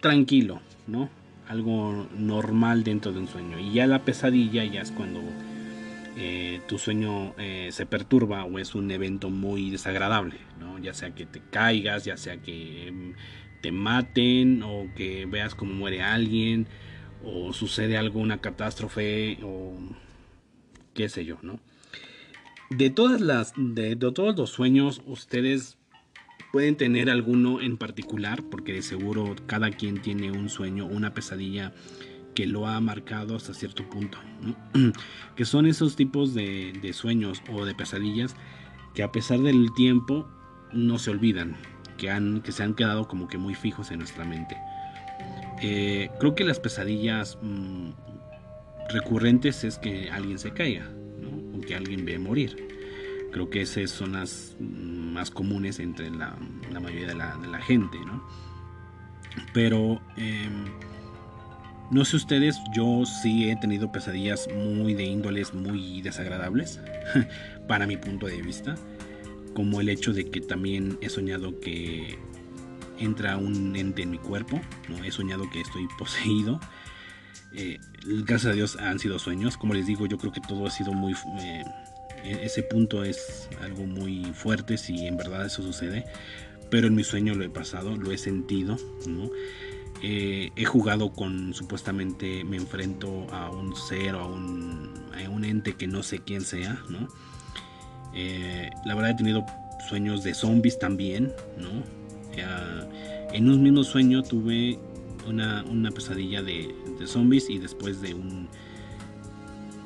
tranquilo, 0.00 0.60
¿no? 0.86 1.10
Algo 1.50 2.06
normal 2.16 2.84
dentro 2.84 3.12
de 3.12 3.18
un 3.18 3.26
sueño. 3.26 3.58
Y 3.58 3.72
ya 3.72 3.86
la 3.88 4.04
pesadilla 4.04 4.64
ya 4.64 4.82
es 4.82 4.92
cuando 4.92 5.20
eh, 6.16 6.60
tu 6.68 6.78
sueño 6.78 7.34
eh, 7.38 7.70
se 7.72 7.86
perturba 7.86 8.44
o 8.44 8.60
es 8.60 8.76
un 8.76 8.88
evento 8.92 9.30
muy 9.30 9.70
desagradable, 9.70 10.36
¿no? 10.60 10.78
Ya 10.78 10.94
sea 10.94 11.10
que 11.12 11.26
te 11.26 11.40
caigas, 11.50 12.04
ya 12.04 12.16
sea 12.16 12.36
que 12.36 12.92
mm, 12.92 13.62
te 13.62 13.72
maten 13.72 14.62
o 14.62 14.86
que 14.94 15.26
veas 15.26 15.56
cómo 15.56 15.74
muere 15.74 16.02
alguien 16.02 16.68
o 17.24 17.52
sucede 17.52 17.96
algo, 17.96 18.20
una 18.20 18.40
catástrofe 18.40 19.38
o 19.42 19.76
qué 20.94 21.08
sé 21.08 21.24
yo, 21.24 21.38
¿no? 21.42 21.58
De 22.70 22.90
todas 22.90 23.20
las, 23.20 23.54
de 23.56 23.96
todos 23.96 24.36
los 24.36 24.50
sueños, 24.50 25.02
ustedes 25.04 25.79
Pueden 26.52 26.76
tener 26.76 27.10
alguno 27.10 27.60
en 27.60 27.76
particular, 27.76 28.42
porque 28.50 28.72
de 28.72 28.82
seguro 28.82 29.36
cada 29.46 29.70
quien 29.70 30.02
tiene 30.02 30.32
un 30.32 30.48
sueño, 30.48 30.86
una 30.86 31.14
pesadilla 31.14 31.72
que 32.34 32.46
lo 32.46 32.66
ha 32.66 32.80
marcado 32.80 33.36
hasta 33.36 33.54
cierto 33.54 33.88
punto. 33.88 34.18
que 35.36 35.44
son 35.44 35.66
esos 35.66 35.96
tipos 35.96 36.34
de, 36.34 36.90
sueños 36.92 37.42
o 37.52 37.64
de 37.64 37.74
pesadillas 37.74 38.34
que 38.94 39.02
a 39.02 39.12
pesar 39.12 39.40
del 39.40 39.68
tiempo 39.76 40.28
no 40.72 40.98
se 40.98 41.10
olvidan, 41.10 41.56
que, 41.96 42.10
han, 42.10 42.40
que 42.42 42.52
se 42.52 42.62
han 42.62 42.74
quedado 42.74 43.06
como 43.06 43.28
que 43.28 43.38
muy 43.38 43.54
fijos 43.54 43.90
en 43.90 43.98
nuestra 43.98 44.24
mente. 44.24 44.56
Eh, 45.62 46.10
creo 46.18 46.34
que 46.34 46.44
las 46.44 46.58
pesadillas 46.58 47.38
mm, 47.42 47.90
recurrentes 48.92 49.62
es 49.64 49.78
que 49.78 50.10
alguien 50.10 50.38
se 50.38 50.52
caiga 50.52 50.90
o 51.54 51.60
que 51.60 51.76
alguien 51.76 52.04
ve 52.04 52.18
morir. 52.18 52.69
Creo 53.32 53.50
que 53.50 53.62
esas 53.62 53.90
son 53.90 54.12
las 54.12 54.56
más 54.60 55.30
comunes 55.30 55.78
entre 55.78 56.10
la, 56.10 56.36
mayoría 56.72 57.08
de 57.08 57.14
la, 57.14 57.60
gente, 57.60 57.98
¿no? 58.04 58.22
Pero 59.52 60.00
em, 60.16 60.66
no 61.90 62.04
sé 62.04 62.16
ustedes, 62.16 62.56
yo 62.72 63.04
sí 63.04 63.50
he 63.50 63.56
tenido 63.56 63.90
pesadillas 63.90 64.48
muy 64.54 64.94
de 64.94 65.04
índoles 65.04 65.52
muy 65.54 66.02
desagradables, 66.02 66.80
para 67.68 67.86
mi 67.86 67.96
punto 67.96 68.26
de 68.26 68.40
vista, 68.42 68.76
como 69.54 69.80
el 69.80 69.88
hecho 69.88 70.12
de 70.12 70.30
que 70.30 70.40
también 70.40 70.98
he 71.00 71.08
soñado 71.08 71.58
que 71.58 72.18
entra 72.98 73.36
un 73.36 73.74
ente 73.74 74.02
en 74.02 74.10
mi 74.10 74.18
cuerpo, 74.18 74.60
¿no? 74.88 75.02
he 75.02 75.10
soñado 75.10 75.50
que 75.50 75.60
estoy 75.60 75.88
poseído. 75.98 76.60
Eh, 77.52 77.80
gracias 78.24 78.52
a 78.52 78.54
Dios 78.54 78.76
han 78.76 79.00
sido 79.00 79.18
sueños, 79.18 79.56
como 79.56 79.74
les 79.74 79.86
digo, 79.86 80.06
yo 80.06 80.16
creo 80.16 80.32
que 80.32 80.40
todo 80.40 80.66
ha 80.66 80.70
sido 80.70 80.92
muy... 80.92 81.14
Eh, 81.40 81.64
ese 82.24 82.62
punto 82.62 83.04
es 83.04 83.48
algo 83.60 83.84
muy 83.84 84.24
fuerte 84.34 84.78
si 84.78 85.06
en 85.06 85.16
verdad 85.16 85.46
eso 85.46 85.62
sucede. 85.62 86.04
Pero 86.70 86.86
en 86.86 86.94
mi 86.94 87.02
sueño 87.02 87.34
lo 87.34 87.44
he 87.44 87.48
pasado, 87.48 87.96
lo 87.96 88.12
he 88.12 88.18
sentido, 88.18 88.76
eh, 90.02 90.50
he 90.54 90.64
jugado 90.64 91.12
con, 91.12 91.52
supuestamente 91.52 92.44
me 92.44 92.56
enfrento 92.56 93.26
a 93.32 93.50
un 93.50 93.74
ser 93.74 94.14
o 94.14 94.20
a 94.20 94.26
un, 94.26 95.44
ente 95.44 95.74
que 95.74 95.86
no 95.86 96.02
sé 96.02 96.20
quién 96.20 96.42
sea, 96.42 96.80
¿no? 96.88 97.08
Eh, 98.14 98.70
la 98.84 98.94
verdad 98.94 99.12
he 99.12 99.14
tenido 99.14 99.44
sueños 99.88 100.22
de 100.22 100.34
zombies 100.34 100.78
también, 100.78 101.32
¿no? 101.58 102.00
en 103.32 103.50
un 103.50 103.62
mismo 103.62 103.84
sueño 103.84 104.22
tuve 104.22 104.78
una, 105.26 105.90
pesadilla 105.90 106.42
de, 106.42 106.74
de 106.98 107.06
zombies 107.06 107.50
y 107.50 107.58
después 107.58 108.00
de 108.00 108.14
un 108.14 108.48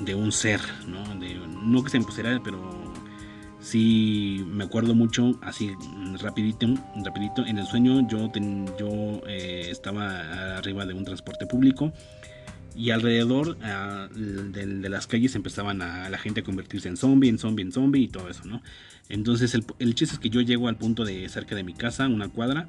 de 0.01 0.14
un 0.14 0.32
ser, 0.32 0.61
¿no? 0.86 1.03
De, 1.18 1.34
no 1.62 1.82
que 1.82 1.90
se 1.90 1.97
impusiera, 1.97 2.40
pero 2.42 2.95
sí 3.61 4.45
me 4.47 4.64
acuerdo 4.64 4.95
mucho, 4.95 5.38
así 5.42 5.72
rapidito, 6.20 6.66
rapidito, 7.05 7.47
en 7.47 7.59
el 7.59 7.66
sueño 7.66 8.07
yo, 8.09 8.30
yo 8.78 9.22
eh, 9.26 9.68
estaba 9.70 10.57
arriba 10.59 10.84
de 10.84 10.95
un 10.95 11.05
transporte 11.05 11.47
público 11.47 11.92
y 12.76 12.90
alrededor 12.90 13.57
ah, 13.62 14.09
de, 14.14 14.88
las 14.88 15.07
calles 15.07 15.34
empezaban 15.34 15.80
a, 15.80 16.09
la 16.09 16.18
gente 16.18 16.40
a 16.40 16.45
convertirse 16.45 16.88
en 16.88 16.97
zombie, 16.97 17.30
en 17.30 17.38
zombie, 17.38 17.62
en 17.62 17.72
zombie 17.72 18.03
y 18.03 18.09
todo 18.09 18.28
eso, 18.28 18.45
¿no? 18.45 18.62
Entonces 19.09 19.55
el, 19.55 19.64
el 19.78 19.95
chiste 19.95 20.14
es 20.14 20.20
que 20.20 20.30
yo 20.30 20.40
llego 20.40 20.68
al 20.68 20.76
punto 20.76 21.05
de 21.05 21.28
cerca 21.28 21.55
de 21.55 21.62
mi 21.62 21.74
casa, 21.74 22.09
una 22.09 22.28
cuadra, 22.28 22.68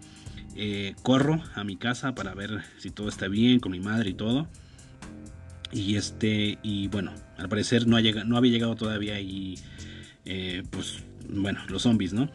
eh, 0.57 0.95
corro 1.03 1.43
a 1.53 1.65
mi 1.65 1.76
casa 1.76 2.15
para 2.15 2.34
ver 2.34 2.61
si 2.78 2.89
todo 2.89 3.09
está 3.09 3.28
bien 3.28 3.59
con 3.59 3.73
mi 3.73 3.82
madre 3.82 4.11
y 4.11 4.13
todo. 4.13 4.47
Y 5.72 5.95
este, 5.95 6.57
y 6.63 6.88
bueno, 6.88 7.13
al 7.38 7.49
parecer 7.49 7.88
no, 7.88 7.97
ha 7.97 8.01
llegado, 8.01 8.26
no 8.26 8.38
había 8.38 8.51
llegado 8.51 8.76
todavía 8.76 9.20
y 9.20 9.57
eh, 10.26 10.63
pues 10.70 11.03
bueno, 11.30 11.59
los 11.70 11.84
zombies, 11.84 12.13
¿no? 12.13 12.30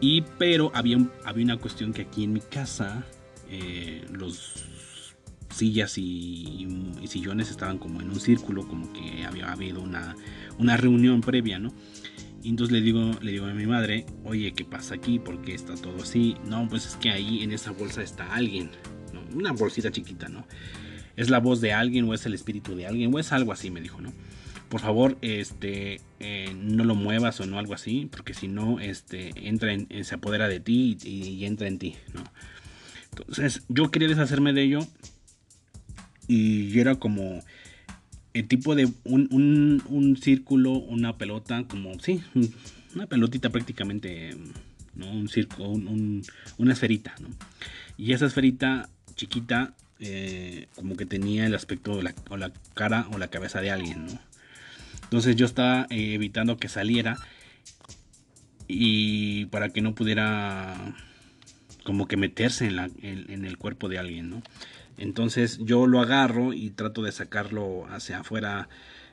Y 0.00 0.22
pero 0.38 0.72
había, 0.74 0.98
había 1.24 1.44
una 1.44 1.56
cuestión 1.58 1.92
que 1.92 2.02
aquí 2.02 2.24
en 2.24 2.32
mi 2.32 2.40
casa 2.40 3.04
eh, 3.48 4.04
los 4.12 4.64
sillas 5.50 5.98
y, 5.98 6.66
sillones 7.06 7.50
estaban 7.50 7.78
como 7.78 8.00
en 8.00 8.08
un 8.08 8.20
círculo, 8.20 8.66
como 8.66 8.92
que 8.92 9.24
había 9.24 9.50
habido 9.50 9.80
una, 9.80 10.14
una 10.58 10.76
reunión 10.76 11.20
previa, 11.20 11.58
¿no? 11.58 11.72
Y 12.42 12.48
entonces 12.48 12.72
le 12.72 12.80
digo, 12.80 13.10
le 13.20 13.32
digo 13.32 13.46
a 13.46 13.52
mi 13.52 13.66
madre, 13.66 14.06
oye, 14.24 14.52
¿qué 14.52 14.64
pasa 14.64 14.94
aquí? 14.94 15.18
¿Por 15.18 15.42
qué 15.42 15.54
está 15.54 15.74
todo 15.74 16.02
así? 16.02 16.36
No, 16.46 16.66
pues 16.68 16.86
es 16.86 16.96
que 16.96 17.10
ahí 17.10 17.42
en 17.42 17.52
esa 17.52 17.72
bolsa 17.72 18.02
está 18.02 18.32
alguien, 18.32 18.70
Una 19.34 19.52
bolsita 19.52 19.90
chiquita, 19.90 20.28
¿no? 20.28 20.46
Es 21.20 21.28
la 21.28 21.38
voz 21.38 21.60
de 21.60 21.74
alguien 21.74 22.08
o 22.08 22.14
es 22.14 22.24
el 22.24 22.32
espíritu 22.32 22.74
de 22.74 22.86
alguien 22.86 23.14
o 23.14 23.18
es 23.18 23.30
algo 23.32 23.52
así, 23.52 23.70
me 23.70 23.82
dijo, 23.82 24.00
¿no? 24.00 24.10
Por 24.70 24.80
favor, 24.80 25.18
este, 25.20 26.00
eh, 26.18 26.54
no 26.58 26.84
lo 26.84 26.94
muevas 26.94 27.38
o 27.40 27.46
no 27.46 27.58
algo 27.58 27.74
así, 27.74 28.08
porque 28.10 28.32
si 28.32 28.48
no, 28.48 28.80
este, 28.80 29.32
entra 29.46 29.74
en, 29.74 29.86
se 30.02 30.14
apodera 30.14 30.48
de 30.48 30.60
ti 30.60 30.96
y, 31.04 31.44
entra 31.44 31.68
en 31.68 31.78
ti, 31.78 31.96
¿no? 32.14 32.24
Entonces, 33.10 33.64
yo 33.68 33.90
quería 33.90 34.08
deshacerme 34.08 34.54
de 34.54 34.62
ello 34.62 34.86
y 36.26 36.78
era 36.78 36.94
como 36.94 37.42
el 38.32 38.48
tipo 38.48 38.74
de 38.74 38.88
un, 39.04 39.82
un, 39.86 40.16
círculo, 40.16 40.70
una 40.70 41.18
pelota, 41.18 41.64
como, 41.64 42.00
sí, 42.00 42.22
una 42.94 43.06
pelotita 43.06 43.50
prácticamente, 43.50 44.34
¿no? 44.94 45.10
Un 45.10 45.28
círculo, 45.28 45.68
un, 45.68 46.22
una 46.56 46.72
esferita, 46.72 47.14
¿no? 47.20 47.28
Y 47.98 48.14
esa 48.14 48.24
esferita 48.24 48.88
chiquita, 49.16 49.74
eh, 50.00 50.66
como 50.74 50.96
que 50.96 51.06
tenía 51.06 51.46
el 51.46 51.54
aspecto 51.54 51.92
o 51.92 52.36
la, 52.36 52.52
cara 52.74 53.06
o 53.12 53.18
la 53.18 53.28
cabeza 53.28 53.60
de 53.60 53.70
alguien, 53.70 54.06
¿no? 54.06 54.18
Entonces 55.04 55.36
yo 55.36 55.46
estaba 55.46 55.86
eh, 55.90 56.14
evitando 56.14 56.56
que 56.56 56.68
saliera 56.68 57.16
y 58.68 59.46
para 59.46 59.70
que 59.70 59.80
no 59.80 59.94
pudiera 59.94 60.76
como 61.84 62.06
que 62.06 62.16
meterse 62.16 62.66
en, 62.66 62.76
la, 62.76 62.88
en 63.02 63.44
el 63.44 63.58
cuerpo 63.58 63.88
de 63.88 63.98
alguien, 63.98 64.30
¿no? 64.30 64.42
Entonces 65.00 65.58
yo 65.62 65.86
lo 65.86 66.00
agarro 66.00 66.52
y 66.52 66.70
trato 66.70 67.02
de 67.02 67.10
sacarlo 67.10 67.86
hacia 67.90 68.20
afuera. 68.20 68.68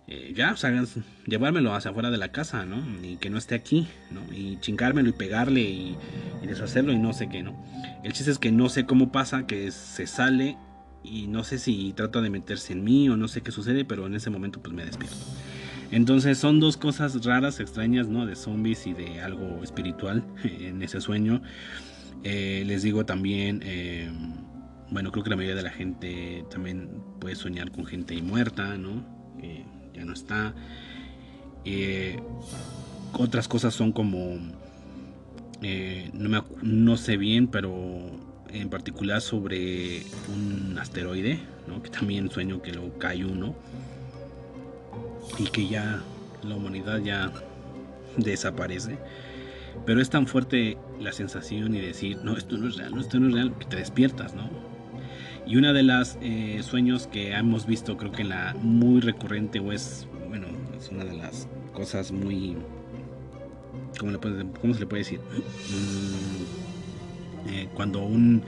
Eh, 0.09 0.33
ya, 0.35 0.51
o 0.51 0.57
sea, 0.57 0.83
llevármelo 1.25 1.73
hacia 1.73 1.91
afuera 1.91 2.11
de 2.11 2.17
la 2.17 2.31
casa, 2.31 2.65
¿no? 2.65 2.83
Y 3.05 3.15
que 3.15 3.29
no 3.29 3.38
esté 3.38 3.55
aquí, 3.55 3.88
¿no? 4.11 4.21
Y 4.33 4.57
chingármelo 4.59 5.09
y 5.09 5.13
pegarle 5.13 5.61
y, 5.61 5.97
deshacerlo 6.45 6.91
y 6.91 6.97
no 6.97 7.13
sé 7.13 7.29
qué, 7.29 7.41
¿no? 7.41 7.57
El 8.03 8.11
chiste 8.13 8.31
es 8.31 8.38
que 8.38 8.51
no 8.51 8.67
sé 8.67 8.85
cómo 8.85 9.13
pasa, 9.13 9.47
que 9.47 9.71
se 9.71 10.07
sale 10.07 10.57
y 11.12 11.28
no 11.28 11.43
sé 11.43 11.58
si 11.58 11.93
trata 11.93 12.22
de 12.22 12.30
meterse 12.30 12.74
en 12.74 12.84
mí 12.84 13.10
o 13.10 13.18
no 13.18 13.28
sé 13.28 13.41
qué 13.41 13.51
sucede, 13.51 13.86
pero 13.86 14.05
en 14.05 14.16
ese 14.16 14.30
momento 14.30 14.62
pues 14.62 14.74
me 14.76 14.86
despierto. 14.86 15.18
Entonces 15.91 16.38
son 16.38 16.60
dos 16.60 16.76
cosas 16.76 17.24
raras, 17.24 17.60
extrañas, 17.60 18.08
¿no? 18.08 18.26
De 18.26 18.36
zombies 18.36 18.88
y 18.88 18.93
de 18.93 19.22
algo 19.22 19.64
espiritual 19.64 20.24
en 20.43 20.82
ese 20.82 20.99
sueño. 21.01 21.41
Eh, 22.24 22.64
les 22.66 22.84
digo 22.84 23.05
también... 23.05 23.62
Eh, 23.64 24.12
bueno, 24.89 25.12
creo 25.12 25.22
que 25.22 25.30
la 25.30 25.36
mayoría 25.36 25.55
de 25.55 25.64
la 25.64 25.70
gente 25.70 26.45
también 26.49 27.01
puede 27.20 27.36
soñar 27.36 27.72
con 27.72 27.86
gente 27.86 28.22
muerta, 28.22 28.78
¿no? 28.78 29.03
Que 29.38 29.66
ya 29.93 30.05
no 30.05 30.14
está. 30.14 30.55
Eh, 31.66 32.22
otras 33.12 33.49
cosas 33.49 33.74
son 33.74 33.91
como, 33.91 34.38
no, 36.14 36.45
no 36.62 36.95
sé 36.95 37.18
bien, 37.18 37.47
pero 37.47 38.26
en 38.62 38.70
particular 38.70 39.22
sobre 39.22 40.03
un 40.34 40.78
asteroide. 40.80 41.39
Que 41.84 41.89
también 41.89 42.32
sueño 42.32 42.62
que 42.62 42.72
lo 42.72 42.97
cae 42.97 43.26
uno 43.26 43.53
y 45.38 45.45
que 45.45 45.68
ya 45.68 46.01
la 46.43 46.55
humanidad 46.55 46.99
ya 46.99 47.32
desaparece. 48.16 48.97
Pero 49.86 50.01
es 50.01 50.10
tan 50.10 50.26
fuerte 50.26 50.78
la 50.99 51.12
sensación 51.12 51.76
y 51.76 51.82
decir, 51.82 52.18
no, 52.24 52.36
esto 52.36 52.58
no 52.58 52.70
es 52.70 52.78
real, 52.78 52.95
no, 52.95 53.01
esto 53.01 53.20
no 53.20 53.28
es 53.28 53.34
real, 53.34 53.53
que 53.60 53.66
te 53.66 53.78
despiertas, 53.78 54.34
¿no? 54.34 54.49
Y 55.45 55.58
una 55.58 55.72
de 55.72 55.84
las 55.84 56.18
eh, 56.22 56.62
sueños 56.64 57.05
que 57.08 57.34
hemos 57.34 57.68
visto, 57.68 57.95
creo 57.95 58.12
que 58.12 58.24
la 58.24 58.55
muy 58.60 59.01
recurrente, 59.01 59.60
o 59.60 59.72
es, 59.72 60.08
bueno, 60.28 60.47
es 60.78 60.89
una 60.89 61.05
de 61.05 61.14
las 61.14 61.47
cosas 61.74 62.12
muy. 62.12 62.58
¿Cómo, 63.99 64.12
le 64.12 64.20
cómo 64.20 64.74
se 64.74 64.80
le 64.80 64.86
puede 64.88 65.03
decir? 65.03 65.20
Mm, 65.20 66.57
eh, 67.47 67.67
cuando 67.73 68.03
un. 68.03 68.43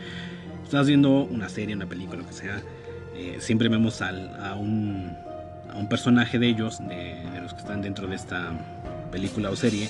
Estás 0.64 0.88
viendo 0.88 1.24
una 1.24 1.50
serie, 1.50 1.76
una 1.76 1.88
película, 1.88 2.20
lo 2.22 2.28
que 2.28 2.34
sea, 2.34 2.62
eh, 3.16 3.38
siempre 3.40 3.70
vemos 3.70 4.04
a, 4.04 4.12
un, 4.56 5.12
a 5.74 5.76
un 5.76 5.90
personaje 5.90 6.38
de 6.38 6.48
ellos, 6.48 6.78
de, 6.88 7.16
de 7.34 7.42
los 7.42 7.54
que 7.54 7.62
están 7.62 7.82
dentro 7.82 8.08
de 8.08 8.16
esta 8.16 8.52
película 9.12 9.50
o 9.50 9.56
serie, 9.56 9.90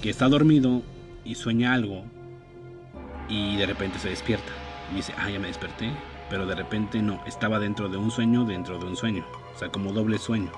que 0.00 0.10
está 0.10 0.28
dormido 0.28 0.82
y 1.24 1.34
sueña 1.34 1.74
algo 1.74 2.04
y 3.28 3.56
de 3.56 3.66
repente 3.66 3.98
se 3.98 4.08
despierta 4.08 4.52
y 4.92 4.96
dice, 4.96 5.12
ah, 5.18 5.30
ya 5.30 5.38
me 5.38 5.48
desperté, 5.48 5.90
pero 6.30 6.46
de 6.46 6.54
repente 6.54 7.02
no, 7.02 7.20
estaba 7.26 7.58
dentro 7.58 7.88
de 7.88 7.96
un 7.96 8.10
sueño, 8.10 8.44
dentro 8.44 8.78
de 8.78 8.86
un 8.86 8.96
sueño, 8.96 9.24
o 9.54 9.58
sea, 9.58 9.68
como 9.68 9.92
doble 9.92 10.18
sueño. 10.18 10.50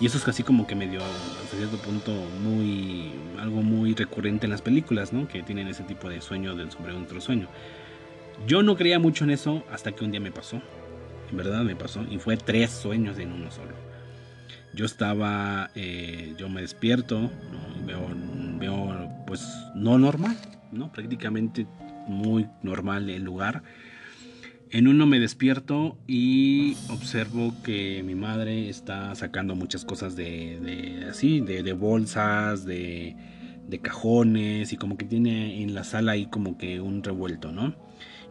Y 0.00 0.06
eso 0.06 0.18
es 0.18 0.24
casi 0.24 0.42
como 0.42 0.66
que 0.66 0.74
me 0.74 0.88
dio 0.88 1.00
hasta 1.00 1.56
cierto 1.56 1.76
punto 1.78 2.12
muy 2.42 3.12
algo 3.38 3.62
muy 3.62 3.94
recurrente 3.94 4.46
en 4.46 4.50
las 4.50 4.62
películas, 4.62 5.12
¿no? 5.12 5.28
Que 5.28 5.42
tienen 5.42 5.68
ese 5.68 5.84
tipo 5.84 6.08
de 6.08 6.20
sueño 6.20 6.54
sobre 6.70 6.92
otro 6.94 7.20
sueño. 7.20 7.48
Yo 8.46 8.62
no 8.62 8.76
creía 8.76 8.98
mucho 8.98 9.24
en 9.24 9.30
eso 9.30 9.64
hasta 9.70 9.92
que 9.92 10.04
un 10.04 10.10
día 10.10 10.20
me 10.20 10.32
pasó. 10.32 10.60
En 11.30 11.36
verdad 11.36 11.62
me 11.62 11.76
pasó 11.76 12.04
y 12.10 12.18
fue 12.18 12.36
tres 12.36 12.70
sueños 12.70 13.18
en 13.18 13.32
uno 13.32 13.50
solo. 13.50 13.72
Yo 14.74 14.84
estaba, 14.84 15.70
eh, 15.76 16.34
yo 16.36 16.48
me 16.48 16.60
despierto, 16.60 17.30
veo, 17.86 18.08
veo, 18.58 19.08
pues 19.26 19.46
no 19.76 19.98
normal, 19.98 20.36
¿no? 20.72 20.90
Prácticamente 20.90 21.66
muy 22.08 22.48
normal 22.62 23.08
el 23.08 23.22
lugar 23.22 23.62
en 24.74 24.88
uno 24.88 25.06
me 25.06 25.20
despierto 25.20 25.96
y 26.08 26.76
observo 26.90 27.54
que 27.62 28.02
mi 28.02 28.16
madre 28.16 28.68
está 28.68 29.14
sacando 29.14 29.54
muchas 29.54 29.84
cosas 29.84 30.16
de, 30.16 31.06
así, 31.08 31.40
de, 31.40 31.72
bolsas, 31.74 32.64
de, 32.64 33.14
cajones 33.80 34.72
y 34.72 34.76
como 34.76 34.96
que 34.96 35.04
tiene 35.04 35.62
en 35.62 35.76
la 35.76 35.84
sala 35.84 36.12
ahí 36.12 36.26
como 36.26 36.58
que 36.58 36.80
un 36.80 37.04
revuelto, 37.04 37.52
¿no? 37.52 37.76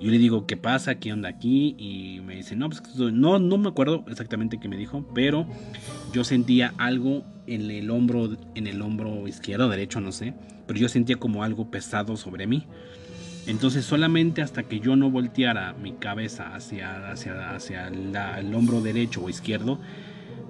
Yo 0.02 0.12
le 0.12 0.18
digo, 0.18 0.46
¿qué 0.46 0.58
pasa? 0.58 0.96
¿Qué 0.96 1.14
onda 1.14 1.30
aquí? 1.30 1.78
Y 1.78 2.20
me 2.26 2.36
dice, 2.36 2.58
no, 2.58 2.70
pues 2.70 2.84
no, 2.98 3.40
no 3.40 3.58
me 3.58 3.70
acuerdo 3.70 4.04
exactamente 4.10 4.60
qué 4.60 4.68
me 4.68 4.76
dijo, 4.76 5.08
pero 5.16 5.48
yo 6.12 6.26
sentía 6.26 6.74
algo 6.78 7.24
en 7.48 7.72
el 7.72 7.90
hombro, 7.90 8.36
en 8.56 8.68
el 8.68 8.82
hombro 8.82 9.30
izquierdo, 9.30 9.70
derecho, 9.70 10.02
no 10.02 10.12
sé, 10.12 10.34
pero 10.68 10.78
yo 10.78 10.90
sentía 10.90 11.16
como 11.16 11.42
algo 11.42 11.72
pesado 11.72 12.18
sobre 12.18 12.48
mí. 12.48 12.68
Entonces 13.46 13.86
solamente 13.86 14.42
hasta 14.42 14.64
que 14.64 14.80
yo 14.80 14.96
no 14.96 15.10
volteara 15.10 15.74
mi 15.74 15.94
cabeza 15.94 16.56
hacia, 16.56 17.12
hacia, 17.12 17.56
hacia 17.56 17.88
el 17.88 18.56
hombro 18.56 18.82
derecho 18.82 19.24
o 19.24 19.30
izquierdo, 19.30 19.80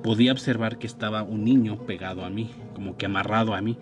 podía 0.03 0.31
observar 0.31 0.77
que 0.77 0.85
estaba 0.85 1.23
un 1.23 1.43
niño 1.43 1.85
pegado 1.87 2.23
a 2.23 2.29
mí, 2.29 2.51
como 2.75 2.97
que 2.97 3.07
amarrado 3.07 3.55
a 3.55 3.61
mí. 3.61 3.77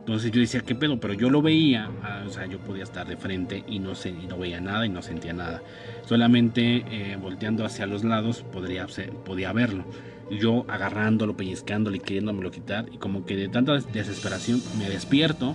Entonces 0.00 0.32
yo 0.32 0.40
decía, 0.40 0.60
¿qué 0.60 0.74
pedo? 0.74 0.98
Pero 0.98 1.14
yo 1.14 1.30
lo 1.30 1.40
veía, 1.40 1.90
ah, 2.02 2.24
o 2.26 2.30
sea, 2.30 2.46
yo 2.46 2.58
podía 2.58 2.82
estar 2.82 3.06
de 3.06 3.16
frente 3.16 3.64
y 3.68 3.78
no, 3.78 3.94
sé, 3.94 4.12
no 4.12 4.38
veía 4.38 4.60
nada 4.60 4.84
y 4.84 4.88
no 4.88 5.02
sentía 5.02 5.32
nada. 5.32 5.62
Solamente 6.04 6.84
eh, 6.90 7.16
volteando 7.20 7.64
hacia 7.64 7.86
los 7.86 8.02
lados 8.02 8.42
podría, 8.50 8.86
podía 9.24 9.52
verlo. 9.52 9.84
Yo 10.30 10.64
agarrándolo, 10.68 11.36
pellizcándolo 11.36 11.96
y 11.96 12.00
queriéndomelo 12.00 12.50
quitar. 12.50 12.86
Y 12.92 12.98
como 12.98 13.24
que 13.24 13.36
de 13.36 13.48
tanta 13.48 13.78
desesperación 13.78 14.62
me 14.78 14.88
despierto. 14.88 15.54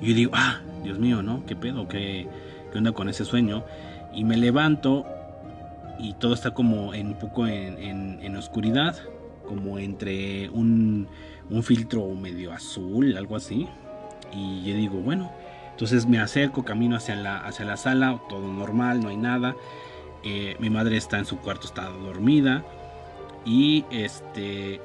Y 0.00 0.08
yo 0.08 0.14
digo, 0.14 0.30
ah, 0.34 0.60
Dios 0.82 0.98
mío, 0.98 1.22
¿no? 1.22 1.44
¿Qué 1.46 1.56
pedo? 1.56 1.88
¿Qué, 1.88 2.28
onda 2.74 2.92
con 2.92 3.08
ese 3.08 3.24
sueño? 3.24 3.64
Y 4.12 4.24
me 4.24 4.36
levanto 4.36 5.06
y 5.98 6.14
todo 6.14 6.34
está 6.34 6.52
como 6.52 6.94
en 6.94 7.08
un 7.08 7.18
poco 7.18 7.46
en, 7.46 8.36
oscuridad, 8.36 8.96
como 9.46 9.78
entre 9.78 10.48
un, 10.50 11.08
filtro 11.62 12.06
medio 12.14 12.52
azul, 12.52 13.16
algo 13.16 13.36
así. 13.36 13.66
Y 14.32 14.64
yo 14.64 14.74
digo, 14.74 15.00
bueno, 15.00 15.32
entonces 15.70 16.06
me 16.06 16.18
acerco, 16.18 16.64
camino 16.64 16.96
hacia 16.96 17.16
la, 17.16 17.38
hacia 17.38 17.64
la 17.64 17.76
sala, 17.76 18.20
todo 18.28 18.52
normal, 18.52 19.00
no 19.00 19.08
hay 19.08 19.16
nada. 19.16 19.56
Eh, 20.24 20.56
mi 20.58 20.70
madre 20.70 20.96
está 20.96 21.18
en 21.18 21.24
su 21.24 21.38
cuarto, 21.38 21.66
está 21.66 21.88
dormida. 21.88 22.64
Y 23.44 23.84
este 23.90 24.80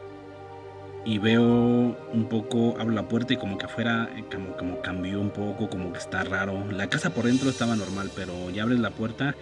y 1.06 1.18
veo 1.18 1.42
un 1.42 2.28
poco, 2.30 2.76
abro 2.80 2.94
la 2.94 3.08
puerta 3.08 3.34
y 3.34 3.38
como 3.38 3.58
que 3.58 3.66
afuera 3.66 4.10
eh, 4.16 4.24
como, 4.32 4.56
como 4.56 4.82
cambió 4.82 5.20
un 5.20 5.32
poco, 5.32 5.70
como 5.70 5.92
que 5.92 6.00
está 6.00 6.24
raro. 6.24 6.72
La 6.72 6.90
casa 6.90 7.14
por 7.14 7.26
dentro 7.26 7.50
estaba 7.50 7.76
normal, 7.76 8.12
pero 8.16 8.50
ya 8.52 8.64
abres 8.64 8.80
la 8.80 8.92
puerta, 8.92 9.36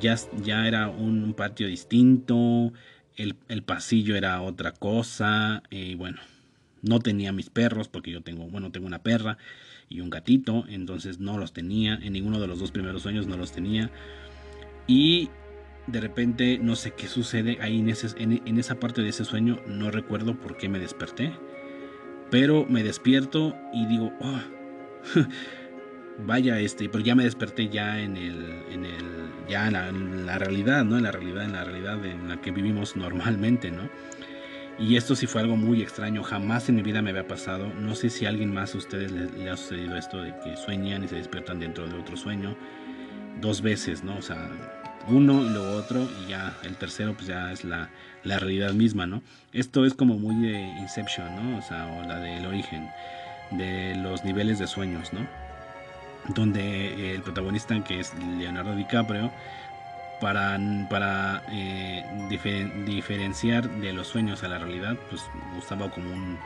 ya, 0.00 0.16
ya 0.42 0.66
era 0.66 0.88
un, 0.88 1.34
patio 1.34 1.66
distinto, 1.68 2.72
el, 3.16 3.36
el, 3.48 3.62
pasillo 3.62 4.16
era 4.16 4.40
otra 4.40 4.72
cosa, 4.72 5.62
y 5.70 5.94
bueno, 5.94 6.18
no 6.82 7.00
tenía 7.00 7.32
mis 7.32 7.50
perros 7.50 7.88
porque 7.88 8.10
yo 8.10 8.22
tengo, 8.22 8.48
bueno, 8.48 8.70
tengo 8.70 8.86
una 8.86 9.02
perra 9.02 9.36
y 9.88 10.00
un 10.00 10.10
gatito, 10.10 10.64
entonces 10.68 11.18
no 11.18 11.38
los 11.38 11.52
tenía, 11.52 11.94
en 12.02 12.14
ninguno 12.14 12.40
de 12.40 12.46
los 12.46 12.58
dos 12.58 12.72
primeros 12.72 13.02
sueños 13.02 13.26
no 13.26 13.36
los 13.36 13.52
tenía. 13.52 13.90
Y 14.86 15.30
de 15.86 16.00
repente 16.00 16.58
no 16.60 16.76
sé 16.76 16.92
qué 16.92 17.06
sucede 17.08 17.58
ahí 17.60 17.80
en, 17.80 17.88
ese, 17.88 18.08
en, 18.18 18.58
esa 18.58 18.76
parte 18.76 19.02
de 19.02 19.08
ese 19.08 19.24
sueño, 19.24 19.60
no 19.66 19.90
recuerdo 19.90 20.34
por 20.34 20.56
qué 20.56 20.68
me 20.68 20.78
desperté, 20.78 21.32
pero 22.30 22.66
me 22.68 22.82
despierto 22.82 23.54
y 23.72 23.86
digo, 23.86 24.12
oh, 24.20 24.40
vaya 26.26 26.58
este, 26.58 26.88
pero 26.88 27.04
ya 27.04 27.14
me 27.14 27.24
desperté 27.24 27.68
ya 27.68 28.00
en 28.00 28.16
el, 28.16 28.62
en 28.70 28.84
el, 28.84 29.30
ya 29.48 29.68
en 29.68 30.26
la, 30.26 30.38
realidad, 30.38 30.84
¿no? 30.84 30.96
En 30.96 31.04
la 31.04 31.12
realidad, 31.12 31.44
en 31.44 31.52
la 31.52 31.64
realidad 31.64 32.04
en 32.04 32.28
la 32.28 32.40
que 32.40 32.50
vivimos 32.50 32.96
normalmente, 32.96 33.70
¿no? 33.70 33.88
Y 34.78 34.96
esto 34.96 35.16
sí 35.16 35.26
fue 35.26 35.40
algo 35.40 35.56
muy 35.56 35.80
extraño, 35.80 36.22
jamás 36.22 36.68
en 36.68 36.76
mi 36.76 36.82
vida 36.82 37.00
me 37.00 37.10
había 37.10 37.26
pasado. 37.26 37.72
No 37.80 37.94
sé 37.94 38.10
si 38.10 38.26
a 38.26 38.28
alguien 38.28 38.52
más 38.52 38.74
a 38.74 38.78
ustedes 38.78 39.10
le, 39.10 39.48
ha 39.48 39.56
sucedido 39.56 39.96
esto 39.96 40.20
de 40.20 40.34
que 40.44 40.54
sueñan 40.56 41.04
y 41.04 41.08
se 41.08 41.16
despiertan 41.16 41.60
dentro 41.60 41.88
de 41.88 41.98
otro 41.98 42.16
sueño 42.16 42.56
dos 43.40 43.62
veces, 43.62 44.04
¿no? 44.04 44.18
O 44.18 44.22
sea, 44.22 44.75
uno 45.08 45.42
y 45.42 45.48
luego 45.50 45.76
otro 45.76 46.08
y 46.22 46.30
ya 46.30 46.54
el 46.62 46.76
tercero 46.76 47.14
pues 47.14 47.26
ya 47.26 47.52
es 47.52 47.64
la, 47.64 47.88
realidad 48.24 48.72
misma, 48.72 49.06
¿no? 49.06 49.22
Esto 49.52 49.84
es 49.84 49.94
como 49.94 50.18
muy 50.18 50.34
de 50.34 50.60
Inception, 50.80 51.36
¿no? 51.36 51.58
O 51.58 51.62
sea, 51.62 51.86
o 51.86 52.02
la 52.02 52.18
del 52.18 52.44
origen 52.44 52.90
de 53.52 53.94
los 53.94 54.24
niveles 54.24 54.58
de 54.58 54.66
sueños, 54.66 55.12
¿no? 55.12 55.20
Donde 56.34 57.14
el 57.14 57.22
protagonista 57.22 57.82
que 57.84 58.00
es 58.00 58.12
Leonardo 58.38 58.74
DiCaprio 58.74 59.30
para, 60.20 60.58
para 60.90 61.42
eh, 61.52 62.04
diferenciar 62.84 63.70
de 63.80 63.92
los 63.92 64.08
sueños 64.08 64.42
a 64.42 64.48
la 64.48 64.58
realidad, 64.58 64.96
pues 65.08 65.22
usaba 65.56 65.88
como 65.88 66.10
un, 66.12 66.38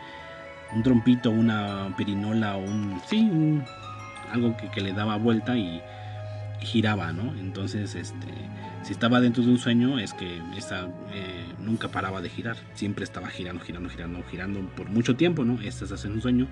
un 0.74 0.82
trompito, 0.82 1.30
una 1.30 1.94
pirinola 1.96 2.56
o 2.56 2.60
un, 2.60 3.00
sí, 3.06 3.30
algo 4.30 4.54
que, 4.58 4.68
que 4.68 4.82
le 4.82 4.92
daba 4.92 5.16
vuelta 5.16 5.56
y 5.56 5.82
giraba, 6.62 7.12
¿no? 7.12 7.34
Entonces, 7.38 7.94
este, 7.94 8.28
si 8.82 8.92
estaba 8.92 9.20
dentro 9.20 9.42
de 9.42 9.50
un 9.50 9.58
sueño, 9.58 9.98
es 9.98 10.14
que 10.14 10.40
esa 10.56 10.88
eh, 11.12 11.44
nunca 11.58 11.88
paraba 11.88 12.20
de 12.20 12.28
girar, 12.28 12.56
siempre 12.74 13.04
estaba 13.04 13.28
girando, 13.28 13.64
girando, 13.64 13.88
girando, 13.90 14.22
girando 14.30 14.60
por 14.76 14.88
mucho 14.90 15.16
tiempo, 15.16 15.44
¿no? 15.44 15.60
Estás 15.60 16.04
en 16.04 16.12
un 16.12 16.22
sueño 16.22 16.48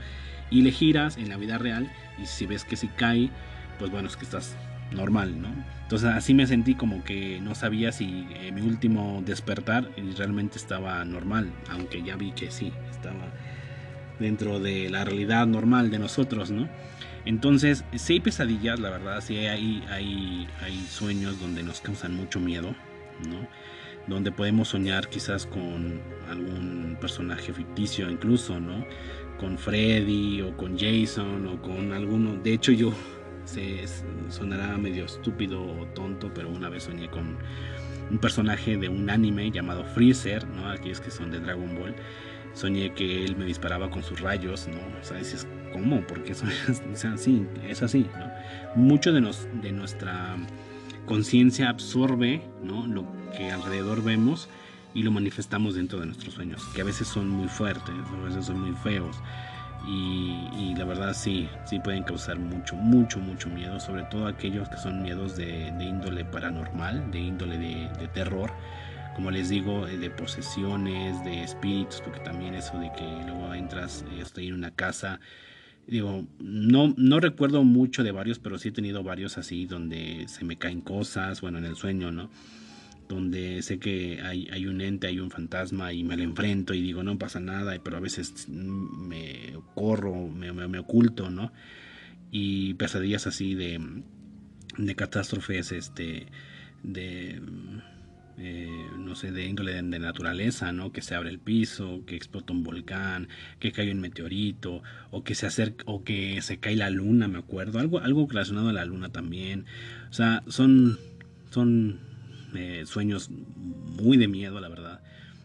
y 0.51 0.63
le 0.63 0.71
giras 0.71 1.17
en 1.17 1.29
la 1.29 1.37
vida 1.37 1.59
real 1.59 1.91
y 2.21 2.27
si 2.27 2.47
ves 2.47 2.65
que 2.65 2.77
si 2.77 2.89
cae, 2.89 3.31
pues 3.79 3.91
bueno, 3.91 4.09
es 4.09 4.17
que 4.17 4.25
estás 4.25 4.57
normal, 4.93 5.41
¿no? 5.41 5.49
Entonces 5.83 6.11
así 6.11 6.35
me 6.35 6.47
sentí 6.47 6.75
como 6.75 7.05
que 7.05 7.41
no 7.41 7.55
sabía 7.55 7.93
si 7.93 8.27
eh, 8.35 8.53
mi 8.53 8.63
último 8.63 9.23
despertar 9.25 9.91
realmente 10.17 10.59
estaba 10.59 11.05
normal, 11.05 11.51
aunque 11.71 12.03
ya 12.03 12.17
vi 12.17 12.33
que 12.33 12.51
sí, 12.51 12.73
estaba 12.91 13.33
dentro 14.19 14.61
de 14.61 14.91
la 14.91 15.05
realidad 15.05 15.47
normal 15.47 15.91
de 15.91 15.99
nosotros, 15.99 16.51
¿no? 16.51 16.69
Entonces, 17.29 17.85
si 17.95 18.15
hay 18.15 18.21
pesadillas, 18.21 18.81
la 18.81 18.89
verdad, 18.89 19.21
sí 19.21 19.37
hay, 19.37 19.85
hay, 19.91 20.49
hay 20.63 20.79
sueños 20.89 21.39
donde 21.39 21.63
nos 21.63 21.83
causan 21.83 22.15
mucho 22.15 22.41
miedo, 22.41 22.75
¿no? 23.29 23.47
Donde 24.07 24.33
podemos 24.33 24.69
soñar 24.69 25.11
quizás 25.11 25.45
con 25.45 26.01
algún 26.31 26.97
personaje 26.99 27.53
ficticio 27.53 28.09
incluso, 28.09 28.59
¿no? 28.59 28.83
Con 29.39 29.59
Freddy 29.59 30.41
o 30.41 30.57
con 30.57 30.79
Jason 30.79 31.47
o 31.49 31.61
con 31.61 31.93
alguno. 31.93 32.35
De 32.37 32.55
hecho, 32.55 32.73
yo 32.73 32.95
se 33.45 33.85
sonará 34.31 34.79
medio 34.79 35.05
estúpido 35.05 35.63
o 35.63 35.85
tonto, 35.89 36.33
pero 36.33 36.49
una 36.49 36.71
vez 36.71 36.85
soñé 36.85 37.11
con 37.11 37.37
un 38.11 38.19
personaje 38.19 38.79
de 38.79 38.89
un 38.89 39.11
anime 39.11 39.51
llamado 39.51 39.85
Freezer, 39.85 40.49
¿no? 40.49 40.71
Aquí 40.71 40.89
es 40.89 40.99
que 40.99 41.11
son 41.11 41.31
de 41.31 41.41
Dragon 41.41 41.79
Ball. 41.79 41.95
Soñé 42.55 42.95
que 42.95 43.23
él 43.27 43.37
me 43.37 43.45
disparaba 43.45 43.91
con 43.91 44.03
sus 44.03 44.19
rayos, 44.19 44.67
¿no? 44.67 44.79
O 44.99 45.05
sea, 45.05 45.19
dices, 45.19 45.47
¿cómo? 45.73 46.07
Porque 46.07 46.33
eso 46.33 46.47
es 46.47 47.05
así, 47.05 47.47
es 47.69 47.83
así, 47.83 48.07
¿no? 48.19 48.31
Mucho 48.75 49.13
de, 49.13 49.21
nos, 49.21 49.47
de 49.63 49.73
nuestra 49.73 50.37
conciencia 51.07 51.69
absorbe, 51.69 52.43
¿no? 52.63 52.87
Lo 52.87 53.05
que 53.37 53.51
alrededor 53.51 54.03
vemos 54.03 54.49
y 54.95 55.03
lo 55.03 55.11
manifestamos 55.11 55.75
dentro 55.75 56.01
de 56.01 56.07
nuestros 56.07 56.35
sueños, 56.35 56.63
que 56.75 56.81
a 56.81 56.85
veces 56.85 57.09
son 57.09 57.29
muy 57.29 57.49
fuertes, 57.49 57.95
a 58.13 58.25
veces 58.25 58.47
son 58.47 58.61
muy 58.61 58.77
feos. 58.83 59.17
Y, 59.87 60.75
la 60.77 60.85
verdad 60.85 61.15
sí, 61.15 61.49
sí 61.65 61.81
pueden 61.81 62.03
causar 62.03 62.39
mucho, 62.39 62.77
mucho, 62.77 63.19
mucho 63.19 63.49
miedo, 63.49 63.81
sobre 63.81 64.03
todo 64.05 64.27
aquellos 64.27 64.69
que 64.69 64.77
son 64.77 65.03
miedos 65.03 65.37
de, 65.37 65.69
índole 65.81 66.25
paranormal, 66.25 67.11
de 67.11 67.21
índole 67.21 67.59
de, 67.59 67.89
de 67.99 68.09
terror, 68.09 68.53
como 69.15 69.31
les 69.31 69.49
digo, 69.49 69.87
de 69.87 70.11
posesiones, 70.11 71.25
de 71.25 71.43
espíritus, 71.43 72.01
porque 72.03 72.21
también 72.21 72.55
eso 72.55 72.79
de 72.79 72.93
que 72.93 73.05
luego 73.27 73.55
entras, 73.55 74.05
estoy 74.21 74.49
en 74.49 74.55
una 74.55 74.71
casa 74.71 75.21
digo, 75.89 76.27
no, 76.39 76.95
no 76.97 77.19
recuerdo 77.19 77.65
mucho 77.65 78.05
de 78.05 78.13
varios, 78.13 78.39
pero 78.39 78.59
sí 78.59 78.69
he 78.69 78.73
tenido 78.73 79.03
varios 79.03 79.39
así 79.39 79.67
donde 79.67 80.27
se 80.29 80.45
me 80.45 80.59
caen 80.59 80.83
cosas, 80.83 81.41
bueno, 81.41 81.59
en 81.59 81.65
el 81.65 81.77
sueño, 81.77 82.13
¿no? 82.13 82.31
Donde 83.09 83.63
sé 83.63 83.79
que 83.79 84.21
hay, 84.23 84.49
hay 84.53 84.67
un 84.67 84.83
ente, 84.83 85.07
hay 85.07 85.19
un 85.19 85.31
fantasma 85.31 85.95
y 85.95 86.05
me 86.05 86.17
lo 86.17 86.23
enfrento 86.23 86.75
y 86.75 86.83
digo, 86.83 87.03
no 87.03 87.19
pasa 87.19 87.41
nada, 87.41 87.75
pero 87.83 87.97
a 87.97 88.01
veces 88.01 88.49
me 88.49 89.55
corro, 89.75 90.29
me, 90.29 90.53
me, 90.53 90.79
oculto, 90.79 91.31
¿no? 91.31 91.53
Y 92.31 92.75
pesadillas 92.75 93.27
así 93.27 93.55
de, 93.55 93.81
de 94.77 94.95
catástrofes, 94.95 95.73
este, 95.73 96.27
de 96.83 97.41
eh, 98.41 98.91
no 98.97 99.17
sé, 99.17 99.33
de 99.33 99.47
índole 99.47 99.75
de, 99.75 99.99
naturaleza, 99.99 100.71
¿no? 100.71 100.93
Que 100.93 101.03
se 101.03 101.17
abre 101.17 101.29
el 101.29 101.41
piso, 101.41 102.05
que 102.07 102.15
explota 102.15 102.53
un 102.53 102.63
volcán, 102.63 103.29
que 103.59 103.73
cae 103.73 103.91
un 103.91 104.01
meteorito, 104.01 104.83
o 105.11 105.25
que 105.25 105.35
se 105.35 105.47
acerca, 105.47 105.83
o 105.87 106.05
que 106.05 106.41
se 106.41 106.59
cae 106.59 106.77
la 106.77 106.89
luna, 106.91 107.27
me 107.27 107.39
acuerdo, 107.39 107.81
algo, 107.81 107.99
algo 107.99 108.27
relacionado 108.29 108.69
a 108.69 108.73
la 108.73 108.85
luna 108.85 109.09
también. 109.11 109.67
O 110.09 110.13
sea, 110.13 110.45
son, 110.47 110.99
son 111.51 111.99
eh, 112.55 112.85
sueños 112.87 113.29
muy 113.29 114.17
de 114.17 114.29
miedo, 114.29 114.61
la 114.61 114.69
verdad, 114.69 115.01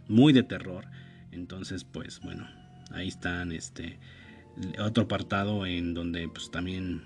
muy 0.07 0.31
de 0.31 0.43
terror. 0.43 0.85
Entonces, 1.31 1.83
pues 1.83 2.19
bueno, 2.21 2.47
ahí 2.91 3.07
están, 3.07 3.51
este, 3.51 3.97
otro 4.79 5.05
apartado 5.05 5.65
en 5.65 5.95
donde 5.95 6.27
pues 6.27 6.51
también 6.51 7.01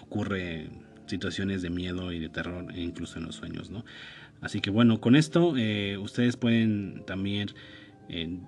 ocurre 0.00 0.70
situaciones 1.06 1.60
de 1.60 1.68
miedo 1.68 2.12
y 2.12 2.18
de 2.18 2.30
terror, 2.30 2.66
incluso 2.74 3.18
en 3.18 3.26
los 3.26 3.34
sueños, 3.34 3.70
¿no? 3.70 3.84
Así 4.42 4.60
que 4.60 4.70
bueno, 4.70 5.00
con 5.00 5.16
esto 5.16 5.54
eh, 5.56 5.96
ustedes 5.98 6.36
pueden 6.36 7.04
también 7.06 7.50
eh, 8.08 8.38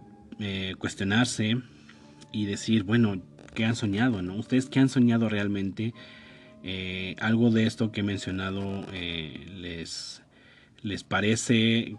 eh, 0.41 0.75
cuestionarse 0.77 1.57
y 2.33 2.47
decir, 2.47 2.83
bueno, 2.83 3.23
¿qué 3.55 3.65
han 3.65 3.77
soñado? 3.77 4.21
¿no? 4.21 4.35
¿Ustedes 4.35 4.67
qué 4.67 4.81
han 4.81 4.91
soñado 4.91 5.29
realmente? 5.29 5.95
algo 7.21 7.51
de 7.51 7.67
esto 7.67 7.93
que 7.93 8.01
he 8.01 8.03
mencionado 8.03 8.87
les, 8.91 10.23
les 10.83 11.05
parece 11.05 11.95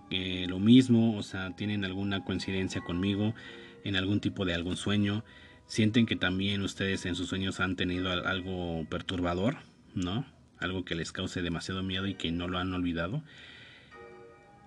lo 0.47 0.57
mismo, 0.57 1.15
o 1.15 1.21
sea, 1.21 1.55
tienen 1.55 1.85
alguna 1.85 2.23
coincidencia 2.25 2.81
conmigo 2.81 3.35
en 3.83 3.95
algún 3.95 4.21
tipo 4.21 4.43
de 4.43 4.55
algún 4.55 4.75
sueño, 4.75 5.23
sienten 5.67 6.07
que 6.07 6.15
también 6.15 6.63
ustedes 6.63 7.05
en 7.05 7.13
sus 7.13 7.29
sueños 7.29 7.59
han 7.59 7.75
tenido 7.75 8.09
algo 8.09 8.87
perturbador, 8.89 9.57
¿no? 9.93 10.25
Algo 10.57 10.83
que 10.83 10.95
les 10.95 11.11
cause 11.11 11.43
demasiado 11.43 11.83
miedo 11.83 12.07
y 12.07 12.15
que 12.15 12.31
no 12.31 12.47
lo 12.47 12.57
han 12.57 12.73
olvidado. 12.73 13.23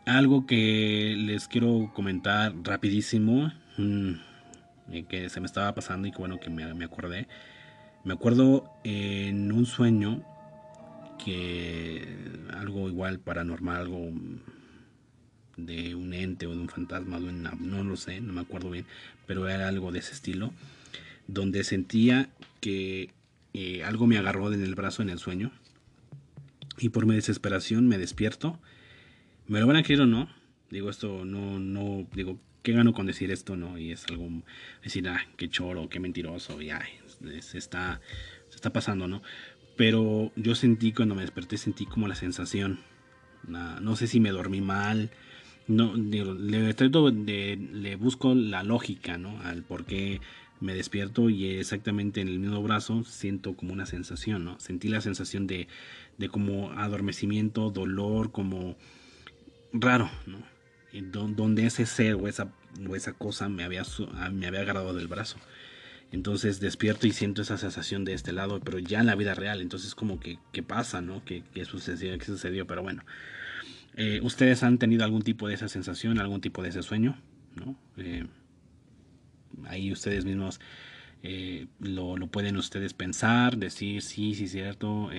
Algo 0.09 0.47
que 0.47 1.17
les 1.19 1.49
quiero 1.49 1.91
comentar 1.93 2.55
rapidísimo, 2.63 3.53
mm, 3.77 4.13
que 5.07 5.29
se 5.29 5.39
me 5.39 5.45
estaba 5.45 5.75
pasando 5.75 6.09
y 6.09 6.13
que 6.13 6.17
bueno 6.17 6.41
que 6.41 6.49
me, 6.49 6.65
acordé. 6.83 7.29
Me 8.05 8.15
acuerdo 8.15 8.73
en 8.85 9.53
un 9.53 9.67
sueño 9.67 10.25
que 11.23 12.09
algo 12.55 12.89
igual 12.89 13.19
paranormal, 13.19 13.83
algo 13.83 14.11
de 15.59 15.95
un 15.95 16.15
ente 16.15 16.47
o 16.47 16.55
de 16.55 16.61
un 16.61 16.71
fantasma, 16.71 17.21
no 17.21 17.85
lo 17.85 17.97
sé, 17.99 18.23
no 18.23 18.33
me 18.33 18.41
acuerdo 18.41 18.71
bien, 18.71 18.87
pero 19.27 19.47
era 19.47 19.69
algo 19.69 19.93
de 19.93 19.99
ese 19.99 20.15
estilo, 20.15 20.55
donde 21.27 21.65
sentía 21.65 22.31
que 22.63 23.11
eh, 23.53 23.85
algo 23.85 24.07
me 24.07 24.17
agarró 24.17 24.51
en 24.55 24.63
el 24.63 24.75
brazo 24.75 25.03
en 25.03 25.11
el 25.11 25.19
sueño 25.19 25.53
y 26.79 26.89
por 26.89 27.05
mi 27.05 27.15
desesperación 27.15 27.87
me 27.89 27.99
despierto 27.99 28.59
me 29.49 29.61
lo 29.61 29.67
van 29.67 29.77
a 29.77 29.83
creer 29.83 30.03
o 30.03 30.07
no. 30.07 30.29
Digo, 30.71 30.91
esto 30.91 31.25
no, 31.25 31.59
no, 31.59 32.07
digo, 32.15 32.39
¿qué 32.63 32.73
gano 32.73 32.93
con 32.93 33.07
decir 33.07 33.31
esto? 33.31 33.57
No, 33.57 33.79
y 33.79 33.91
es 33.91 34.07
algo, 34.07 34.29
decir, 34.83 35.09
ah, 35.09 35.27
qué 35.37 35.49
choro, 35.49 35.89
qué 35.89 35.99
mentiroso, 35.99 36.61
ya, 36.61 36.83
se 37.41 37.59
está, 37.59 38.01
se 38.51 38.57
está 38.57 38.71
pasando, 38.73 39.09
¿no? 39.09 39.23
Pero 39.77 40.31
yo 40.37 40.55
sentí, 40.55 40.93
cuando 40.93 41.15
me 41.15 41.23
desperté, 41.23 41.57
sentí 41.57 41.87
como 41.87 42.07
la 42.07 42.15
sensación, 42.15 42.81
no 43.47 43.97
sé 43.97 44.07
si 44.07 44.21
me 44.21 44.31
dormí 44.31 44.61
mal, 44.61 45.11
no 45.69 45.95
le 45.95 46.75
trato 46.75 47.11
de 47.11 47.57
le 47.57 47.97
busco 47.97 48.35
la 48.35 48.63
lógica 48.63 49.19
no 49.19 49.41
al 49.43 49.63
por 49.63 49.85
qué 49.85 50.21
me 50.61 50.75
despierto 50.75 51.29
y 51.29 51.47
exactamente 51.47 52.21
en 52.23 52.29
el 52.29 52.39
mismo 52.39 52.63
brazo 52.63 53.05
siento 53.05 53.55
como 53.55 53.75
una 53.75 53.85
sensación 53.85 54.47
no 54.47 54.59
sentí 54.59 54.89
la 54.89 55.03
sensación 55.03 55.47
de, 55.47 55.69
de 56.17 56.29
como 56.31 56.73
adormecimiento 56.73 57.71
dolor 57.71 58.33
como 58.33 58.77
raro 59.73 60.11
no 60.27 60.39
donde 61.03 61.67
ese 61.67 61.87
ser 61.87 62.15
o 62.15 62.29
esa 62.29 62.53
o 62.89 62.97
esa 62.97 63.13
cosa 63.13 63.49
me 63.49 63.65
había 63.65 63.83
me 64.33 64.47
había 64.47 64.61
agarrado 64.61 64.95
del 64.95 65.09
brazo. 65.09 65.37
Entonces 66.11 66.61
despierto 66.61 67.07
y 67.07 67.13
siento 67.13 67.43
esa 67.43 67.59
sensación 67.59 68.05
de 68.05 68.15
este 68.15 68.33
lado 68.33 68.61
pero 68.61 68.79
ya 68.79 69.01
en 69.01 69.07
la 69.07 69.15
vida 69.15 69.35
real. 69.35 69.61
Entonces 69.61 69.95
como 69.95 70.19
que 70.21 70.39
qué 70.53 70.63
pasa 70.63 71.01
no 71.01 71.25
qué, 71.25 71.43
qué 71.53 71.65
sucedió 71.65 72.17
qué 72.19 72.25
sucedió 72.25 72.67
pero 72.67 72.83
bueno 72.83 73.05
eh, 73.97 74.21
¿Ustedes 74.23 74.63
han 74.63 74.79
tenido 74.79 75.05
algún 75.05 75.23
tipo 75.23 75.49
de 75.49 75.55
esa 75.55 75.69
sensación, 75.69 76.21
algún 76.21 76.41
tipo 76.41 76.63
de 76.63 76.69
ese 76.69 76.83
sueño? 76.83 77.21
¿no? 77.57 77.77
Eh, 77.97 78.27
ahí 79.67 79.91
ustedes 79.93 80.25
mismos 80.25 80.61
eh, 81.23 81.67
lo, 81.81 82.17
pueden 82.29 82.57
ustedes 82.57 82.95
pensar, 82.95 83.57
decir, 83.57 84.03
sí, 84.03 84.35
sí, 84.35 84.49
cierto, 84.49 85.11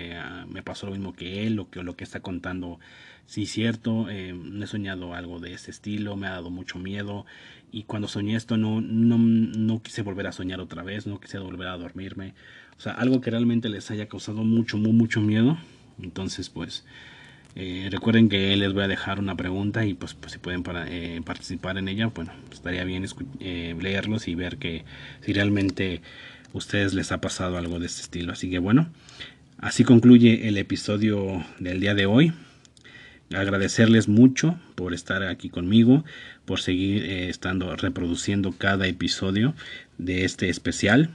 me 0.48 0.64
pasó 0.64 0.86
lo 0.88 0.94
mismo 0.94 1.14
que 1.14 1.46
él, 1.46 1.56
lo 1.56 1.70
que, 1.70 1.84
lo 1.84 1.96
que 1.96 2.04
está 2.04 2.22
contando, 2.22 2.80
sí, 3.26 3.46
cierto, 3.46 4.10
he 4.10 4.34
soñado 4.68 5.14
algo 5.14 5.40
de 5.40 5.54
ese 5.54 5.72
estilo, 5.72 6.16
me 6.16 6.28
ha 6.28 6.32
dado 6.32 6.50
mucho 6.50 6.80
miedo 6.80 7.26
y 7.72 7.84
cuando 7.84 8.08
soñé 8.08 8.36
esto 8.36 8.58
no, 8.58 8.82
no, 8.82 9.18
no 9.18 9.82
quise 9.82 10.02
volver 10.02 10.28
a 10.28 10.32
soñar 10.32 10.60
otra 10.62 10.84
vez, 10.84 11.06
no 11.06 11.20
quise 11.20 11.38
volver 11.40 11.68
a 11.68 11.78
dormirme, 11.78 12.34
o 12.78 12.82
sea, 12.82 12.94
algo 12.94 13.22
que 13.22 13.32
realmente 13.32 13.70
les 13.70 13.92
haya 13.92 14.08
causado 14.08 14.44
mucho, 14.44 14.78
muy, 14.78 14.94
mucho 14.94 15.22
miedo, 15.22 15.58
entonces 16.02 16.50
pues 16.50 16.86
eh, 17.56 17.90
recuerden 17.92 18.30
que 18.30 18.56
les 18.56 18.74
voy 18.74 18.84
a 18.84 18.88
dejar 18.88 19.20
una 19.20 19.36
pregunta 19.36 19.86
y 19.86 19.94
pues, 19.94 20.14
pues 20.14 20.34
si 20.34 20.40
pueden 20.40 20.64
eh, 20.88 21.22
participar 21.26 21.78
en 21.78 21.88
ella, 21.88 22.08
bueno, 22.08 22.32
estaría 22.52 22.84
bien 22.84 23.06
eh, 23.40 23.76
leerlos 23.80 24.28
y 24.28 24.36
ver 24.36 24.58
que 24.58 24.86
si 25.22 25.34
realmente 25.34 26.02
ustedes 26.54 26.94
les 26.94 27.12
ha 27.12 27.22
pasado 27.22 27.58
algo 27.58 27.80
de 27.80 27.88
este 27.88 28.02
estilo. 28.02 28.34
Así 28.34 28.50
que 28.50 28.60
bueno, 28.60 28.90
así 29.58 29.84
concluye 29.84 30.48
el 30.48 30.58
episodio 30.58 31.44
del 31.60 31.80
día 31.80 31.96
de 31.96 32.06
hoy. 32.06 32.34
Agradecerles 33.34 34.08
mucho 34.08 34.60
por 34.76 34.94
estar 34.94 35.22
aquí 35.24 35.50
conmigo, 35.50 36.04
por 36.46 36.62
seguir 36.62 37.04
estando 37.06 37.76
reproduciendo 37.76 38.54
cada 38.54 38.88
episodio 38.88 39.54
de 40.00 40.26
este 40.26 40.50
especial. 40.50 41.12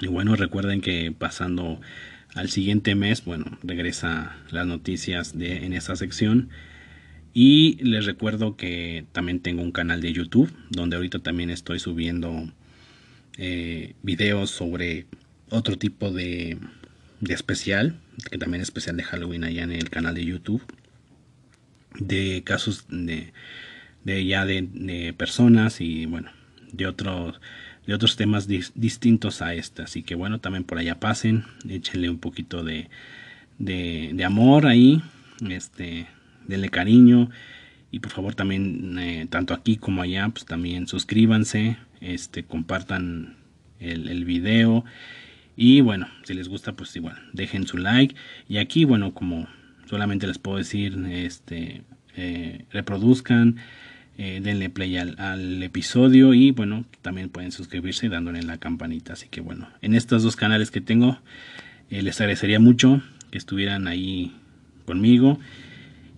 Y 0.00 0.06
bueno, 0.06 0.34
recuerden 0.34 0.80
que 0.80 1.12
pasando 1.12 1.78
al 2.34 2.48
siguiente 2.48 2.94
mes, 2.94 3.24
bueno, 3.24 3.58
regresa 3.62 4.36
las 4.50 4.66
noticias 4.66 5.36
de, 5.36 5.64
en 5.64 5.72
esa 5.72 5.96
sección. 5.96 6.50
Y 7.32 7.82
les 7.84 8.06
recuerdo 8.06 8.56
que 8.56 9.04
también 9.12 9.40
tengo 9.40 9.62
un 9.62 9.72
canal 9.72 10.00
de 10.00 10.12
YouTube 10.12 10.52
donde 10.70 10.96
ahorita 10.96 11.20
también 11.20 11.50
estoy 11.50 11.78
subiendo 11.78 12.50
eh, 13.38 13.94
videos 14.02 14.50
sobre 14.50 15.06
otro 15.48 15.78
tipo 15.78 16.10
de, 16.10 16.58
de 17.20 17.34
especial, 17.34 18.00
que 18.30 18.38
también 18.38 18.62
es 18.62 18.68
especial 18.68 18.96
de 18.96 19.04
Halloween 19.04 19.44
allá 19.44 19.62
en 19.62 19.72
el 19.72 19.90
canal 19.90 20.14
de 20.14 20.24
YouTube, 20.24 20.62
de 21.98 22.42
casos 22.44 22.86
de, 22.88 23.32
de 24.04 24.26
ya 24.26 24.44
de, 24.44 24.68
de 24.72 25.12
personas 25.12 25.80
y 25.80 26.06
bueno, 26.06 26.30
de 26.72 26.86
otros 26.86 27.40
de 27.90 27.94
otros 27.94 28.14
temas 28.14 28.46
distintos 28.46 29.42
a 29.42 29.52
este. 29.52 29.82
Así 29.82 30.04
que 30.04 30.14
bueno, 30.14 30.38
también 30.38 30.62
por 30.62 30.78
allá 30.78 31.00
pasen, 31.00 31.42
échenle 31.68 32.08
un 32.08 32.18
poquito 32.18 32.62
de, 32.62 32.88
de, 33.58 34.24
amor 34.24 34.68
ahí, 34.68 35.02
este, 35.48 36.06
denle 36.46 36.68
cariño 36.68 37.30
y 37.90 37.98
por 37.98 38.12
favor 38.12 38.36
también, 38.36 38.96
eh, 39.00 39.26
tanto 39.28 39.54
aquí 39.54 39.76
como 39.76 40.02
allá, 40.02 40.28
pues 40.28 40.46
también 40.46 40.86
suscríbanse, 40.86 41.78
este, 42.00 42.44
compartan 42.44 43.34
el, 43.80 44.24
video 44.24 44.84
y 45.56 45.80
bueno, 45.80 46.06
si 46.22 46.34
les 46.34 46.46
gusta, 46.46 46.74
pues 46.74 46.94
igual, 46.94 47.16
dejen 47.32 47.66
su 47.66 47.76
like. 47.76 48.14
Y 48.48 48.58
aquí, 48.58 48.84
bueno, 48.84 49.14
como 49.14 49.48
solamente 49.86 50.28
les 50.28 50.38
puedo 50.38 50.58
decir, 50.58 50.96
este, 51.10 51.82
eh, 52.14 52.66
reproduzcan 52.70 53.56
eh, 54.22 54.42
denle 54.42 54.68
play 54.68 54.98
al, 54.98 55.62
episodio 55.62 56.34
y 56.34 56.50
bueno, 56.50 56.84
también 57.00 57.30
pueden 57.30 57.52
suscribirse 57.52 58.10
dándole 58.10 58.42
la 58.42 58.58
campanita. 58.58 59.14
Así 59.14 59.28
que 59.30 59.40
bueno, 59.40 59.70
en 59.80 59.94
estos 59.94 60.22
dos 60.22 60.36
canales 60.36 60.70
que 60.70 60.82
tengo, 60.82 61.18
eh, 61.88 62.02
les 62.02 62.20
agradecería 62.20 62.60
mucho 62.60 63.00
que 63.30 63.38
estuvieran 63.38 63.88
ahí 63.88 64.36
conmigo 64.84 65.40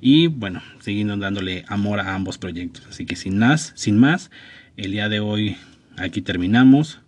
y 0.00 0.26
bueno, 0.26 0.62
siguiendo 0.80 1.16
dándole 1.16 1.64
amor 1.68 2.00
a 2.00 2.16
ambos 2.16 2.38
proyectos. 2.38 2.84
Así 2.90 3.06
que 3.06 3.14
sin 3.14 3.38
más, 3.38 3.72
sin 3.76 3.98
más, 3.98 4.32
el 4.76 4.90
día 4.90 5.08
de 5.08 5.20
hoy 5.20 5.56
aquí 5.96 6.22
terminamos. 6.22 6.98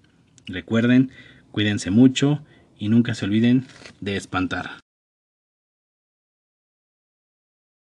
Recuerden, 0.47 1.11
cuídense 1.51 1.91
mucho 1.91 2.41
y 2.79 2.89
nunca 2.89 3.17
se 3.17 3.25
olviden 3.25 3.65
de 4.01 4.15
espantar. 4.15 4.84